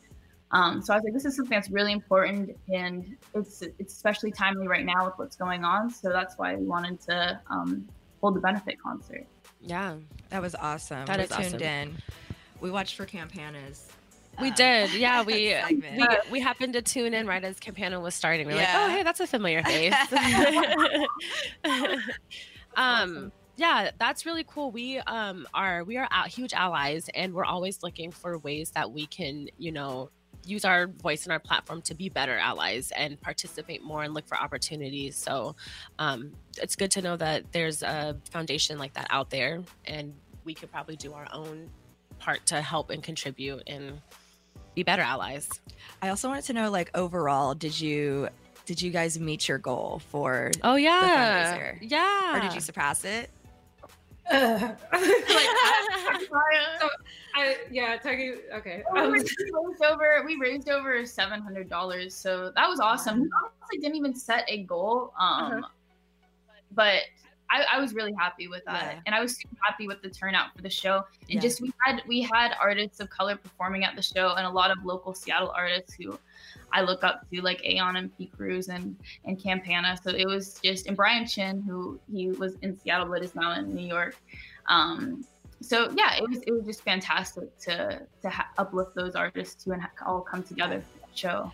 um, 0.50 0.82
so 0.82 0.92
I 0.92 0.96
was 0.96 1.04
like, 1.04 1.12
this 1.12 1.24
is 1.24 1.36
something 1.36 1.56
that's 1.56 1.70
really 1.70 1.92
important, 1.92 2.56
and 2.72 3.16
it's 3.34 3.62
it's 3.62 3.92
especially 3.94 4.32
timely 4.32 4.66
right 4.68 4.84
now 4.84 5.04
with 5.04 5.14
what's 5.16 5.36
going 5.36 5.64
on. 5.64 5.90
So 5.90 6.10
that's 6.10 6.36
why 6.38 6.56
we 6.56 6.64
wanted 6.64 7.00
to 7.02 7.40
um, 7.50 7.88
hold 8.20 8.36
the 8.36 8.40
benefit 8.40 8.80
concert. 8.80 9.26
Yeah, 9.60 9.96
that 10.30 10.42
was 10.42 10.54
awesome. 10.54 11.06
That 11.06 11.18
we 11.18 11.26
tuned 11.26 11.54
awesome. 11.54 11.62
in. 11.62 11.96
We 12.60 12.70
watched 12.70 12.96
for 12.96 13.06
Campanas. 13.06 13.88
We 14.40 14.50
uh, 14.50 14.54
did, 14.54 14.94
yeah. 14.94 15.22
We, 15.22 15.54
we 15.70 16.06
we 16.30 16.40
happened 16.40 16.72
to 16.74 16.82
tune 16.82 17.14
in 17.14 17.26
right 17.26 17.42
as 17.44 17.60
Campana 17.60 18.00
was 18.00 18.14
starting. 18.14 18.46
We're 18.46 18.56
Yeah. 18.56 18.78
like, 18.78 18.90
oh 18.90 18.96
hey, 18.96 19.02
that's 19.02 19.20
a 19.20 19.26
familiar 19.26 19.62
face. 19.64 19.94
um, 22.76 23.32
yeah, 23.56 23.90
that's 23.98 24.24
really 24.26 24.44
cool. 24.46 24.70
We 24.70 24.98
um 24.98 25.46
are 25.52 25.84
we 25.84 25.96
are 25.96 26.08
out 26.10 26.28
huge 26.28 26.52
allies, 26.52 27.08
and 27.14 27.34
we're 27.34 27.44
always 27.44 27.82
looking 27.82 28.10
for 28.10 28.38
ways 28.38 28.70
that 28.70 28.90
we 28.90 29.06
can, 29.06 29.48
you 29.58 29.72
know, 29.72 30.10
use 30.44 30.64
our 30.64 30.86
voice 30.86 31.24
and 31.24 31.32
our 31.32 31.38
platform 31.38 31.82
to 31.82 31.94
be 31.94 32.08
better 32.08 32.36
allies 32.36 32.92
and 32.96 33.20
participate 33.20 33.82
more 33.82 34.02
and 34.02 34.14
look 34.14 34.26
for 34.26 34.36
opportunities. 34.36 35.16
So, 35.16 35.54
um, 35.98 36.32
it's 36.58 36.74
good 36.76 36.90
to 36.92 37.02
know 37.02 37.16
that 37.16 37.52
there's 37.52 37.82
a 37.82 38.16
foundation 38.30 38.78
like 38.78 38.94
that 38.94 39.06
out 39.10 39.30
there, 39.30 39.62
and 39.84 40.14
we 40.44 40.54
could 40.54 40.72
probably 40.72 40.96
do 40.96 41.12
our 41.12 41.26
own 41.32 41.70
part 42.18 42.44
to 42.46 42.60
help 42.60 42.90
and 42.90 43.02
contribute 43.02 43.62
and 43.66 44.00
be 44.74 44.82
better 44.82 45.02
allies. 45.02 45.48
I 46.00 46.08
also 46.08 46.28
wanted 46.28 46.44
to 46.44 46.52
know, 46.54 46.70
like, 46.70 46.90
overall, 46.94 47.54
did 47.54 47.78
you 47.78 48.28
did 48.64 48.80
you 48.80 48.90
guys 48.90 49.18
meet 49.18 49.48
your 49.48 49.58
goal 49.58 50.00
for? 50.10 50.50
Oh 50.62 50.76
yeah, 50.76 51.74
yeah. 51.80 52.38
Or 52.38 52.40
did 52.40 52.54
you 52.54 52.60
surpass 52.60 53.04
it? 53.04 53.30
Like, 54.32 54.78
I, 56.32 56.76
so 56.80 56.88
I, 57.34 57.56
yeah, 57.70 57.96
Tiger. 57.96 58.36
Okay. 58.54 58.82
we, 58.92 59.00
Um, 59.00 59.12
raised, 59.12 59.34
we 59.38 59.44
raised 59.68 59.82
over 59.84 60.22
we 60.24 60.36
raised 60.36 60.68
over 60.68 61.04
seven 61.04 61.40
hundred 61.42 61.68
dollars, 61.68 62.14
so 62.14 62.50
that 62.54 62.68
was 62.68 62.80
awesome. 62.80 63.20
We 63.22 63.28
honestly 63.42 63.78
didn't 63.78 63.96
even 63.96 64.14
set 64.14 64.44
a 64.48 64.62
goal, 64.64 65.12
um, 65.18 65.66
but 66.72 67.02
I, 67.50 67.64
I 67.72 67.80
was 67.80 67.92
really 67.94 68.14
happy 68.18 68.48
with 68.48 68.64
that, 68.64 68.94
Yeah. 68.94 69.00
and 69.06 69.14
I 69.14 69.20
was 69.20 69.36
super 69.36 69.56
happy 69.62 69.86
with 69.86 70.00
the 70.02 70.08
turnout 70.08 70.54
for 70.56 70.62
the 70.62 70.70
show. 70.70 71.04
And 71.28 71.34
Yeah. 71.34 71.40
just 71.40 71.60
we 71.60 71.72
had 71.84 72.02
we 72.06 72.22
had 72.22 72.52
artists 72.60 73.00
of 73.00 73.10
color 73.10 73.36
performing 73.36 73.84
at 73.84 73.94
the 73.96 74.02
show, 74.02 74.34
and 74.36 74.46
a 74.46 74.50
lot 74.50 74.70
of 74.70 74.78
local 74.84 75.12
Seattle 75.14 75.52
artists 75.54 75.94
who 75.94 76.18
I 76.72 76.80
look 76.82 77.04
up 77.04 77.26
to, 77.32 77.40
like 77.42 77.60
Aon 77.64 77.96
and 77.96 78.16
P 78.16 78.26
Cruz 78.26 78.68
and 78.68 78.96
and 79.24 79.40
Campana. 79.42 79.98
So 80.02 80.10
it 80.10 80.26
was 80.26 80.58
just 80.64 80.86
and 80.86 80.96
Brian 80.96 81.26
Chin, 81.26 81.62
who 81.62 82.00
he 82.12 82.28
was 82.32 82.54
in 82.62 82.78
Seattle 82.80 83.06
but 83.08 83.22
is 83.22 83.34
now 83.34 83.52
in 83.52 83.74
New 83.74 83.86
York. 83.86 84.16
Um, 84.66 85.24
so 85.60 85.92
yeah, 85.96 86.16
it 86.16 86.28
was 86.28 86.38
it 86.46 86.50
was 86.52 86.64
just 86.64 86.82
fantastic 86.82 87.56
to 87.60 88.02
to 88.22 88.30
ha- 88.30 88.48
uplift 88.58 88.94
those 88.94 89.14
artists 89.14 89.62
too 89.64 89.72
and 89.72 89.82
ha- 89.82 89.90
all 90.06 90.20
come 90.20 90.42
together 90.42 90.80
for 90.80 91.00
that 91.00 91.16
show. 91.16 91.52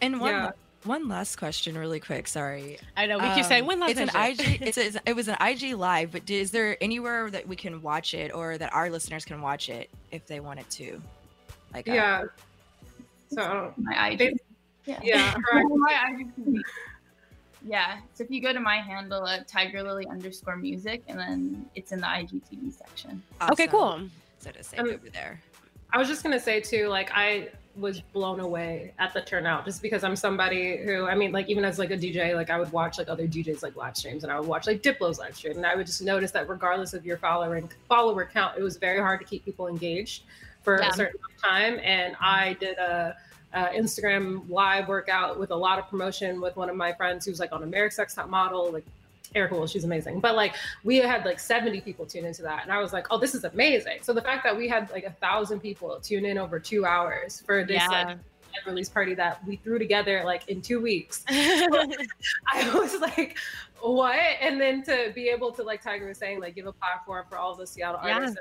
And 0.00 0.20
one 0.20 0.30
Yeah. 0.30 0.50
one 0.84 1.08
last 1.08 1.36
question, 1.36 1.76
really 1.76 2.00
quick. 2.00 2.28
Sorry. 2.28 2.78
I 2.96 3.06
know 3.06 3.18
we 3.18 3.28
keep 3.34 3.44
saying 3.44 3.62
Um, 3.62 3.66
one 3.68 3.80
last 3.80 3.90
It's 3.92 4.00
an 4.00 4.08
question." 4.08 4.52
IG. 4.54 4.62
It's 4.62 4.78
a, 4.78 5.00
it 5.06 5.16
was 5.16 5.28
an 5.28 5.36
IG 5.40 5.74
live, 5.74 6.12
but 6.12 6.28
is 6.30 6.50
there 6.50 6.76
anywhere 6.82 7.30
that 7.30 7.46
we 7.48 7.56
can 7.56 7.80
watch 7.82 8.14
it 8.14 8.32
or 8.34 8.56
that 8.58 8.72
our 8.74 8.90
listeners 8.90 9.24
can 9.24 9.40
watch 9.40 9.68
it 9.68 9.88
if 10.10 10.26
they 10.26 10.40
wanted 10.40 10.68
to? 10.70 11.00
Like, 11.72 11.88
uh, 11.88 11.92
yeah. 11.92 12.24
So 13.34 13.74
My 13.76 14.10
IG. 14.10 14.38
Yeah. 14.86 15.00
yeah. 15.02 15.34
my 15.52 16.16
IG. 16.18 16.62
Yeah. 17.62 17.98
So 18.12 18.24
if 18.24 18.30
you 18.30 18.40
go 18.42 18.52
to 18.52 18.60
my 18.60 18.76
handle 18.76 19.26
at 19.26 19.48
Tiger 19.48 19.82
Lily 19.82 20.06
underscore 20.06 20.56
music, 20.56 21.02
and 21.08 21.18
then 21.18 21.66
it's 21.74 21.92
in 21.92 22.00
the 22.00 22.06
IGTV 22.06 22.72
section. 22.72 23.22
Okay, 23.50 23.66
cool. 23.66 24.02
So 24.38 24.50
to 24.50 24.62
say 24.62 24.76
Um, 24.76 24.90
over 24.90 25.08
there. 25.10 25.40
I 25.92 25.98
was 25.98 26.08
just 26.08 26.22
gonna 26.22 26.40
say 26.40 26.60
too, 26.60 26.88
like 26.88 27.10
I 27.14 27.50
was 27.76 28.00
blown 28.00 28.40
away 28.40 28.92
at 28.98 29.12
the 29.14 29.20
turnout 29.20 29.64
just 29.64 29.82
because 29.82 30.04
I'm 30.04 30.16
somebody 30.16 30.76
who 30.76 31.06
I 31.06 31.14
mean, 31.14 31.32
like 31.32 31.48
even 31.48 31.64
as 31.64 31.78
like 31.78 31.90
a 31.90 31.96
DJ, 31.96 32.34
like 32.34 32.50
I 32.50 32.58
would 32.58 32.70
watch 32.72 32.98
like 32.98 33.08
other 33.08 33.26
DJs 33.26 33.62
like 33.62 33.76
live 33.76 33.96
streams 33.96 34.22
and 34.22 34.32
I 34.32 34.38
would 34.38 34.48
watch 34.48 34.66
like 34.66 34.82
Diplo's 34.82 35.18
live 35.18 35.34
stream 35.36 35.56
and 35.56 35.66
I 35.66 35.74
would 35.74 35.86
just 35.86 36.02
notice 36.02 36.30
that 36.32 36.48
regardless 36.48 36.94
of 36.94 37.06
your 37.06 37.16
following 37.16 37.70
follower 37.88 38.28
count, 38.30 38.58
it 38.58 38.62
was 38.62 38.76
very 38.76 39.00
hard 39.00 39.20
to 39.20 39.26
keep 39.26 39.44
people 39.44 39.66
engaged 39.68 40.24
for 40.64 40.80
Yeah. 40.80 40.88
a 40.88 40.92
certain 40.94 41.16
amount 41.20 41.34
of 41.34 41.40
time. 41.42 41.80
And 41.82 42.16
I 42.20 42.54
did 42.54 42.76
a, 42.78 43.16
a 43.52 43.64
Instagram 43.66 44.48
live 44.48 44.88
workout 44.88 45.38
with 45.38 45.50
a 45.52 45.56
lot 45.56 45.78
of 45.78 45.88
promotion 45.88 46.40
with 46.40 46.56
one 46.56 46.68
of 46.68 46.74
my 46.76 46.92
friends 46.94 47.24
who's 47.26 47.38
like 47.38 47.52
on 47.52 47.62
America's 47.62 47.98
Next 47.98 48.14
Top 48.14 48.28
Model, 48.28 48.72
like 48.72 48.84
Erica 49.34 49.54
Will, 49.54 49.66
she's 49.66 49.84
amazing. 49.84 50.20
But 50.20 50.34
like 50.36 50.54
we 50.84 50.96
had 50.96 51.24
like 51.24 51.38
70 51.38 51.80
people 51.82 52.06
tune 52.06 52.24
into 52.24 52.42
that. 52.42 52.62
And 52.62 52.72
I 52.72 52.80
was 52.80 52.92
like, 52.92 53.06
oh, 53.10 53.18
this 53.18 53.34
is 53.34 53.44
amazing. 53.44 53.98
So 54.02 54.12
the 54.12 54.22
fact 54.22 54.42
that 54.44 54.56
we 54.56 54.68
had 54.68 54.90
like 54.90 55.04
a 55.04 55.10
thousand 55.12 55.60
people 55.60 55.98
tune 56.02 56.24
in 56.24 56.38
over 56.38 56.58
two 56.58 56.84
hours 56.86 57.42
for 57.44 57.64
this 57.64 57.82
Yeah. 57.82 58.04
like 58.04 58.18
release 58.66 58.88
party 58.88 59.14
that 59.16 59.44
we 59.46 59.56
threw 59.56 59.78
together 59.80 60.22
like 60.24 60.48
in 60.48 60.62
two 60.62 60.80
weeks. 60.80 61.24
I 61.28 62.70
was 62.74 62.94
like, 63.00 63.36
what? 63.80 64.16
And 64.40 64.60
then 64.60 64.82
to 64.84 65.10
be 65.14 65.28
able 65.28 65.50
to, 65.52 65.62
like 65.62 65.82
Tiger 65.82 66.06
was 66.06 66.18
saying, 66.18 66.40
like 66.40 66.54
give 66.54 66.66
a 66.66 66.72
platform 66.72 67.26
for 67.28 67.36
all 67.36 67.54
the 67.56 67.66
Seattle 67.66 68.00
Yeah. 68.04 68.14
artists. 68.14 68.36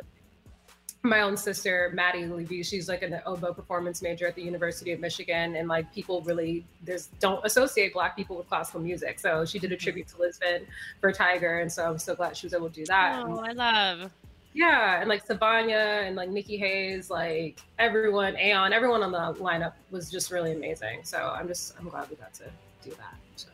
My 1.05 1.19
own 1.19 1.35
sister, 1.35 1.91
Maddie 1.93 2.25
Levy, 2.25 2.63
she's 2.63 2.87
like 2.87 3.03
an 3.03 3.19
oboe 3.25 3.53
performance 3.53 4.01
major 4.01 4.25
at 4.25 4.35
the 4.35 4.41
University 4.41 4.93
of 4.93 5.01
Michigan, 5.01 5.57
and 5.57 5.67
like 5.67 5.93
people 5.93 6.21
really 6.21 6.65
there's 6.81 7.07
don't 7.19 7.45
associate 7.45 7.93
Black 7.93 8.15
people 8.15 8.37
with 8.37 8.47
classical 8.47 8.79
music. 8.79 9.19
So 9.19 9.43
she 9.43 9.59
did 9.59 9.71
a 9.71 9.75
mm-hmm. 9.75 9.83
tribute 9.83 10.07
to 10.09 10.17
Lisbon 10.19 10.65
for 11.01 11.11
Tiger, 11.11 11.59
and 11.59 11.69
so 11.69 11.83
I'm 11.83 11.99
so 11.99 12.15
glad 12.15 12.37
she 12.37 12.45
was 12.45 12.53
able 12.53 12.69
to 12.69 12.73
do 12.73 12.85
that. 12.85 13.21
oh, 13.27 13.39
I 13.39 13.51
love. 13.51 14.11
Yeah, 14.53 15.01
and 15.01 15.09
like 15.09 15.25
Savanya 15.27 16.07
and 16.07 16.15
like 16.15 16.29
Nikki 16.29 16.57
Hayes, 16.57 17.09
like 17.09 17.59
everyone, 17.79 18.37
aon 18.37 18.71
everyone 18.71 19.01
on 19.03 19.11
the 19.11 19.43
lineup 19.43 19.73
was 19.91 20.09
just 20.09 20.31
really 20.31 20.53
amazing. 20.53 21.01
So 21.03 21.17
I'm 21.17 21.47
just 21.47 21.73
I'm 21.79 21.89
glad 21.89 22.09
we 22.09 22.15
got 22.15 22.33
to 22.35 22.45
do 22.83 22.91
that. 22.91 23.15
So. 23.35 23.47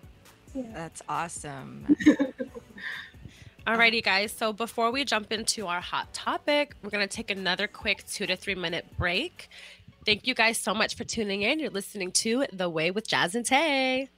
That's 0.74 1.02
awesome. 1.08 1.96
Alrighty, 3.70 4.04
guys. 4.04 4.32
So 4.32 4.52
before 4.52 4.90
we 4.90 5.06
jump 5.06 5.32
into 5.32 5.68
our 5.68 5.80
hot 5.80 6.12
topic, 6.12 6.74
we're 6.82 6.90
gonna 6.90 7.06
take 7.06 7.30
another 7.30 7.68
quick 7.68 8.04
two 8.08 8.26
to 8.26 8.36
three 8.36 8.56
minute 8.56 8.98
break. 8.98 9.48
Thank 10.08 10.26
you 10.26 10.34
guys 10.34 10.58
so 10.58 10.74
much 10.74 10.96
for 10.96 11.04
tuning 11.04 11.44
in. 11.44 11.60
You're 11.60 11.70
listening 11.70 12.12
to 12.14 12.48
The 12.52 12.68
Way 12.68 12.90
with 12.90 13.08
Jazz 13.08 13.36
and 13.36 13.46
Tay. 13.46 14.10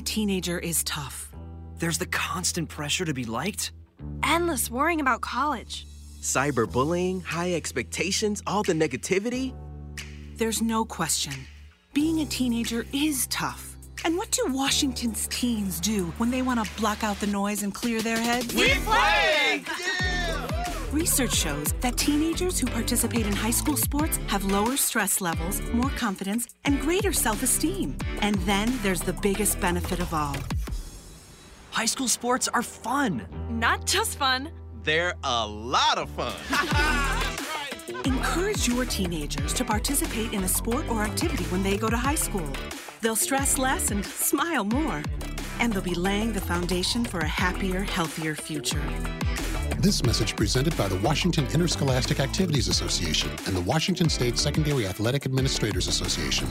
A 0.00 0.02
teenager 0.02 0.58
is 0.58 0.82
tough. 0.84 1.30
There's 1.76 1.98
the 1.98 2.06
constant 2.06 2.70
pressure 2.70 3.04
to 3.04 3.12
be 3.12 3.24
liked, 3.24 3.72
Endless 4.22 4.70
worrying 4.70 5.00
about 5.02 5.20
college. 5.20 5.86
Cyberbullying, 6.22 7.22
high 7.22 7.52
expectations, 7.52 8.42
all 8.46 8.62
the 8.62 8.72
negativity. 8.72 9.52
There's 10.38 10.62
no 10.62 10.86
question. 10.86 11.34
Being 11.92 12.20
a 12.20 12.24
teenager 12.24 12.86
is 12.94 13.26
tough. 13.26 13.76
And 14.06 14.16
what 14.16 14.30
do 14.30 14.42
Washington's 14.48 15.28
teens 15.28 15.78
do 15.80 16.06
when 16.16 16.30
they 16.30 16.40
want 16.40 16.64
to 16.64 16.80
block 16.80 17.04
out 17.04 17.20
the 17.20 17.26
noise 17.26 17.62
and 17.62 17.74
clear 17.74 18.00
their 18.00 18.18
heads? 18.18 18.54
We 18.54 18.70
play! 18.76 19.64
Research 20.92 21.32
shows 21.32 21.72
that 21.80 21.96
teenagers 21.96 22.58
who 22.58 22.66
participate 22.66 23.24
in 23.26 23.32
high 23.32 23.52
school 23.52 23.76
sports 23.76 24.18
have 24.26 24.44
lower 24.44 24.76
stress 24.76 25.20
levels, 25.20 25.60
more 25.72 25.90
confidence, 25.90 26.48
and 26.64 26.80
greater 26.80 27.12
self 27.12 27.44
esteem. 27.44 27.96
And 28.20 28.34
then 28.46 28.76
there's 28.82 29.00
the 29.00 29.12
biggest 29.12 29.60
benefit 29.60 30.00
of 30.00 30.12
all 30.12 30.36
high 31.70 31.86
school 31.86 32.08
sports 32.08 32.48
are 32.48 32.62
fun. 32.62 33.24
Not 33.48 33.86
just 33.86 34.18
fun, 34.18 34.50
they're 34.82 35.14
a 35.22 35.46
lot 35.46 35.96
of 35.96 36.10
fun. 36.10 36.34
Encourage 38.04 38.66
your 38.66 38.84
teenagers 38.84 39.54
to 39.54 39.64
participate 39.64 40.32
in 40.32 40.42
a 40.42 40.48
sport 40.48 40.88
or 40.88 41.02
activity 41.02 41.44
when 41.44 41.62
they 41.62 41.76
go 41.76 41.88
to 41.88 41.96
high 41.96 42.16
school. 42.16 42.48
They'll 43.00 43.16
stress 43.16 43.58
less 43.58 43.90
and 43.92 44.04
smile 44.04 44.64
more. 44.64 45.02
And 45.60 45.72
they'll 45.72 45.82
be 45.82 45.94
laying 45.94 46.32
the 46.32 46.40
foundation 46.40 47.04
for 47.04 47.20
a 47.20 47.26
happier, 47.28 47.82
healthier 47.82 48.34
future. 48.34 48.82
This 49.80 50.04
message 50.04 50.36
presented 50.36 50.76
by 50.76 50.88
the 50.88 50.96
Washington 50.96 51.46
Interscholastic 51.54 52.20
Activities 52.20 52.68
Association 52.68 53.30
and 53.46 53.56
the 53.56 53.62
Washington 53.62 54.10
State 54.10 54.36
Secondary 54.36 54.86
Athletic 54.86 55.24
Administrators 55.24 55.88
Association. 55.88 56.46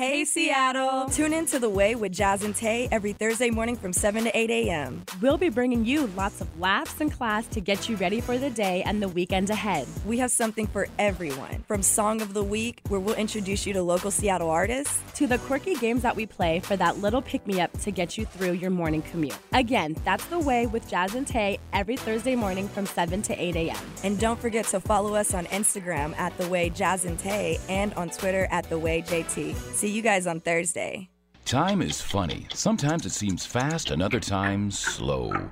Hey, 0.00 0.24
Seattle! 0.24 1.10
Tune 1.10 1.34
in 1.34 1.44
to 1.44 1.58
The 1.58 1.68
Way 1.68 1.94
with 1.94 2.10
Jazz 2.10 2.42
and 2.42 2.56
Tay 2.56 2.88
every 2.90 3.12
Thursday 3.12 3.50
morning 3.50 3.76
from 3.76 3.92
7 3.92 4.24
to 4.24 4.34
8 4.34 4.48
a.m. 4.48 5.04
We'll 5.20 5.36
be 5.36 5.50
bringing 5.50 5.84
you 5.84 6.06
lots 6.16 6.40
of 6.40 6.48
laughs 6.58 7.02
and 7.02 7.12
class 7.12 7.46
to 7.48 7.60
get 7.60 7.86
you 7.86 7.96
ready 7.96 8.22
for 8.22 8.38
the 8.38 8.48
day 8.48 8.82
and 8.84 9.02
the 9.02 9.08
weekend 9.08 9.50
ahead. 9.50 9.86
We 10.06 10.16
have 10.16 10.30
something 10.30 10.66
for 10.66 10.88
everyone 10.98 11.64
from 11.68 11.82
Song 11.82 12.22
of 12.22 12.32
the 12.32 12.42
Week, 12.42 12.80
where 12.88 12.98
we'll 12.98 13.14
introduce 13.14 13.66
you 13.66 13.74
to 13.74 13.82
local 13.82 14.10
Seattle 14.10 14.48
artists, 14.48 15.02
to 15.18 15.26
the 15.26 15.36
quirky 15.36 15.74
games 15.74 16.00
that 16.00 16.16
we 16.16 16.24
play 16.24 16.60
for 16.60 16.78
that 16.78 17.00
little 17.00 17.20
pick 17.20 17.46
me 17.46 17.60
up 17.60 17.70
to 17.80 17.90
get 17.90 18.16
you 18.16 18.24
through 18.24 18.52
your 18.52 18.70
morning 18.70 19.02
commute. 19.02 19.36
Again, 19.52 19.94
that's 20.06 20.24
The 20.24 20.38
Way 20.38 20.66
with 20.66 20.88
Jazz 20.88 21.14
and 21.14 21.26
Tay 21.26 21.58
every 21.74 21.98
Thursday 21.98 22.36
morning 22.36 22.68
from 22.68 22.86
7 22.86 23.20
to 23.20 23.38
8 23.38 23.54
a.m. 23.54 23.76
And 24.02 24.18
don't 24.18 24.40
forget 24.40 24.64
to 24.68 24.80
follow 24.80 25.14
us 25.14 25.34
on 25.34 25.44
Instagram 25.48 26.16
at 26.16 26.34
The 26.38 26.48
Way 26.48 26.70
Jazz 26.70 27.04
and 27.04 27.18
Tay 27.18 27.58
and 27.68 27.92
on 27.92 28.08
Twitter 28.08 28.48
at 28.50 28.66
The 28.70 28.78
Way 28.78 29.02
JT. 29.02 29.54
See 29.74 29.89
you 29.90 30.02
guys 30.02 30.26
on 30.26 30.40
Thursday. 30.40 31.10
Time 31.44 31.82
is 31.82 32.00
funny. 32.00 32.46
Sometimes 32.54 33.06
it 33.06 33.12
seems 33.12 33.44
fast, 33.44 33.90
and 33.90 34.02
other 34.02 34.20
times 34.20 34.78
slow. 34.78 35.50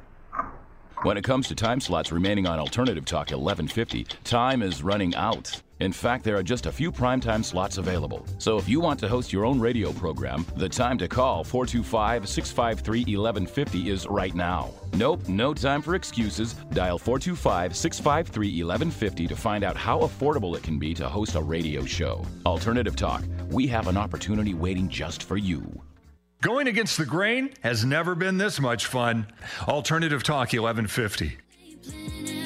When 1.03 1.17
it 1.17 1.25
comes 1.25 1.49
to 1.49 1.55
time 1.55 1.81
slots 1.81 2.13
remaining 2.13 2.47
on 2.47 2.59
Alternative 2.59 3.05
Talk 3.05 3.31
1150, 3.31 4.05
time 4.25 4.63
is 4.63 4.83
running 4.83 5.15
out. 5.15 5.63
In 5.81 5.93
fact, 5.93 6.25
there 6.25 6.37
are 6.37 6.43
just 6.43 6.67
a 6.67 6.73
few 6.73 6.91
primetime 6.91 7.45
slots 7.45 7.79
available. 7.79 8.27
So 8.39 8.59
if 8.59 8.69
you 8.69 8.81
want 8.81 8.99
to 9.01 9.09
host 9.09 9.33
your 9.33 9.45
own 9.45 9.61
radio 9.61 9.93
program, 9.93 10.45
the 10.57 10.69
time 10.69 10.99
to 10.99 11.09
call 11.09 11.45
425 11.45 12.29
653 12.29 13.17
1150 13.17 13.91
is 13.91 14.07
right 14.09 14.35
now. 14.35 14.71
Nope, 14.95 15.29
no 15.29 15.55
time 15.55 15.81
for 15.83 15.95
excuses. 15.95 16.55
Dial 16.73 16.99
425 16.99 17.77
653 17.77 18.63
1150 18.65 19.27
to 19.29 19.37
find 19.37 19.63
out 19.63 19.77
how 19.77 20.01
affordable 20.01 20.57
it 20.57 20.63
can 20.63 20.79
be 20.79 20.95
to 20.95 21.09
host 21.09 21.37
a 21.37 21.43
radio 21.43 21.85
show. 21.85 22.25
Alternative 22.45 22.97
Talk, 22.97 23.23
we 23.51 23.67
have 23.69 23.87
an 23.87 23.97
opportunity 23.97 24.55
waiting 24.55 24.89
just 24.89 25.23
for 25.23 25.37
you. 25.37 25.81
Going 26.41 26.69
against 26.69 26.99
the 26.99 27.07
grain 27.07 27.51
has 27.63 27.85
never 27.85 28.15
been 28.15 28.39
this 28.39 28.61
much 28.61 28.87
fun. 28.87 29.27
Alternative 29.67 30.23
Talk 30.23 30.53
1150. 30.53 32.38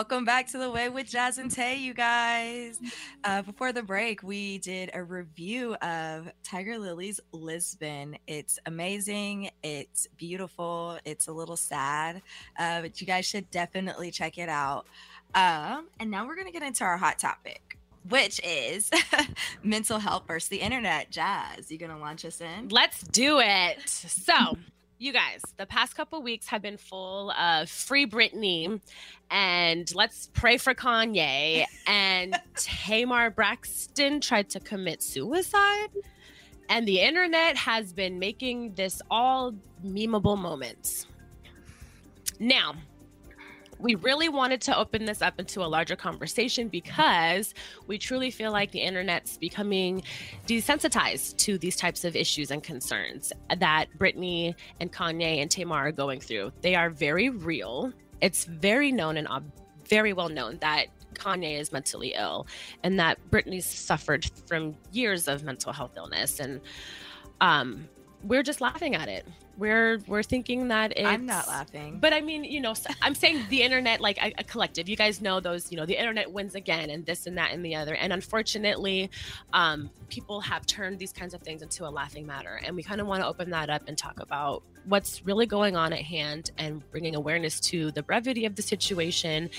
Welcome 0.00 0.24
back 0.24 0.46
to 0.46 0.56
The 0.56 0.70
Way 0.70 0.88
with 0.88 1.10
Jazz 1.10 1.36
and 1.36 1.50
Tay, 1.50 1.76
you 1.76 1.92
guys. 1.92 2.80
Uh, 3.22 3.42
before 3.42 3.70
the 3.70 3.82
break, 3.82 4.22
we 4.22 4.56
did 4.56 4.90
a 4.94 5.04
review 5.04 5.74
of 5.74 6.32
Tiger 6.42 6.78
Lily's 6.78 7.20
Lisbon. 7.32 8.16
It's 8.26 8.58
amazing, 8.64 9.50
it's 9.62 10.06
beautiful, 10.16 10.98
it's 11.04 11.28
a 11.28 11.32
little 11.32 11.58
sad, 11.58 12.22
uh, 12.58 12.80
but 12.80 12.98
you 13.02 13.06
guys 13.06 13.26
should 13.26 13.50
definitely 13.50 14.10
check 14.10 14.38
it 14.38 14.48
out. 14.48 14.86
Um, 15.34 15.88
and 16.00 16.10
now 16.10 16.26
we're 16.26 16.34
going 16.34 16.46
to 16.46 16.52
get 16.52 16.62
into 16.62 16.82
our 16.82 16.96
hot 16.96 17.18
topic. 17.18 17.76
Which 18.08 18.40
is 18.42 18.90
mental 19.62 19.98
health 19.98 20.22
versus 20.26 20.48
the 20.48 20.62
internet. 20.62 21.10
Jazz, 21.10 21.70
you 21.70 21.76
gonna 21.76 21.98
launch 21.98 22.24
us 22.24 22.40
in? 22.40 22.70
Let's 22.70 23.02
do 23.02 23.40
it. 23.40 23.86
So, 23.86 24.56
you 25.00 25.14
guys, 25.14 25.40
the 25.56 25.64
past 25.64 25.96
couple 25.96 26.22
weeks 26.22 26.46
have 26.48 26.60
been 26.60 26.76
full 26.76 27.30
of 27.32 27.70
free 27.70 28.06
Britney 28.06 28.80
and 29.30 29.90
let's 29.94 30.28
pray 30.34 30.58
for 30.58 30.74
Kanye. 30.74 31.64
And 31.86 32.38
Tamar 32.54 33.30
Braxton 33.30 34.20
tried 34.20 34.50
to 34.50 34.60
commit 34.60 35.02
suicide. 35.02 35.88
And 36.68 36.86
the 36.86 37.00
internet 37.00 37.56
has 37.56 37.92
been 37.92 38.18
making 38.18 38.74
this 38.74 39.00
all 39.10 39.54
memeable 39.84 40.38
moments. 40.38 41.06
Now, 42.38 42.74
we 43.80 43.94
really 43.96 44.28
wanted 44.28 44.60
to 44.62 44.76
open 44.76 45.04
this 45.04 45.22
up 45.22 45.38
into 45.38 45.62
a 45.62 45.66
larger 45.66 45.96
conversation 45.96 46.68
because 46.68 47.54
we 47.86 47.98
truly 47.98 48.30
feel 48.30 48.52
like 48.52 48.70
the 48.72 48.80
internet's 48.80 49.38
becoming 49.38 50.02
desensitized 50.46 51.36
to 51.38 51.58
these 51.58 51.76
types 51.76 52.04
of 52.04 52.14
issues 52.14 52.50
and 52.50 52.62
concerns 52.62 53.32
that 53.58 53.86
Britney 53.98 54.54
and 54.80 54.92
Kanye 54.92 55.40
and 55.40 55.50
Tamar 55.50 55.76
are 55.88 55.92
going 55.92 56.20
through. 56.20 56.52
They 56.60 56.74
are 56.74 56.90
very 56.90 57.30
real. 57.30 57.92
It's 58.20 58.44
very 58.44 58.92
known 58.92 59.16
and 59.16 59.26
ob- 59.28 59.50
very 59.88 60.12
well 60.12 60.28
known 60.28 60.58
that 60.60 60.86
Kanye 61.14 61.58
is 61.58 61.72
mentally 61.72 62.14
ill 62.14 62.46
and 62.82 63.00
that 63.00 63.18
Britney's 63.30 63.66
suffered 63.66 64.30
from 64.46 64.76
years 64.92 65.26
of 65.26 65.42
mental 65.42 65.72
health 65.72 65.96
illness 65.96 66.38
and 66.38 66.60
um 67.40 67.88
we're 68.22 68.42
just 68.42 68.60
laughing 68.60 68.94
at 68.94 69.08
it. 69.08 69.26
We're 69.60 69.98
we're 70.06 70.22
thinking 70.22 70.68
that 70.68 70.92
it's, 70.96 71.06
I'm 71.06 71.26
not 71.26 71.46
laughing. 71.46 71.98
But 72.00 72.14
I 72.14 72.22
mean, 72.22 72.44
you 72.44 72.62
know, 72.62 72.74
I'm 73.02 73.14
saying 73.14 73.44
the 73.50 73.60
internet, 73.60 74.00
like 74.00 74.16
a, 74.16 74.32
a, 74.38 74.44
collective. 74.44 74.88
You 74.88 74.96
guys 74.96 75.20
know 75.20 75.38
those. 75.38 75.70
You 75.70 75.76
know, 75.76 75.84
the 75.84 75.98
internet 75.98 76.32
wins 76.32 76.54
again, 76.54 76.88
and 76.88 77.04
this 77.04 77.26
and 77.26 77.36
that 77.36 77.52
and 77.52 77.62
the 77.62 77.74
other. 77.74 77.94
And 77.94 78.10
unfortunately, 78.10 79.10
um, 79.52 79.90
people 80.08 80.40
have 80.40 80.64
turned 80.64 80.98
these 80.98 81.12
kinds 81.12 81.34
of 81.34 81.42
things 81.42 81.60
into 81.60 81.86
a 81.86 81.90
laughing 81.90 82.26
matter. 82.26 82.58
And 82.64 82.74
we 82.74 82.82
kind 82.82 83.02
of 83.02 83.06
want 83.06 83.20
to 83.22 83.26
open 83.26 83.50
that 83.50 83.68
up 83.68 83.82
and 83.86 83.98
talk 83.98 84.20
about 84.20 84.62
what's 84.86 85.26
really 85.26 85.44
going 85.44 85.76
on 85.76 85.92
at 85.92 86.00
hand, 86.00 86.52
and 86.56 86.82
bringing 86.90 87.14
awareness 87.14 87.60
to 87.60 87.90
the 87.90 88.02
brevity 88.02 88.46
of 88.46 88.56
the 88.56 88.62
situation, 88.62 89.50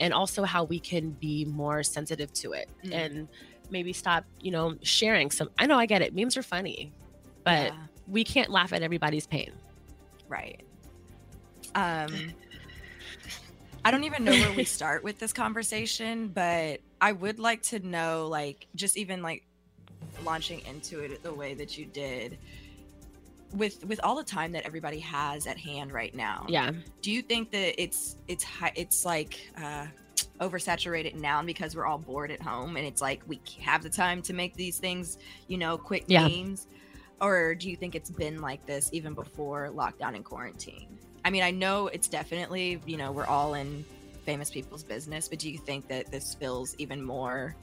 and 0.00 0.14
also 0.14 0.44
how 0.44 0.64
we 0.64 0.80
can 0.80 1.10
be 1.10 1.44
more 1.44 1.82
sensitive 1.82 2.32
to 2.32 2.52
it, 2.52 2.70
mm. 2.82 2.94
and 2.94 3.28
maybe 3.70 3.92
stop, 3.92 4.24
you 4.40 4.52
know, 4.52 4.78
sharing 4.80 5.30
some. 5.30 5.50
I 5.58 5.66
know 5.66 5.78
I 5.78 5.84
get 5.84 6.00
it. 6.00 6.14
Memes 6.14 6.38
are 6.38 6.42
funny, 6.42 6.92
but. 7.44 7.74
Yeah 7.74 7.86
we 8.10 8.24
can't 8.24 8.50
laugh 8.50 8.72
at 8.72 8.82
everybody's 8.82 9.26
pain. 9.26 9.52
Right. 10.28 10.60
Um 11.74 12.34
I 13.84 13.90
don't 13.90 14.04
even 14.04 14.24
know 14.24 14.32
where 14.32 14.52
we 14.52 14.64
start 14.78 15.02
with 15.02 15.18
this 15.18 15.32
conversation, 15.32 16.28
but 16.28 16.80
I 17.00 17.12
would 17.12 17.38
like 17.38 17.62
to 17.64 17.78
know 17.80 18.26
like 18.28 18.66
just 18.74 18.96
even 18.96 19.22
like 19.22 19.46
launching 20.24 20.60
into 20.66 21.00
it 21.00 21.22
the 21.22 21.32
way 21.32 21.54
that 21.54 21.78
you 21.78 21.86
did 21.86 22.38
with 23.54 23.84
with 23.84 24.00
all 24.02 24.14
the 24.14 24.24
time 24.24 24.52
that 24.52 24.64
everybody 24.64 24.98
has 25.00 25.46
at 25.46 25.58
hand 25.58 25.92
right 25.92 26.14
now. 26.14 26.46
Yeah. 26.48 26.72
Do 27.02 27.10
you 27.10 27.22
think 27.22 27.50
that 27.52 27.80
it's 27.80 28.16
it's 28.28 28.46
it's 28.76 29.04
like 29.04 29.38
uh 29.60 29.86
oversaturated 30.40 31.14
now 31.14 31.42
because 31.42 31.76
we're 31.76 31.86
all 31.86 31.98
bored 31.98 32.30
at 32.30 32.40
home 32.40 32.76
and 32.76 32.86
it's 32.86 33.02
like 33.02 33.22
we 33.26 33.40
have 33.60 33.82
the 33.82 33.90
time 33.90 34.22
to 34.22 34.32
make 34.32 34.54
these 34.54 34.78
things, 34.78 35.18
you 35.48 35.58
know, 35.58 35.76
quick 35.76 36.04
yeah. 36.06 36.26
memes? 36.26 36.66
Or 37.20 37.54
do 37.54 37.68
you 37.68 37.76
think 37.76 37.94
it's 37.94 38.10
been 38.10 38.40
like 38.40 38.64
this 38.66 38.90
even 38.92 39.14
before 39.14 39.70
lockdown 39.74 40.14
and 40.14 40.24
quarantine? 40.24 40.98
I 41.24 41.30
mean, 41.30 41.42
I 41.42 41.50
know 41.50 41.88
it's 41.88 42.08
definitely, 42.08 42.80
you 42.86 42.96
know, 42.96 43.12
we're 43.12 43.26
all 43.26 43.54
in 43.54 43.84
famous 44.24 44.50
people's 44.50 44.82
business, 44.82 45.28
but 45.28 45.38
do 45.38 45.50
you 45.50 45.58
think 45.58 45.86
that 45.88 46.10
this 46.10 46.34
feels 46.34 46.74
even 46.78 47.02
more 47.02 47.54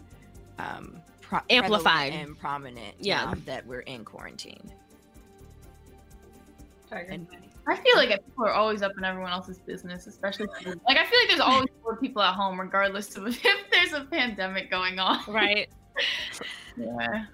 um, 0.59 1.01
pro- 1.21 1.39
amplified 1.49 2.13
and 2.13 2.37
prominent? 2.37 2.95
Yeah, 2.99 3.33
that 3.45 3.65
we're 3.65 3.81
in 3.81 4.05
quarantine. 4.05 4.71
And, 6.91 7.27
I 7.69 7.75
feel 7.75 7.97
like 7.97 8.09
people 8.09 8.45
are 8.45 8.53
always 8.53 8.81
up 8.81 8.93
in 8.97 9.03
everyone 9.03 9.31
else's 9.31 9.57
business, 9.59 10.07
especially 10.07 10.47
like 10.65 10.97
I 10.97 11.05
feel 11.05 11.19
like 11.19 11.27
there's 11.27 11.41
always 11.41 11.67
more 11.83 11.97
people 11.97 12.21
at 12.21 12.33
home, 12.33 12.59
regardless 12.59 13.17
of 13.17 13.27
if 13.43 13.69
there's 13.71 13.91
a 13.91 14.05
pandemic 14.05 14.71
going 14.71 14.99
on. 14.99 15.19
Right. 15.27 15.69
yeah 16.77 17.25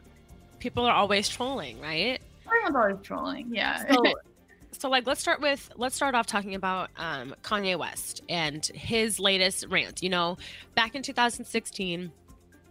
people 0.64 0.86
are 0.86 0.96
always 0.96 1.28
trolling, 1.28 1.80
right? 1.82 2.22
Everyone's 2.48 2.76
always 2.76 3.06
trolling, 3.06 3.54
yeah. 3.54 3.86
So, 3.92 4.02
so 4.72 4.90
like 4.90 5.06
let's 5.06 5.20
start 5.20 5.42
with 5.42 5.70
let's 5.76 5.94
start 5.94 6.16
off 6.16 6.26
talking 6.26 6.56
about 6.56 6.90
um, 6.96 7.36
Kanye 7.44 7.78
West 7.78 8.24
and 8.30 8.66
his 8.68 9.20
latest 9.20 9.66
rant. 9.70 10.02
You 10.02 10.10
know, 10.10 10.38
back 10.74 10.96
in 10.96 11.04
2016, 11.04 12.12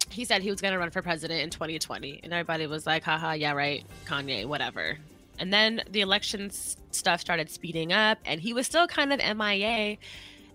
he 0.09 0.25
said 0.25 0.41
he 0.41 0.51
was 0.51 0.63
going 0.63 0.73
to 0.73 0.79
run 0.79 0.91
for 0.91 1.03
president 1.03 1.43
in 1.43 1.51
2020, 1.51 2.21
and 2.25 2.33
everybody 2.33 2.67
was 2.67 2.87
like, 2.87 3.05
"Haha, 3.05 3.33
yeah, 3.33 3.53
right, 3.53 3.85
Kanye, 4.07 4.47
whatever." 4.47 4.97
And 5.39 5.53
then 5.53 5.83
the 5.91 6.01
election 6.01 6.51
stuff 6.51 7.21
started 7.21 7.51
speeding 7.51 7.93
up, 7.93 8.19
and 8.25 8.41
he 8.41 8.55
was 8.55 8.67
still 8.67 8.87
kind 8.87 9.13
of 9.13 9.19
MIA. 9.19 9.99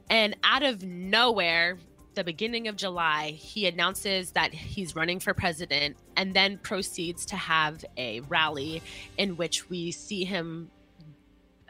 And 0.10 0.36
out 0.44 0.64
of 0.64 0.84
nowhere, 0.84 1.78
the 2.18 2.24
beginning 2.24 2.68
of 2.68 2.76
July, 2.76 3.30
he 3.32 3.68
announces 3.68 4.32
that 4.32 4.54
he's 4.54 4.96
running 4.96 5.20
for 5.20 5.34
president 5.34 5.96
and 6.18 6.34
then 6.34 6.58
proceeds 6.58 7.26
to 7.28 7.36
have 7.38 7.86
a 7.96 8.20
rally 8.22 8.82
in 9.18 9.38
which 9.38 9.70
we 9.70 9.92
see 9.92 10.26
him 10.26 10.70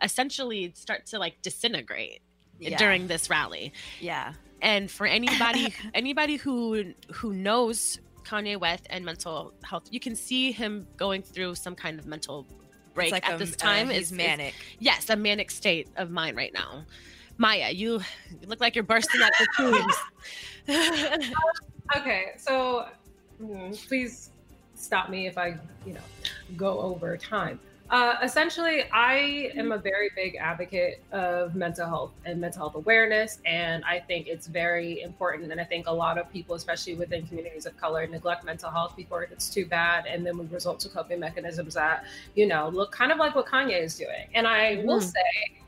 essentially 0.02 0.72
start 0.76 1.06
to 1.08 1.20
like 1.20 1.41
disintegrate 1.41 2.22
Yeah. 2.60 2.78
during 2.78 3.08
this 3.08 3.30
rally. 3.30 3.74
Yeah. 4.00 4.34
And 4.62 4.89
for 4.89 5.06
anybody 5.06 5.74
anybody 5.93 6.38
who 6.38 6.93
who 7.14 7.34
knows 7.34 8.00
Kanye 8.24 8.58
West 8.60 8.88
and 8.89 9.06
mental 9.06 9.54
health, 9.64 9.86
you 9.91 10.00
can 10.00 10.16
see 10.16 10.52
him 10.52 10.88
going 10.98 11.22
through 11.24 11.56
some 11.56 11.76
kind 11.76 12.00
of 12.00 12.06
mental 12.06 12.45
break 12.93 13.12
like 13.12 13.28
at 13.28 13.36
a- 13.36 13.38
this 13.38 13.54
uh, 13.54 13.58
time. 13.58 13.88
he's 13.89 13.98
is 13.98 14.12
is- 14.12 14.18
manic. 14.18 14.54
yes, 14.80 15.10
a 15.10 15.16
manic 15.16 15.52
state 15.52 15.88
of 15.98 16.10
mind 16.10 16.36
right 16.38 16.54
now. 16.54 16.86
Maya, 17.38 17.71
you 17.71 18.01
look 18.45 18.59
like 18.59 18.75
you're 18.75 18.83
bursting 18.83 19.21
at 19.21 19.33
the 19.39 19.47
seams. 19.57 19.95
okay, 21.97 22.31
so 22.38 22.88
mm, 23.41 23.88
please 23.88 24.31
stop 24.75 25.09
me 25.09 25.27
if 25.27 25.38
I, 25.38 25.57
you 25.85 25.93
know, 25.93 26.01
go 26.55 26.79
over 26.79 27.15
time. 27.17 27.59
Uh, 27.89 28.15
essentially, 28.21 28.83
I 28.91 29.51
am 29.55 29.71
a 29.71 29.77
very 29.77 30.09
big 30.13 30.35
advocate 30.35 31.01
of 31.13 31.55
mental 31.55 31.88
health 31.88 32.11
and 32.25 32.41
mental 32.41 32.63
health 32.63 32.75
awareness, 32.75 33.39
and 33.45 33.81
I 33.85 33.99
think 33.99 34.27
it's 34.27 34.47
very 34.47 35.01
important. 35.01 35.49
And 35.53 35.61
I 35.61 35.63
think 35.63 35.88
a 35.88 35.91
lot 35.91 36.17
of 36.17 36.29
people, 36.33 36.55
especially 36.55 36.95
within 36.95 37.25
communities 37.25 37.65
of 37.65 37.77
color, 37.77 38.05
neglect 38.05 38.43
mental 38.43 38.69
health 38.71 38.93
before 38.97 39.23
it 39.23 39.29
gets 39.29 39.49
too 39.49 39.65
bad, 39.65 40.05
and 40.05 40.25
then 40.25 40.38
we 40.38 40.45
resort 40.47 40.81
to 40.81 40.89
coping 40.89 41.21
mechanisms 41.21 41.75
that, 41.75 42.03
you 42.35 42.45
know, 42.45 42.67
look 42.67 42.91
kind 42.91 43.09
of 43.09 43.19
like 43.19 43.35
what 43.35 43.45
Kanye 43.45 43.81
is 43.81 43.95
doing. 43.97 44.27
And 44.33 44.45
I 44.45 44.83
will 44.83 44.99
Mhm. 44.99 45.03
say, 45.03 45.61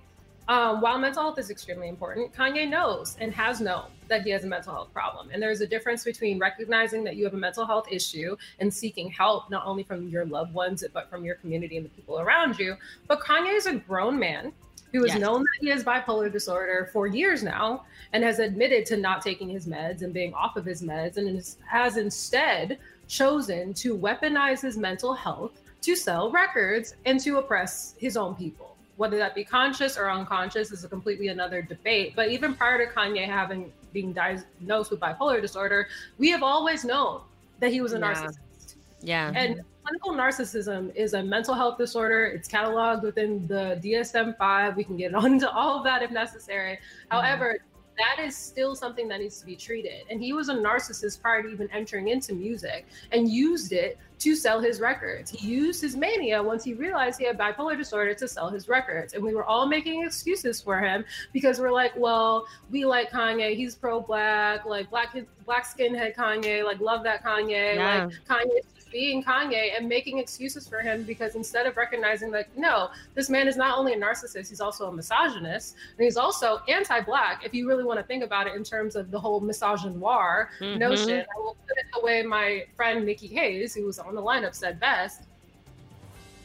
um, 0.50 0.82
while 0.82 0.98
mental 0.98 1.22
health 1.22 1.38
is 1.38 1.52
extremely 1.52 1.90
important, 1.90 2.34
Kanye 2.34 2.68
knows 2.68 3.16
and 3.20 3.32
has 3.32 3.62
known 3.62 3.86
that 4.08 4.24
he 4.24 4.32
has 4.32 4.44
a 4.44 4.48
mental 4.48 4.74
health 4.74 4.92
problem. 4.92 5.30
And 5.32 5.42
there's 5.42 5.62
a 5.62 5.68
difference 5.68 6.04
between 6.04 6.40
recognizing 6.40 7.04
that 7.04 7.16
you 7.16 7.24
have 7.26 7.36
a 7.36 7.38
mental 7.38 7.68
health 7.68 7.86
issue 7.92 8.36
and 8.60 8.74
seeking 8.74 9.12
help, 9.12 9.52
not 9.52 9.68
only 9.68 9.84
from 9.84 10.10
your 10.10 10.26
loved 10.26 10.52
ones, 10.56 10.84
but 10.92 11.08
from 11.08 11.24
your 11.24 11.36
community 11.36 11.78
and 11.78 11.86
the 11.86 11.90
people 11.90 12.20
around 12.20 12.58
you. 12.58 12.76
But 13.08 13.20
Kanye 13.22 13.56
is 13.56 13.68
a 13.68 13.76
grown 13.76 14.18
man 14.18 14.52
who 14.92 15.04
has 15.04 15.10
Yes. 15.10 15.22
known 15.22 15.42
that 15.42 15.58
he 15.62 15.70
has 15.70 15.84
bipolar 15.84 16.32
disorder 16.32 16.90
for 16.92 17.06
years 17.06 17.44
now 17.44 17.86
and 18.14 18.24
has 18.24 18.40
admitted 18.40 18.88
to 18.88 18.98
not 18.98 19.22
taking 19.22 19.50
his 19.50 19.68
meds 19.68 20.02
and 20.02 20.12
being 20.12 20.34
off 20.34 20.56
of 20.56 20.66
his 20.66 20.82
meds 20.82 21.18
and 21.18 21.46
has 21.68 21.98
instead 21.98 22.80
chosen 23.08 23.72
to 23.76 23.96
weaponize 23.96 24.62
his 24.62 24.78
mental 24.78 25.14
health 25.14 25.62
to 25.82 25.96
sell 25.96 26.32
records 26.32 26.96
and 27.06 27.20
to 27.20 27.38
oppress 27.38 27.94
his 28.00 28.18
own 28.18 28.34
people 28.34 28.69
whether 29.00 29.18
that 29.18 29.34
be 29.34 29.46
conscious 29.46 29.98
or 29.98 30.12
unconscious 30.12 30.74
is 30.74 30.84
a 30.84 30.90
completely 30.90 31.30
another 31.30 31.62
debate. 31.62 32.12
But 32.18 32.32
even 32.32 32.54
prior 32.54 32.86
to 32.86 32.94
Kanye 32.94 33.26
having 33.26 33.72
being 33.94 34.12
diagnosed 34.12 34.92
with 34.92 35.00
bipolar 35.00 35.42
disorder, 35.42 35.88
we 36.18 36.30
have 36.32 36.44
always 36.44 36.84
known 36.84 37.22
that 37.62 37.72
he 37.72 37.80
was 37.80 37.94
a 37.94 37.98
Yeah. 37.98 38.14
narcissist. 38.14 38.76
yeah. 39.02 39.32
And 39.34 39.62
clinical 39.86 40.12
narcissism 40.12 40.94
is 40.96 41.14
a 41.14 41.24
mental 41.24 41.54
health 41.54 41.78
disorder. 41.78 42.26
It's 42.26 42.50
cataloged 42.50 43.04
within 43.04 43.48
the 43.48 43.80
DSM 43.82 44.36
5. 44.38 44.76
We 44.76 44.84
can 44.84 44.98
get 44.98 45.16
onto 45.24 45.48
all 45.48 45.78
of 45.78 45.86
that 45.86 46.04
if 46.04 46.12
necessary. 46.12 46.78
However, 47.08 47.58
that 47.98 48.22
is 48.22 48.36
still 48.36 48.76
something 48.76 49.08
that 49.08 49.22
needs 49.22 49.40
to 49.40 49.46
be 49.46 49.56
treated. 49.56 50.04
And 50.10 50.22
he 50.22 50.34
was 50.34 50.50
a 50.50 50.56
narcissist 50.56 51.22
prior 51.22 51.42
to 51.44 51.48
even 51.50 51.70
entering 51.72 52.10
into 52.10 52.34
music 52.34 52.86
and 53.14 53.30
used 53.30 53.72
it 53.72 53.98
to 54.20 54.36
sell 54.36 54.60
his 54.60 54.80
records. 54.80 55.32
He 55.32 55.48
used 55.48 55.82
his 55.82 55.96
mania 55.96 56.42
once 56.44 56.64
he 56.64 56.74
realized 56.74 57.20
he 57.20 57.26
had 57.26 57.38
bipolar 57.38 57.78
disorder 57.78 58.14
to 58.14 58.28
sell 58.28 58.50
his 58.50 58.68
records. 58.68 59.14
And 59.14 59.24
we 59.24 59.34
were 59.34 59.46
all 59.46 59.66
making 59.66 60.04
excuses 60.04 60.62
for 60.62 60.80
him 60.80 61.06
because 61.34 61.60
we're 61.60 61.72
like, 61.72 61.94
well, 61.96 62.46
we 62.70 62.86
like 62.86 63.10
Kanye. 63.12 63.56
He's 63.56 63.76
pro 63.76 64.02
black, 64.02 64.66
like 64.66 64.90
black 64.90 65.16
black 65.46 65.66
skinhead 65.66 66.16
Kanye, 66.16 66.64
like 66.64 66.80
love 66.80 67.04
that 67.04 67.24
Kanye. 67.24 67.76
Yeah. 67.76 68.06
Like 68.06 68.14
Kanye 68.28 68.60
being 68.92 69.24
Kanye 69.24 69.78
and 69.78 69.88
making 69.88 70.18
excuses 70.18 70.68
for 70.68 70.80
him 70.80 71.04
because 71.04 71.36
instead 71.36 71.66
of 71.68 71.78
recognizing 71.78 72.32
that 72.32 72.48
no, 72.58 72.90
this 73.14 73.30
man 73.30 73.48
is 73.48 73.56
not 73.56 73.78
only 73.78 73.94
a 73.94 73.98
narcissist, 74.00 74.50
he's 74.50 74.62
also 74.62 74.88
a 74.88 74.92
misogynist, 74.92 75.76
and 75.98 76.04
he's 76.04 76.18
also 76.18 76.62
anti-black. 76.68 77.46
If 77.46 77.54
you 77.54 77.68
really 77.68 77.84
want 77.84 78.00
to 78.00 78.04
think 78.06 78.24
about 78.24 78.48
it 78.48 78.56
in 78.56 78.64
terms 78.64 78.96
of 78.96 79.12
the 79.12 79.20
whole 79.20 79.42
misogynoir 79.42 80.48
Mhm. 80.60 80.78
notion, 80.80 81.20
I 81.20 81.40
will 81.40 81.56
put 81.68 81.78
it 81.78 81.86
the 81.94 82.02
way 82.02 82.24
my 82.24 82.66
friend 82.76 83.06
Nikki 83.06 83.28
Hayes, 83.28 83.76
who 83.76 83.86
was 83.86 84.00
on 84.00 84.09
the 84.16 84.22
lineup, 84.22 84.56
said 84.56 84.80
best. 84.80 85.24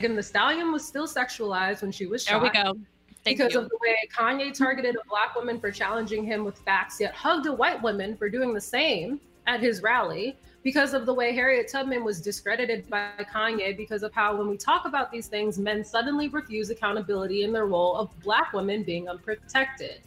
And 0.00 0.18
the 0.18 0.22
stallion 0.22 0.72
was 0.72 0.86
still 0.86 1.06
sexualized 1.06 1.82
when 1.82 1.92
she 1.92 2.06
was 2.06 2.24
shot. 2.24 2.40
There 2.40 2.50
we 2.50 2.50
go. 2.50 2.78
Thank 3.24 3.38
because 3.38 3.54
you. 3.54 3.60
of 3.60 3.70
the 3.70 3.78
way 3.80 3.96
Kanye 4.14 4.52
targeted 4.52 4.96
a 4.96 5.08
black 5.08 5.34
woman 5.34 5.58
for 5.58 5.70
challenging 5.70 6.24
him 6.24 6.44
with 6.44 6.58
facts, 6.58 7.00
yet 7.00 7.14
hugged 7.14 7.46
a 7.46 7.52
white 7.52 7.80
woman 7.82 8.16
for 8.16 8.28
doing 8.28 8.52
the 8.52 8.60
same 8.60 9.18
at 9.46 9.60
his 9.60 9.82
rally. 9.82 10.36
Because 10.62 10.94
of 10.94 11.04
the 11.04 11.12
way 11.12 11.34
Harriet 11.34 11.68
Tubman 11.68 12.04
was 12.04 12.22
discredited 12.22 12.88
by 12.88 13.10
Kanye, 13.32 13.76
because 13.76 14.02
of 14.02 14.14
how 14.14 14.36
when 14.36 14.48
we 14.48 14.56
talk 14.56 14.86
about 14.86 15.10
these 15.10 15.26
things, 15.26 15.58
men 15.58 15.84
suddenly 15.84 16.28
refuse 16.28 16.70
accountability 16.70 17.44
in 17.44 17.52
their 17.52 17.66
role 17.66 17.94
of 17.96 18.08
black 18.22 18.54
women 18.54 18.82
being 18.82 19.08
unprotected. 19.08 20.00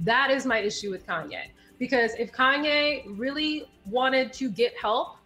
That 0.00 0.30
is 0.30 0.46
my 0.46 0.58
issue 0.58 0.90
with 0.90 1.04
Kanye. 1.06 1.46
Because 1.78 2.12
if 2.14 2.32
Kanye 2.32 3.04
really 3.18 3.68
wanted 3.86 4.32
to 4.34 4.48
get 4.48 4.76
help, 4.76 5.16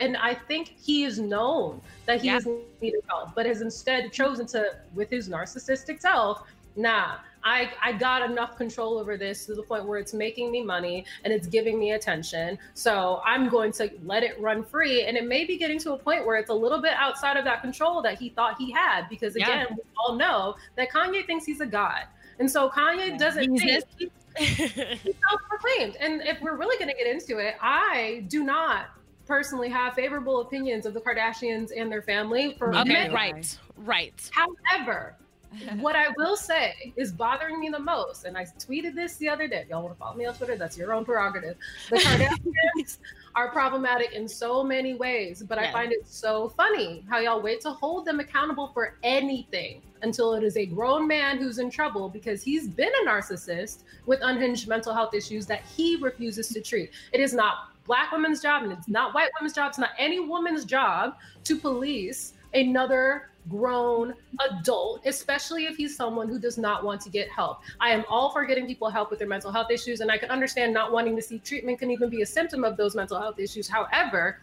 and 0.00 0.16
I 0.16 0.34
think 0.34 0.74
he 0.80 1.04
is 1.04 1.18
known 1.18 1.80
that 2.06 2.20
he 2.20 2.28
Yeah. 2.28 2.38
is 2.38 2.46
needed 2.80 3.00
help, 3.08 3.34
but 3.34 3.46
has 3.46 3.60
instead 3.60 4.12
chosen 4.12 4.46
to, 4.48 4.76
with 4.94 5.10
his 5.10 5.28
narcissistic 5.28 6.00
self, 6.00 6.42
nah, 6.76 7.16
I, 7.42 7.70
I 7.82 7.92
got 7.92 8.28
enough 8.30 8.56
control 8.56 8.98
over 8.98 9.16
this 9.16 9.46
to 9.46 9.54
the 9.54 9.62
point 9.62 9.86
where 9.86 9.98
it's 9.98 10.12
making 10.12 10.50
me 10.52 10.62
money 10.62 11.06
and 11.24 11.32
it's 11.32 11.46
giving 11.46 11.78
me 11.78 11.92
attention. 11.92 12.58
So 12.74 13.22
I'm 13.24 13.48
going 13.48 13.72
to 13.72 13.90
let 14.02 14.22
it 14.22 14.38
run 14.40 14.62
free. 14.62 15.04
And 15.04 15.16
it 15.16 15.24
may 15.26 15.44
be 15.46 15.56
getting 15.56 15.78
to 15.80 15.92
a 15.94 15.98
point 15.98 16.26
where 16.26 16.36
it's 16.36 16.50
a 16.50 16.54
little 16.54 16.82
bit 16.82 16.92
outside 16.96 17.36
of 17.36 17.44
that 17.44 17.62
control 17.62 18.02
that 18.02 18.18
he 18.18 18.28
thought 18.30 18.56
he 18.58 18.70
had. 18.70 19.08
Because 19.08 19.36
Yeah. 19.36 19.44
again, 19.46 19.66
we 19.70 19.82
all 20.04 20.16
know 20.16 20.54
that 20.76 20.90
Kanye 20.90 21.24
thinks 21.26 21.44
he's 21.46 21.60
a 21.60 21.66
god. 21.66 22.02
And 22.38 22.50
so 22.50 22.68
Kanye 22.70 23.18
doesn't 23.18 23.50
He's 23.50 23.62
think 23.62 23.84
he's 24.38 25.14
self-proclaimed. 25.28 25.96
And 25.96 26.22
if 26.22 26.40
we're 26.40 26.56
really 26.56 26.76
going 26.78 26.90
to 26.90 26.96
get 26.96 27.06
into 27.06 27.38
it, 27.38 27.54
I 27.60 28.24
do 28.28 28.44
not 28.44 28.86
personally 29.30 29.68
have 29.68 29.94
favorable 29.94 30.40
opinions 30.40 30.86
of 30.86 30.92
the 30.92 31.00
Kardashians 31.00 31.70
and 31.76 31.90
their 31.90 32.02
family 32.02 32.56
for 32.58 32.74
okay, 32.74 32.92
many 32.92 33.14
right, 33.14 33.58
right. 33.76 34.30
However, 34.32 35.14
what 35.76 35.94
I 35.94 36.08
will 36.16 36.36
say 36.36 36.92
is 36.96 37.12
bothering 37.12 37.60
me 37.60 37.68
the 37.68 37.78
most, 37.78 38.24
and 38.24 38.36
I 38.36 38.44
tweeted 38.58 38.96
this 38.96 39.18
the 39.18 39.28
other 39.28 39.46
day. 39.46 39.58
If 39.58 39.68
y'all 39.68 39.84
want 39.84 39.94
to 39.94 39.98
follow 40.00 40.16
me 40.16 40.26
on 40.26 40.34
Twitter, 40.34 40.56
that's 40.56 40.76
your 40.76 40.92
own 40.92 41.04
prerogative. 41.04 41.56
The 41.90 41.96
Kardashians 41.98 42.98
are 43.36 43.52
problematic 43.52 44.14
in 44.14 44.26
so 44.26 44.64
many 44.64 44.94
ways, 44.94 45.44
but 45.44 45.58
I 45.58 45.70
find 45.70 45.92
it 45.92 46.08
so 46.08 46.48
funny 46.48 47.04
how 47.08 47.20
y'all 47.20 47.40
wait 47.40 47.60
to 47.60 47.70
hold 47.70 48.06
them 48.06 48.18
accountable 48.18 48.72
for 48.74 48.96
anything 49.04 49.80
until 50.02 50.34
it 50.34 50.42
is 50.42 50.56
a 50.56 50.66
grown 50.66 51.06
man 51.06 51.38
who's 51.38 51.58
in 51.58 51.70
trouble 51.70 52.08
because 52.08 52.42
he's 52.42 52.68
been 52.68 52.90
a 53.02 53.08
narcissist 53.08 53.84
with 54.06 54.20
unhinged 54.22 54.68
mental 54.68 54.94
health 54.94 55.14
issues 55.14 55.46
that 55.46 55.62
he 55.62 55.96
refuses 55.96 56.48
to 56.48 56.60
treat. 56.60 56.90
It 57.12 57.20
is 57.20 57.32
not 57.32 57.70
black 57.84 58.12
women's 58.12 58.40
job 58.40 58.62
and 58.62 58.72
it's 58.72 58.88
not 58.88 59.14
white 59.14 59.30
women's 59.38 59.54
job, 59.54 59.70
it's 59.70 59.78
not 59.78 59.90
any 59.98 60.20
woman's 60.20 60.64
job 60.64 61.16
to 61.44 61.56
police 61.56 62.34
another 62.54 63.30
grown 63.48 64.14
adult, 64.48 65.02
especially 65.06 65.64
if 65.64 65.76
he's 65.76 65.96
someone 65.96 66.28
who 66.28 66.38
does 66.38 66.58
not 66.58 66.84
want 66.84 67.00
to 67.00 67.10
get 67.10 67.28
help. 67.30 67.60
I 67.80 67.90
am 67.90 68.04
all 68.08 68.30
for 68.30 68.44
getting 68.44 68.66
people 68.66 68.90
help 68.90 69.10
with 69.10 69.18
their 69.18 69.28
mental 69.28 69.50
health 69.50 69.70
issues, 69.70 70.00
and 70.00 70.10
I 70.10 70.18
can 70.18 70.30
understand 70.30 70.74
not 70.74 70.92
wanting 70.92 71.16
to 71.16 71.22
seek 71.22 71.42
treatment 71.42 71.78
can 71.78 71.90
even 71.90 72.10
be 72.10 72.22
a 72.22 72.26
symptom 72.26 72.64
of 72.64 72.76
those 72.76 72.94
mental 72.94 73.18
health 73.18 73.38
issues. 73.38 73.66
However, 73.68 74.40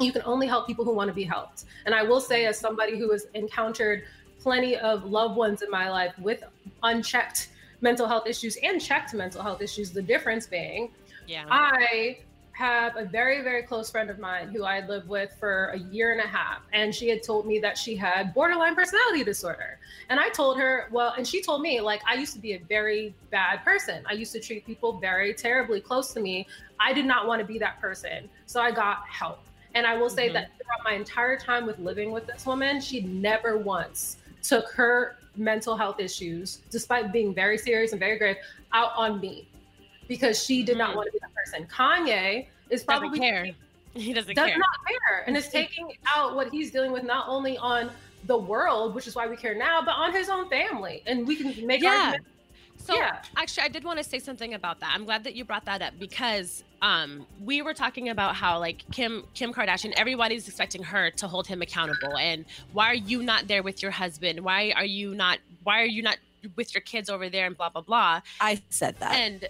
you 0.00 0.12
can 0.12 0.22
only 0.24 0.46
help 0.46 0.66
people 0.66 0.84
who 0.84 0.92
want 0.92 1.08
to 1.08 1.14
be 1.14 1.24
helped. 1.24 1.64
And 1.86 1.94
I 1.94 2.02
will 2.02 2.20
say, 2.20 2.46
as 2.46 2.58
somebody 2.58 2.98
who 2.98 3.10
has 3.10 3.26
encountered 3.34 4.04
plenty 4.40 4.76
of 4.76 5.04
loved 5.04 5.36
ones 5.36 5.62
in 5.62 5.70
my 5.70 5.90
life 5.90 6.16
with 6.18 6.42
unchecked 6.82 7.50
mental 7.80 8.06
health 8.08 8.26
issues 8.26 8.56
and 8.62 8.80
checked 8.80 9.14
mental 9.14 9.42
health 9.42 9.62
issues, 9.62 9.90
the 9.92 10.02
difference 10.02 10.46
being 10.46 10.90
Yeah. 11.26 11.44
I 11.50 12.18
have 12.52 12.96
a 12.96 13.04
very, 13.04 13.42
very 13.42 13.62
close 13.62 13.88
friend 13.88 14.10
of 14.10 14.18
mine 14.18 14.48
who 14.48 14.64
I 14.64 14.84
lived 14.84 15.08
with 15.08 15.32
for 15.38 15.66
a 15.66 15.78
year 15.78 16.10
and 16.10 16.20
a 16.20 16.26
half. 16.26 16.62
And 16.72 16.92
she 16.92 17.08
had 17.08 17.22
told 17.22 17.46
me 17.46 17.60
that 17.60 17.78
she 17.78 17.94
had 17.94 18.34
borderline 18.34 18.74
personality 18.74 19.22
disorder. 19.22 19.78
And 20.08 20.18
I 20.18 20.28
told 20.30 20.58
her, 20.58 20.88
well, 20.90 21.14
and 21.16 21.24
she 21.24 21.40
told 21.40 21.62
me, 21.62 21.80
like, 21.80 22.02
I 22.04 22.14
used 22.14 22.32
to 22.32 22.40
be 22.40 22.54
a 22.54 22.58
very 22.58 23.14
bad 23.30 23.64
person. 23.64 24.02
I 24.08 24.14
used 24.14 24.32
to 24.32 24.40
treat 24.40 24.66
people 24.66 24.98
very 24.98 25.32
terribly 25.34 25.80
close 25.80 26.12
to 26.14 26.20
me. 26.20 26.48
I 26.80 26.92
did 26.92 27.06
not 27.06 27.28
want 27.28 27.40
to 27.40 27.46
be 27.46 27.58
that 27.60 27.80
person. 27.80 28.28
So 28.46 28.60
I 28.60 28.72
got 28.72 29.06
help. 29.08 29.38
And 29.74 29.86
I 29.86 29.96
will 29.96 30.10
say 30.10 30.28
Mhm. 30.28 30.32
that 30.32 30.50
throughout 30.56 30.84
my 30.84 30.94
entire 30.94 31.38
time 31.38 31.64
with 31.64 31.78
living 31.78 32.10
with 32.10 32.26
this 32.26 32.44
woman, 32.44 32.80
she 32.80 33.02
never 33.02 33.56
once 33.56 34.16
took 34.48 34.70
her 34.72 35.16
mental 35.36 35.76
health 35.76 36.00
issues, 36.00 36.62
despite 36.70 37.12
being 37.12 37.34
very 37.34 37.58
serious 37.58 37.92
and 37.92 38.00
very 38.00 38.18
grave, 38.18 38.36
out 38.72 38.92
on 38.96 39.20
me 39.20 39.46
because 40.08 40.42
she 40.42 40.62
did 40.62 40.78
not 40.78 40.92
Mhm. 40.92 40.96
want 40.96 41.06
to 41.06 41.12
be 41.12 41.18
that 41.20 41.34
person. 41.34 41.66
Kanye 41.66 42.46
is 42.70 42.82
Doesn't 42.82 43.00
probably 43.00 43.18
care. 43.18 43.46
He 43.94 44.12
doesn't 44.12 44.34
care. 44.34 44.44
does 44.44 44.50
care. 44.50 44.58
not 44.58 44.78
care 44.86 45.24
and 45.26 45.36
is 45.36 45.48
taking 45.60 45.90
out 46.14 46.34
what 46.36 46.50
he's 46.50 46.70
dealing 46.70 46.92
with 46.92 47.02
not 47.04 47.28
only 47.28 47.58
on 47.58 47.90
the 48.24 48.36
world, 48.36 48.94
which 48.94 49.06
is 49.06 49.14
why 49.14 49.26
we 49.26 49.36
care 49.36 49.54
now, 49.54 49.82
but 49.82 49.92
on 49.92 50.12
his 50.12 50.28
own 50.28 50.48
family. 50.48 51.02
And 51.06 51.26
we 51.26 51.36
can 51.36 51.66
make 51.66 51.82
Yeah. 51.82 51.90
arguments. 51.90 52.28
So 52.78 52.94
Yeah. 52.94 53.20
actually, 53.36 53.64
I 53.64 53.68
did 53.68 53.84
want 53.84 53.98
to 53.98 54.04
say 54.04 54.18
something 54.18 54.54
about 54.54 54.80
that. 54.80 54.92
I'm 54.94 55.04
glad 55.04 55.24
that 55.24 55.34
you 55.34 55.44
brought 55.44 55.64
that 55.66 55.82
up 55.82 55.94
because 55.98 56.64
um, 56.82 57.26
we 57.42 57.62
were 57.62 57.74
talking 57.74 58.08
about 58.08 58.36
how 58.36 58.58
like 58.58 58.84
Kim 58.92 59.24
Kim 59.34 59.52
Kardashian, 59.52 59.92
everybody's 59.96 60.46
expecting 60.46 60.82
her 60.82 61.10
to 61.12 61.28
hold 61.28 61.46
him 61.46 61.62
accountable, 61.62 62.16
and 62.16 62.44
why 62.72 62.90
are 62.90 62.94
you 62.94 63.22
not 63.22 63.48
there 63.48 63.62
with 63.62 63.82
your 63.82 63.90
husband? 63.90 64.40
Why 64.40 64.72
are 64.76 64.84
you 64.84 65.14
not? 65.14 65.38
Why 65.64 65.82
are 65.82 65.86
you 65.86 66.02
not 66.02 66.18
with 66.56 66.74
your 66.74 66.82
kids 66.82 67.10
over 67.10 67.28
there? 67.28 67.46
And 67.46 67.56
blah 67.56 67.70
blah 67.70 67.82
blah. 67.82 68.20
I 68.40 68.62
said 68.70 68.96
that. 69.00 69.14
And 69.14 69.46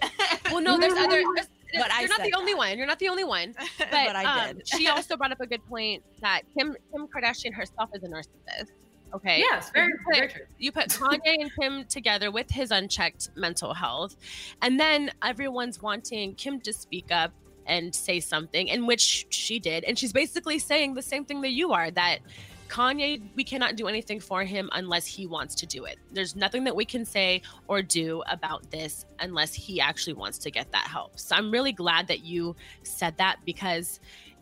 well, 0.51 0.61
no, 0.61 0.79
there's 0.79 0.93
other. 0.93 1.23
There's, 1.71 1.83
But 1.83 1.93
I 1.93 1.99
you're 1.99 2.09
not 2.09 2.23
the 2.23 2.33
only 2.35 2.55
one. 2.55 2.75
You're 2.79 2.87
not 2.87 2.97
the 2.97 3.09
only 3.09 3.23
one. 3.23 3.53
But, 3.77 3.89
But 3.91 4.15
I 4.15 4.49
um, 4.49 4.57
did. 4.57 4.67
she 4.67 4.87
also 4.95 5.15
brought 5.15 5.31
up 5.31 5.39
a 5.39 5.45
good 5.45 5.63
point 5.69 6.03
that 6.19 6.41
Kim 6.57 6.75
Kim 6.91 7.07
Kardashian 7.07 7.53
herself 7.53 7.91
is 7.93 8.01
a 8.01 8.07
narcissist. 8.07 8.71
Okay. 9.13 9.39
Yes, 9.39 9.71
very, 9.71 9.87
You 9.87 9.97
put- 10.05 10.15
very 10.15 10.27
true. 10.29 10.45
You 10.57 10.71
put 10.71 10.87
Kanye 10.89 11.41
and 11.41 11.51
Kim 11.59 11.85
together 11.85 12.31
with 12.31 12.49
his 12.49 12.71
unchecked 12.71 13.29
mental 13.35 13.73
health, 13.73 14.15
and 14.61 14.79
then 14.79 15.11
everyone's 15.23 15.81
wanting 15.81 16.35
Kim 16.35 16.59
to 16.61 16.73
speak 16.73 17.11
up 17.11 17.31
and 17.65 17.93
say 17.93 18.19
something, 18.19 18.67
in 18.67 18.85
which 18.87 19.27
she 19.29 19.59
did, 19.59 19.83
and 19.83 19.97
she's 19.97 20.13
basically 20.13 20.59
saying 20.59 20.93
the 20.93 21.01
same 21.01 21.25
thing 21.25 21.41
that 21.41 21.51
you 21.51 21.71
are 21.73 21.89
that. 21.91 22.19
Kanye, 22.67 23.19
we 23.35 23.43
cannot 23.43 23.75
do 23.77 23.87
anything 23.87 24.19
for 24.19 24.43
him 24.43 24.69
unless 24.73 25.03
he 25.03 25.25
wants 25.25 25.55
to 25.55 25.65
do 25.65 25.85
it. 25.85 25.97
There's 26.11 26.35
nothing 26.35 26.65
that 26.65 26.75
we 26.75 26.85
can 26.85 27.03
say 27.03 27.41
or 27.67 27.81
do 27.81 28.21
about 28.29 28.69
this 28.69 29.07
unless 29.19 29.55
he 29.55 29.81
actually 29.81 30.13
wants 30.13 30.37
to 30.37 30.51
get 30.51 30.71
that 30.71 30.85
help. 30.85 31.17
So 31.17 31.35
I'm 31.35 31.49
really 31.49 31.71
glad 31.71 32.07
that 32.09 32.23
you 32.23 32.55
said 32.83 33.17
that 33.17 33.37
because 33.43 33.99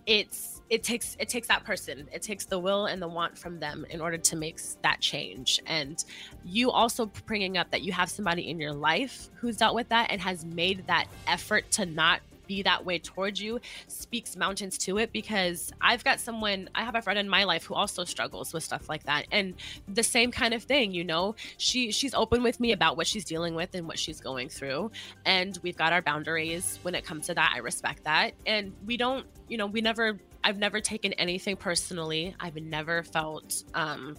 it's 0.08 0.62
it 0.70 0.84
takes 0.84 1.16
it 1.20 1.30
takes 1.30 1.47
that 1.47 1.64
person. 1.64 2.08
It 2.12 2.22
takes 2.22 2.45
the 2.45 2.60
will 2.60 2.88
and 2.88 3.01
the 3.01 3.08
want 3.08 3.38
from 3.38 3.60
them 3.60 3.86
in 3.89 4.01
order 4.01 4.18
to 4.18 4.36
make 4.36 4.60
that 4.82 4.99
change. 4.99 5.62
And 5.66 6.03
you 6.43 6.72
also 6.72 7.05
bringing 7.26 7.58
up 7.58 7.70
that 7.72 7.84
you 7.84 7.91
have 7.93 8.10
somebody 8.10 8.49
in 8.49 8.60
your 8.60 8.74
life 8.74 9.30
who's 9.36 9.58
dealt 9.58 9.76
with 9.76 9.89
that 9.89 10.08
and 10.10 10.20
has 10.22 10.43
made 10.43 10.88
that 10.88 11.08
effort 11.28 11.70
to 11.72 11.86
not 11.86 12.22
be 12.48 12.64
that 12.64 12.86
way 12.86 13.00
towards 13.00 13.41
you 13.41 13.60
speaks 13.88 14.36
mountains 14.36 14.78
to 14.78 14.98
it 14.98 15.12
because 15.12 15.72
I've 15.82 16.04
got 16.04 16.20
someone 16.20 16.70
I 16.74 16.84
have 16.84 16.95
a 16.95 17.02
friend 17.02 17.20
in 17.20 17.30
my 17.30 17.43
life 17.43 17.66
who 17.66 17.74
also 17.74 18.04
struggles 18.04 18.54
with 18.54 18.64
stuff 18.64 18.89
like 18.89 19.04
that. 19.04 19.28
And 19.32 19.56
the 19.88 20.04
same 20.04 20.32
kind 20.32 20.54
of 20.54 20.64
thing 20.64 20.93
you 20.93 21.04
know 21.04 21.36
she 21.58 21.91
she's 21.91 22.14
open 22.14 22.43
with 22.43 22.60
me 22.60 22.72
about 22.72 22.98
what 22.98 23.08
she's 23.08 23.26
dealing 23.26 23.56
with 23.56 23.76
and 23.76 23.88
what 23.88 24.00
she's 24.00 24.22
going 24.22 24.50
through. 24.50 24.91
And 25.26 25.58
we've 25.62 25.78
got 25.78 25.93
our 25.93 26.02
boundaries 26.02 26.80
when 26.82 26.95
it 26.95 27.06
comes 27.06 27.28
to 27.28 27.34
that. 27.34 27.52
I 27.54 27.60
respect 27.60 28.06
that. 28.06 28.34
And 28.45 28.74
we 28.86 28.98
don't 28.98 29.26
you 29.48 29.58
know 29.58 29.68
we 29.68 29.82
never 29.82 30.20
I've 30.43 30.58
never 30.58 30.80
taken 30.80 31.14
anything 31.14 31.58
personally. 31.58 32.36
I've 32.39 32.56
never 32.56 33.04
felt 33.04 33.64
um 33.74 34.16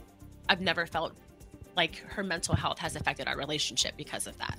I've 0.48 0.60
never 0.60 0.86
felt 0.86 1.14
like 1.76 1.96
her 2.08 2.24
mental 2.24 2.56
health 2.56 2.78
has 2.80 2.96
affected 2.96 3.28
our 3.28 3.36
relationship 3.36 3.96
because 3.96 4.26
of 4.26 4.36
that 4.38 4.58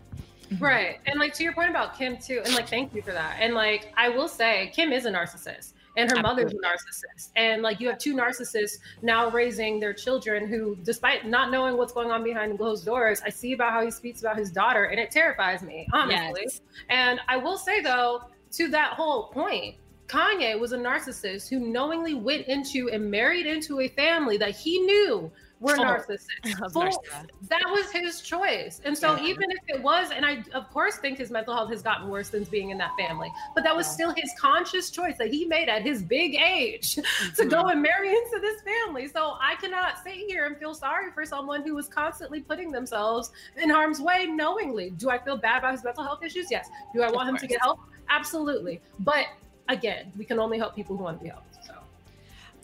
Mm-hmm. 0.51 0.63
Right. 0.63 0.99
And 1.05 1.19
like 1.19 1.33
to 1.35 1.43
your 1.43 1.53
point 1.53 1.69
about 1.69 1.97
Kim 1.97 2.17
too, 2.17 2.41
and 2.43 2.53
like 2.55 2.67
thank 2.67 2.93
you 2.93 3.01
for 3.01 3.11
that. 3.11 3.37
And 3.39 3.53
like 3.53 3.91
I 3.97 4.09
will 4.09 4.27
say, 4.27 4.71
Kim 4.73 4.91
is 4.91 5.05
a 5.05 5.11
narcissist. 5.11 5.73
And 5.97 6.09
her 6.09 6.21
mother's 6.21 6.53
a 6.53 6.55
narcissist. 6.55 7.31
And 7.35 7.61
like 7.61 7.81
you 7.81 7.87
have 7.89 7.97
two 7.97 8.15
narcissists 8.15 8.77
now 9.01 9.29
raising 9.29 9.79
their 9.79 9.91
children 9.93 10.47
who, 10.47 10.77
despite 10.83 11.27
not 11.27 11.51
knowing 11.51 11.77
what's 11.77 11.91
going 11.91 12.09
on 12.09 12.23
behind 12.23 12.57
closed 12.57 12.85
doors, 12.85 13.21
I 13.25 13.29
see 13.29 13.51
about 13.51 13.73
how 13.73 13.83
he 13.83 13.91
speaks 13.91 14.21
about 14.21 14.37
his 14.37 14.49
daughter, 14.49 14.85
and 14.85 14.99
it 14.99 15.11
terrifies 15.11 15.61
me, 15.61 15.87
honestly. 15.91 16.43
Yes. 16.43 16.61
And 16.89 17.19
I 17.27 17.37
will 17.37 17.57
say 17.57 17.81
though, 17.81 18.21
to 18.51 18.69
that 18.69 18.93
whole 18.93 19.27
point, 19.27 19.75
Kanye 20.07 20.59
was 20.59 20.71
a 20.71 20.77
narcissist 20.77 21.49
who 21.49 21.59
knowingly 21.59 22.13
went 22.13 22.47
into 22.47 22.89
and 22.89 23.11
married 23.11 23.45
into 23.45 23.81
a 23.81 23.89
family 23.89 24.37
that 24.37 24.55
he 24.55 24.79
knew 24.79 25.31
were 25.59 25.75
Full 25.75 25.83
narcissists. 25.85 26.27
Full- 26.71 27.03
that 27.49 27.63
was 27.69 27.91
his 27.91 28.21
choice. 28.21 28.79
And 28.85 28.97
so 28.97 29.15
Yeah. 29.17 29.23
even 29.27 29.51
if 29.51 29.57
it 29.67 29.81
was, 29.81 30.11
and 30.11 30.25
I 30.25 30.43
of 30.53 30.69
course 30.71 30.95
think 30.97 31.17
his 31.17 31.29
mental 31.31 31.53
health 31.53 31.69
has 31.69 31.81
gotten 31.81 32.07
worse 32.07 32.29
since 32.29 32.47
being 32.47 32.69
in 32.69 32.77
that 32.77 32.91
family, 32.97 33.31
but 33.55 33.63
that 33.65 33.75
was 33.75 33.85
still 33.85 34.13
his 34.15 34.31
conscious 34.39 34.89
choice 34.89 35.17
that 35.17 35.29
he 35.31 35.45
made 35.45 35.67
at 35.67 35.81
his 35.81 36.01
big 36.01 36.35
age 36.35 36.95
to 37.35 37.45
go 37.45 37.67
and 37.67 37.81
marry 37.81 38.09
into 38.09 38.39
this 38.39 38.61
family. 38.61 39.07
So 39.07 39.35
I 39.41 39.55
cannot 39.55 40.01
sit 40.03 40.13
here 40.13 40.45
and 40.45 40.55
feel 40.57 40.73
sorry 40.73 41.11
for 41.11 41.25
someone 41.25 41.61
who 41.63 41.75
was 41.75 41.87
constantly 41.87 42.39
putting 42.41 42.71
themselves 42.71 43.31
in 43.61 43.69
harm's 43.69 43.99
way 43.99 44.25
knowingly. 44.27 44.91
Do 44.91 45.09
I 45.09 45.17
feel 45.17 45.37
bad 45.37 45.59
about 45.59 45.73
his 45.73 45.83
mental 45.83 46.03
health 46.03 46.23
issues? 46.23 46.49
Yes. 46.49 46.69
Do 46.93 47.01
I 47.01 47.11
want 47.11 47.27
him 47.29 47.37
to 47.37 47.47
get 47.47 47.59
help? 47.61 47.79
Absolutely. 48.09 48.79
But 48.99 49.25
again, 49.67 50.11
we 50.17 50.23
can 50.25 50.39
only 50.39 50.57
help 50.57 50.73
people 50.75 50.95
who 50.95 51.03
want 51.03 51.17
to 51.19 51.23
be 51.23 51.29
helped. 51.29 51.57
So 51.65 51.73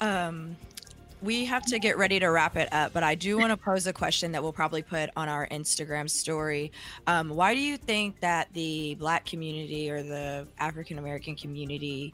Um, 0.01 0.55
we 1.25 1.43
have 1.45 1.65
to 1.65 1.79
get 1.79 1.97
ready 1.97 2.19
to 2.19 2.27
wrap 2.27 2.55
it 2.55 2.71
up, 2.71 2.93
but 2.93 3.01
I 3.01 3.15
do 3.15 3.37
want 3.37 3.49
to 3.49 3.57
pose 3.57 3.87
a 3.87 3.93
question 3.93 4.31
that 4.33 4.43
we'll 4.43 4.53
probably 4.53 4.83
put 4.83 5.09
on 5.17 5.27
our 5.27 5.47
Instagram 5.47 6.07
story. 6.07 6.71
Um, 7.07 7.29
why 7.29 7.55
do 7.55 7.59
you 7.59 7.77
think 7.77 8.19
that 8.19 8.47
the 8.53 8.95
Black 8.95 9.25
community 9.25 9.89
or 9.89 10.03
the 10.03 10.47
African 10.59 10.99
American 10.99 11.35
community 11.35 12.13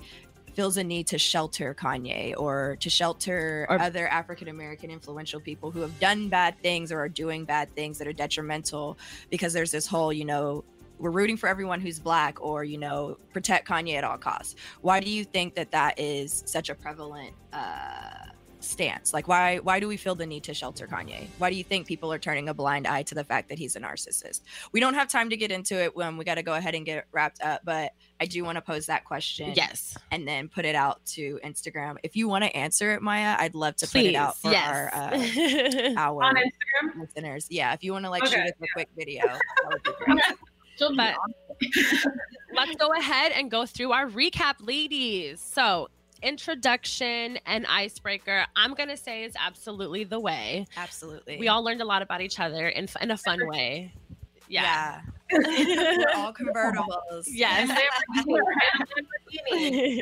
feels 0.54 0.78
a 0.78 0.84
need 0.84 1.08
to 1.08 1.18
shelter 1.18 1.74
Kanye 1.74 2.34
or 2.38 2.78
to 2.80 2.90
shelter 2.90 3.68
Or- 3.70 3.82
other 3.82 4.08
African 4.08 4.48
American 4.48 4.90
influential 4.90 5.42
people 5.42 5.72
who 5.72 5.82
have 5.82 6.00
done 6.00 6.30
bad 6.30 6.58
things 6.62 6.92
or 6.92 7.00
are 7.00 7.10
doing 7.10 7.44
bad 7.44 7.74
things 7.76 7.98
that 7.98 8.08
are 8.08 8.14
detrimental? 8.14 8.98
Because 9.30 9.52
there's 9.52 9.72
this 9.72 9.88
whole, 9.88 10.14
you 10.14 10.26
know, 10.26 10.64
we're 11.00 11.10
rooting 11.10 11.36
for 11.36 11.50
everyone 11.50 11.82
who's 11.82 12.00
black 12.00 12.40
or 12.42 12.64
you 12.64 12.78
know 12.78 13.18
protect 13.34 13.68
kanye 13.68 13.96
at 13.96 14.04
all 14.04 14.20
costs 14.20 14.56
why 14.82 15.00
do 15.00 15.10
you 15.10 15.26
think 15.26 15.56
that 15.56 15.72
that 15.72 16.00
is 16.00 16.44
such 16.46 16.70
a 16.70 16.76
prevalent 16.76 17.34
uh 17.54 18.28
stance? 18.62 19.14
Like 19.14 19.28
why 19.28 19.58
why 19.58 19.80
do 19.80 19.88
we 19.88 19.98
feel 19.98 20.16
the 20.16 20.26
need 20.26 20.44
to 20.46 20.54
shelter 20.54 20.88
kanye? 20.88 21.28
Why 21.38 21.50
do 21.50 21.56
you 21.56 21.64
think 21.64 21.88
people 21.88 22.12
are 22.12 22.20
turning 22.20 22.50
a 22.50 22.54
blind 22.54 22.88
eye 22.88 23.04
to 23.04 23.16
the 23.16 23.24
fact 23.24 23.50
that 23.50 23.58
he's 23.58 23.76
a 23.76 23.80
narcissist? 23.80 24.42
We 24.72 24.80
don't 24.80 24.94
have 24.94 25.08
time 25.08 25.30
to 25.30 25.38
get 25.38 25.52
into 25.52 25.82
it 25.82 25.96
when 25.96 26.18
we 26.18 26.26
got 26.26 26.36
to 26.36 26.44
go 26.44 26.54
ahead 26.54 26.76
and 26.76 26.86
get 26.86 27.06
wrapped 27.12 27.42
up 27.42 27.62
but 27.64 27.92
i 28.20 28.26
do 28.26 28.44
want 28.44 28.56
to 28.56 28.62
pose 28.62 28.86
that 28.86 29.04
question 29.06 29.54
yes. 29.56 29.98
and 30.12 30.28
then 30.28 30.48
put 30.48 30.66
it 30.66 30.76
out 30.76 31.04
to 31.06 31.40
instagram. 31.44 31.98
If 32.04 32.16
you 32.16 32.28
want 32.28 32.44
to 32.44 32.56
answer 32.56 32.94
it 32.94 33.02
maya 33.02 33.36
i'd 33.40 33.56
love 33.56 33.76
to 33.78 33.88
put 33.88 34.02
it 34.02 34.16
out 34.16 34.38
for 34.38 34.52
yes. 34.52 34.70
our 34.70 34.94
uh, 34.94 35.94
our 35.98 36.24
on 36.24 36.36
Instagram, 36.36 37.00
listeners. 37.00 37.48
Yeah 37.50 37.74
if 37.74 37.84
you 37.84 37.92
want 37.94 38.06
to 38.06 38.12
like 38.12 38.24
Okay, 38.24 38.36
shoot 38.36 38.46
us 38.46 38.54
a 38.62 38.68
quick 38.74 38.90
video 38.98 39.26
that 39.26 39.40
would 39.70 39.84
be 39.84 39.92
great. 40.06 40.22
but 40.90 41.16
let's 42.56 42.76
go 42.76 42.94
ahead 42.94 43.32
and 43.34 43.52
go 43.52 43.66
through 43.66 43.92
our 43.92 44.08
recap, 44.08 44.56
ladies. 44.60 45.40
So, 45.40 45.90
introduction 46.22 47.38
and 47.46 47.66
icebreaker, 47.68 48.46
I'm 48.56 48.74
going 48.74 48.90
to 48.90 48.98
say 48.98 49.24
is 49.24 49.34
absolutely 49.40 50.04
the 50.04 50.20
way. 50.20 50.66
Absolutely. 50.78 51.38
We 51.38 51.48
all 51.48 51.64
learned 51.64 51.82
a 51.82 51.86
lot 51.86 52.02
about 52.02 52.22
each 52.22 52.40
other 52.40 52.68
in, 52.70 52.88
in 53.02 53.12
a 53.12 53.18
fun 53.18 53.48
way. 53.48 53.94
Yeah. 54.50 55.00
We're 55.32 56.10
all 56.14 56.34
convertibles. 56.42 57.24
Yes. 57.26 57.70
Lamborghini. 58.18 60.02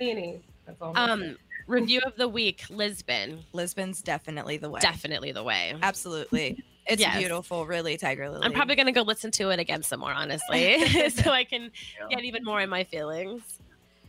Lamborghini. 0.00 0.40
That's 0.64 0.80
all. 0.80 0.96
Um, 0.96 1.36
review 1.66 2.00
of 2.06 2.16
the 2.16 2.26
week, 2.26 2.64
Lisbon. 2.70 3.40
Lisbon's 3.52 4.00
definitely 4.00 4.56
the 4.56 4.70
way. 4.70 4.80
Definitely 4.80 5.32
the 5.32 5.42
way. 5.42 5.74
Absolutely. 5.82 6.64
It's 6.86 7.02
Yes. 7.02 7.18
beautiful, 7.18 7.66
really, 7.66 7.98
Tiger 7.98 8.30
Lily. 8.30 8.46
I'm 8.46 8.54
probably 8.54 8.76
going 8.76 8.86
to 8.86 8.92
go 8.92 9.02
listen 9.02 9.30
to 9.32 9.50
it 9.50 9.60
again 9.60 9.82
some 9.82 10.00
more, 10.00 10.12
honestly, 10.14 11.10
so 11.10 11.30
I 11.30 11.44
can 11.44 11.70
get 12.08 12.24
even 12.24 12.42
more 12.42 12.62
in 12.62 12.70
my 12.70 12.84
feelings. 12.84 13.42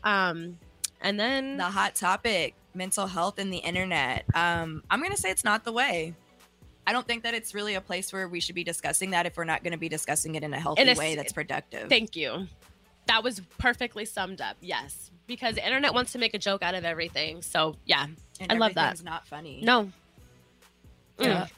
Um, 0.05 0.57
and 1.03 1.19
then 1.19 1.57
the 1.57 1.63
hot 1.65 1.93
topic, 1.95 2.55
mental 2.73 3.05
health 3.05 3.37
and 3.37 3.53
the 3.53 3.57
internet. 3.57 4.25
Um, 4.33 4.83
I'm 4.89 5.01
gonna 5.01 5.17
say 5.17 5.29
it's 5.29 5.43
not 5.43 5.63
the 5.63 5.71
way. 5.71 6.15
I 6.85 6.91
don't 6.91 7.07
think 7.07 7.23
that 7.23 7.33
it's 7.33 7.53
really 7.53 7.75
a 7.75 7.81
place 7.81 8.11
where 8.11 8.27
we 8.27 8.39
should 8.39 8.55
be 8.55 8.63
discussing 8.63 9.11
that 9.11 9.25
if 9.25 9.37
we're 9.37 9.45
not 9.45 9.63
going 9.63 9.71
to 9.71 9.77
be 9.77 9.87
discussing 9.87 10.35
it 10.35 10.43
in 10.43 10.53
a 10.53 10.59
healthy 10.59 10.81
In 10.81 10.89
a 10.89 10.91
s- 10.91 10.97
way 10.97 11.15
that's 11.15 11.31
productive. 11.31 11.87
Thank 11.87 12.17
you. 12.17 12.47
That 13.07 13.23
was 13.23 13.39
perfectly 13.57 14.03
summed 14.03 14.41
up. 14.41 14.57
Yes, 14.59 15.09
because 15.25 15.55
the 15.55 15.65
internet 15.65 15.93
wants 15.93 16.11
to 16.11 16.17
make 16.19 16.33
a 16.33 16.37
joke 16.37 16.61
out 16.61 16.75
of 16.75 16.83
everything. 16.83 17.41
So 17.41 17.77
yeah, 17.85 18.07
And 18.41 18.51
I 18.51 18.55
love 18.55 18.73
that. 18.73 18.91
It's 18.93 19.03
not 19.03 19.25
funny. 19.25 19.61
No. 19.63 19.91
Yeah. 21.19 21.45
Mm. 21.45 21.51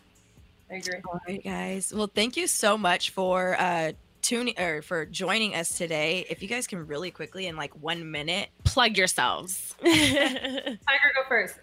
I 0.71 0.75
agree. 0.75 0.99
All 1.07 1.19
right, 1.27 1.43
guys. 1.43 1.91
Well, 1.95 2.09
thank 2.13 2.37
you 2.37 2.45
so 2.45 2.77
much 2.77 3.09
for 3.09 3.55
uh 3.59 3.93
tuning 4.25 4.59
or 4.59 4.81
for 4.81 5.05
joining 5.05 5.53
us 5.53 5.77
today. 5.77 6.25
If 6.29 6.41
you 6.41 6.47
guys 6.47 6.65
can 6.65 6.87
really 6.87 7.11
quickly 7.11 7.45
in 7.45 7.55
like 7.55 7.71
one 7.81 8.09
minute 8.09 8.49
plug 8.63 8.97
yourselves. 8.97 9.75
Tiger, 9.83 10.79
go 10.81 11.21
first. 11.29 11.55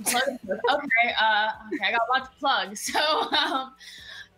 Okay, 0.00 1.14
uh, 1.20 1.50
okay, 1.72 1.84
I 1.84 1.92
got 1.92 2.00
lots 2.12 2.28
of 2.28 2.38
plugs. 2.38 2.80
So, 2.92 3.30
um, 3.32 3.72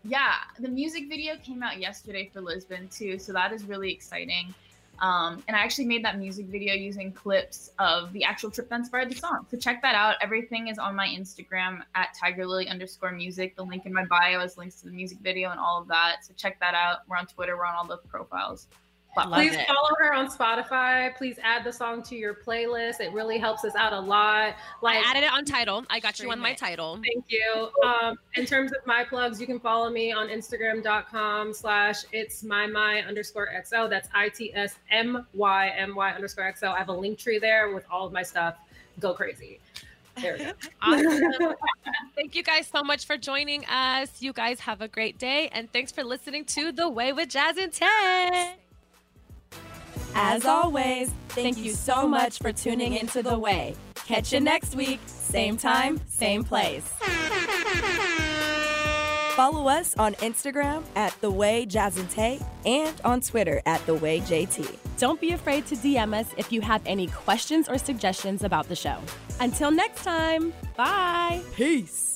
yeah, 0.05 0.35
the 0.59 0.69
music 0.69 1.09
video 1.09 1.37
came 1.37 1.63
out 1.63 1.81
yesterday 1.81 2.31
for 2.33 2.41
Lisbon 2.41 2.89
too, 2.89 3.19
so 3.19 3.33
that 3.33 3.53
is 3.53 3.65
really 3.65 3.91
exciting. 3.91 4.55
Um, 5.01 5.43
and 5.47 5.57
I 5.57 5.61
actually 5.61 5.87
made 5.87 6.05
that 6.05 6.19
music 6.19 6.47
video 6.47 6.75
using 6.75 7.13
clips 7.13 7.71
of 7.79 8.13
the 8.13 8.25
actual 8.25 8.51
trip 8.51 8.69
that 8.69 8.77
inspired 8.81 9.11
the 9.11 9.15
song. 9.15 9.47
So 9.51 9.57
check 9.57 9.81
that 9.83 9.95
out. 9.95 10.17
Everything 10.21 10.69
is 10.69 10.79
on 10.79 10.97
my 10.97 11.07
Instagram 11.07 11.83
at 11.95 12.17
tigerlily 12.21 12.69
underscore 12.69 13.13
music. 13.13 13.57
The 13.57 13.65
link 13.65 13.87
in 13.87 13.93
my 13.93 14.05
bio 14.07 14.41
is 14.41 14.57
links 14.57 14.77
to 14.81 14.87
the 14.87 14.93
music 14.93 15.19
video 15.21 15.51
and 15.51 15.61
all 15.61 15.81
of 15.81 15.89
that. 15.89 16.25
So 16.25 16.35
check 16.37 16.59
that 16.61 16.75
out. 16.75 16.99
We're 17.09 17.17
on 17.17 17.27
Twitter. 17.27 17.57
We're 17.57 17.67
on 17.67 17.75
all 17.77 17.87
the 17.87 17.99
profiles. 17.99 18.67
Please 19.15 19.57
follow 19.67 19.91
her 19.99 20.15
on 20.15 20.31
Spotify. 20.31 21.15
Please 21.17 21.39
add 21.43 21.65
the 21.65 21.73
song 21.73 22.03
to 22.05 22.17
your 22.17 22.35
playlist. 22.35 23.01
It 23.01 23.13
really 23.13 23.39
helps 23.39 23.65
us 23.65 23.75
out 23.75 23.93
a 23.93 23.99
lot. 23.99 24.55
Like 24.81 25.05
I 25.05 25.11
added 25.11 25.25
it 25.25 25.33
on 25.33 25.45
Tidal. 25.45 25.85
I 25.91 25.99
got 25.99 26.21
you 26.21 26.31
on 26.31 26.39
my 26.39 26.55
Tidal. 26.55 27.01
Thank 27.03 27.25
you. 27.29 27.71
Um, 27.85 28.19
in 28.35 28.47
terms 28.47 28.71
of 28.73 28.87
my 28.87 29.05
plugs, 29.05 29.41
you 29.41 29.47
can 29.47 29.59
follow 29.59 29.91
me 29.91 30.13
on 30.13 30.29
Instagram.com 30.29 31.53
slash 31.53 32.05
it's 32.13 32.45
my 32.45 32.67
my 32.67 33.03
underscore 33.03 33.49
XO. 33.49 33.91
That's 33.91 34.09
I 34.15 34.29
T 34.29 34.55
S 34.55 34.77
M 34.91 35.27
Y 35.35 35.69
M 35.77 35.95
Y 35.95 36.13
underscore 36.13 36.45
XO. 36.53 36.75
I 36.75 36.79
have 36.79 36.89
a 36.89 36.93
link 36.93 37.19
tree 37.19 37.39
there 37.39 37.75
with 37.75 37.85
all 37.91 38.07
of 38.07 38.13
my 38.13 38.23
stuff. 38.23 38.57
Go 39.01 39.15
crazy. 39.15 39.59
There 40.21 40.37
we 40.39 40.45
go. 40.45 40.53
Awesome. 40.83 41.55
Thank 42.15 42.35
you 42.35 42.43
guys 42.43 42.67
so 42.67 42.83
much 42.83 43.07
for 43.07 43.17
joining 43.17 43.65
us. 43.67 44.21
You 44.21 44.33
guys 44.33 44.61
have 44.61 44.81
a 44.81 44.89
great 44.89 45.19
day. 45.19 45.49
And 45.53 45.73
thanks 45.73 45.93
for 45.93 46.03
listening 46.03 46.45
to 46.47 46.73
The 46.73 46.89
Way 46.89 47.13
with 47.13 47.29
Jazz 47.29 47.57
and 47.57 47.73
Tay. 47.73 48.57
As 50.15 50.45
always, 50.45 51.11
thank 51.31 51.59
you 51.59 51.73
so 51.73 52.09
much 52.09 52.39
for 52.39 52.53
tuning 52.53 52.95
into 52.95 53.23
The 53.23 53.39
Way. 53.39 53.75
Catch 53.95 54.33
you 54.33 54.41
next 54.41 54.75
week, 54.75 55.01
same 55.07 55.57
time, 55.57 56.01
same 56.07 56.45
place. 56.45 56.93
Follow 59.39 59.69
us 59.69 59.97
on 59.99 60.15
Instagram 60.15 60.83
at 60.97 61.15
The 61.21 61.31
Way 61.31 61.65
Jazz 61.65 61.97
and 61.97 62.11
Tay 62.11 62.41
and 62.67 63.01
on 63.05 63.21
Twitter 63.21 63.63
at 63.67 63.85
The 63.87 63.95
Way 63.95 64.21
JT. 64.21 64.77
Don't 64.99 65.21
be 65.21 65.31
afraid 65.31 65.65
to 65.67 65.77
DM 65.77 66.13
us 66.13 66.27
if 66.37 66.51
you 66.51 66.61
have 66.61 66.83
any 66.87 67.07
questions 67.07 67.69
or 67.69 67.79
suggestions 67.79 68.43
about 68.43 68.69
the 68.69 68.75
show. 68.75 68.99
Until 69.39 69.71
next 69.71 70.03
time, 70.03 70.53
bye. 70.77 71.41
Peace. 71.55 72.08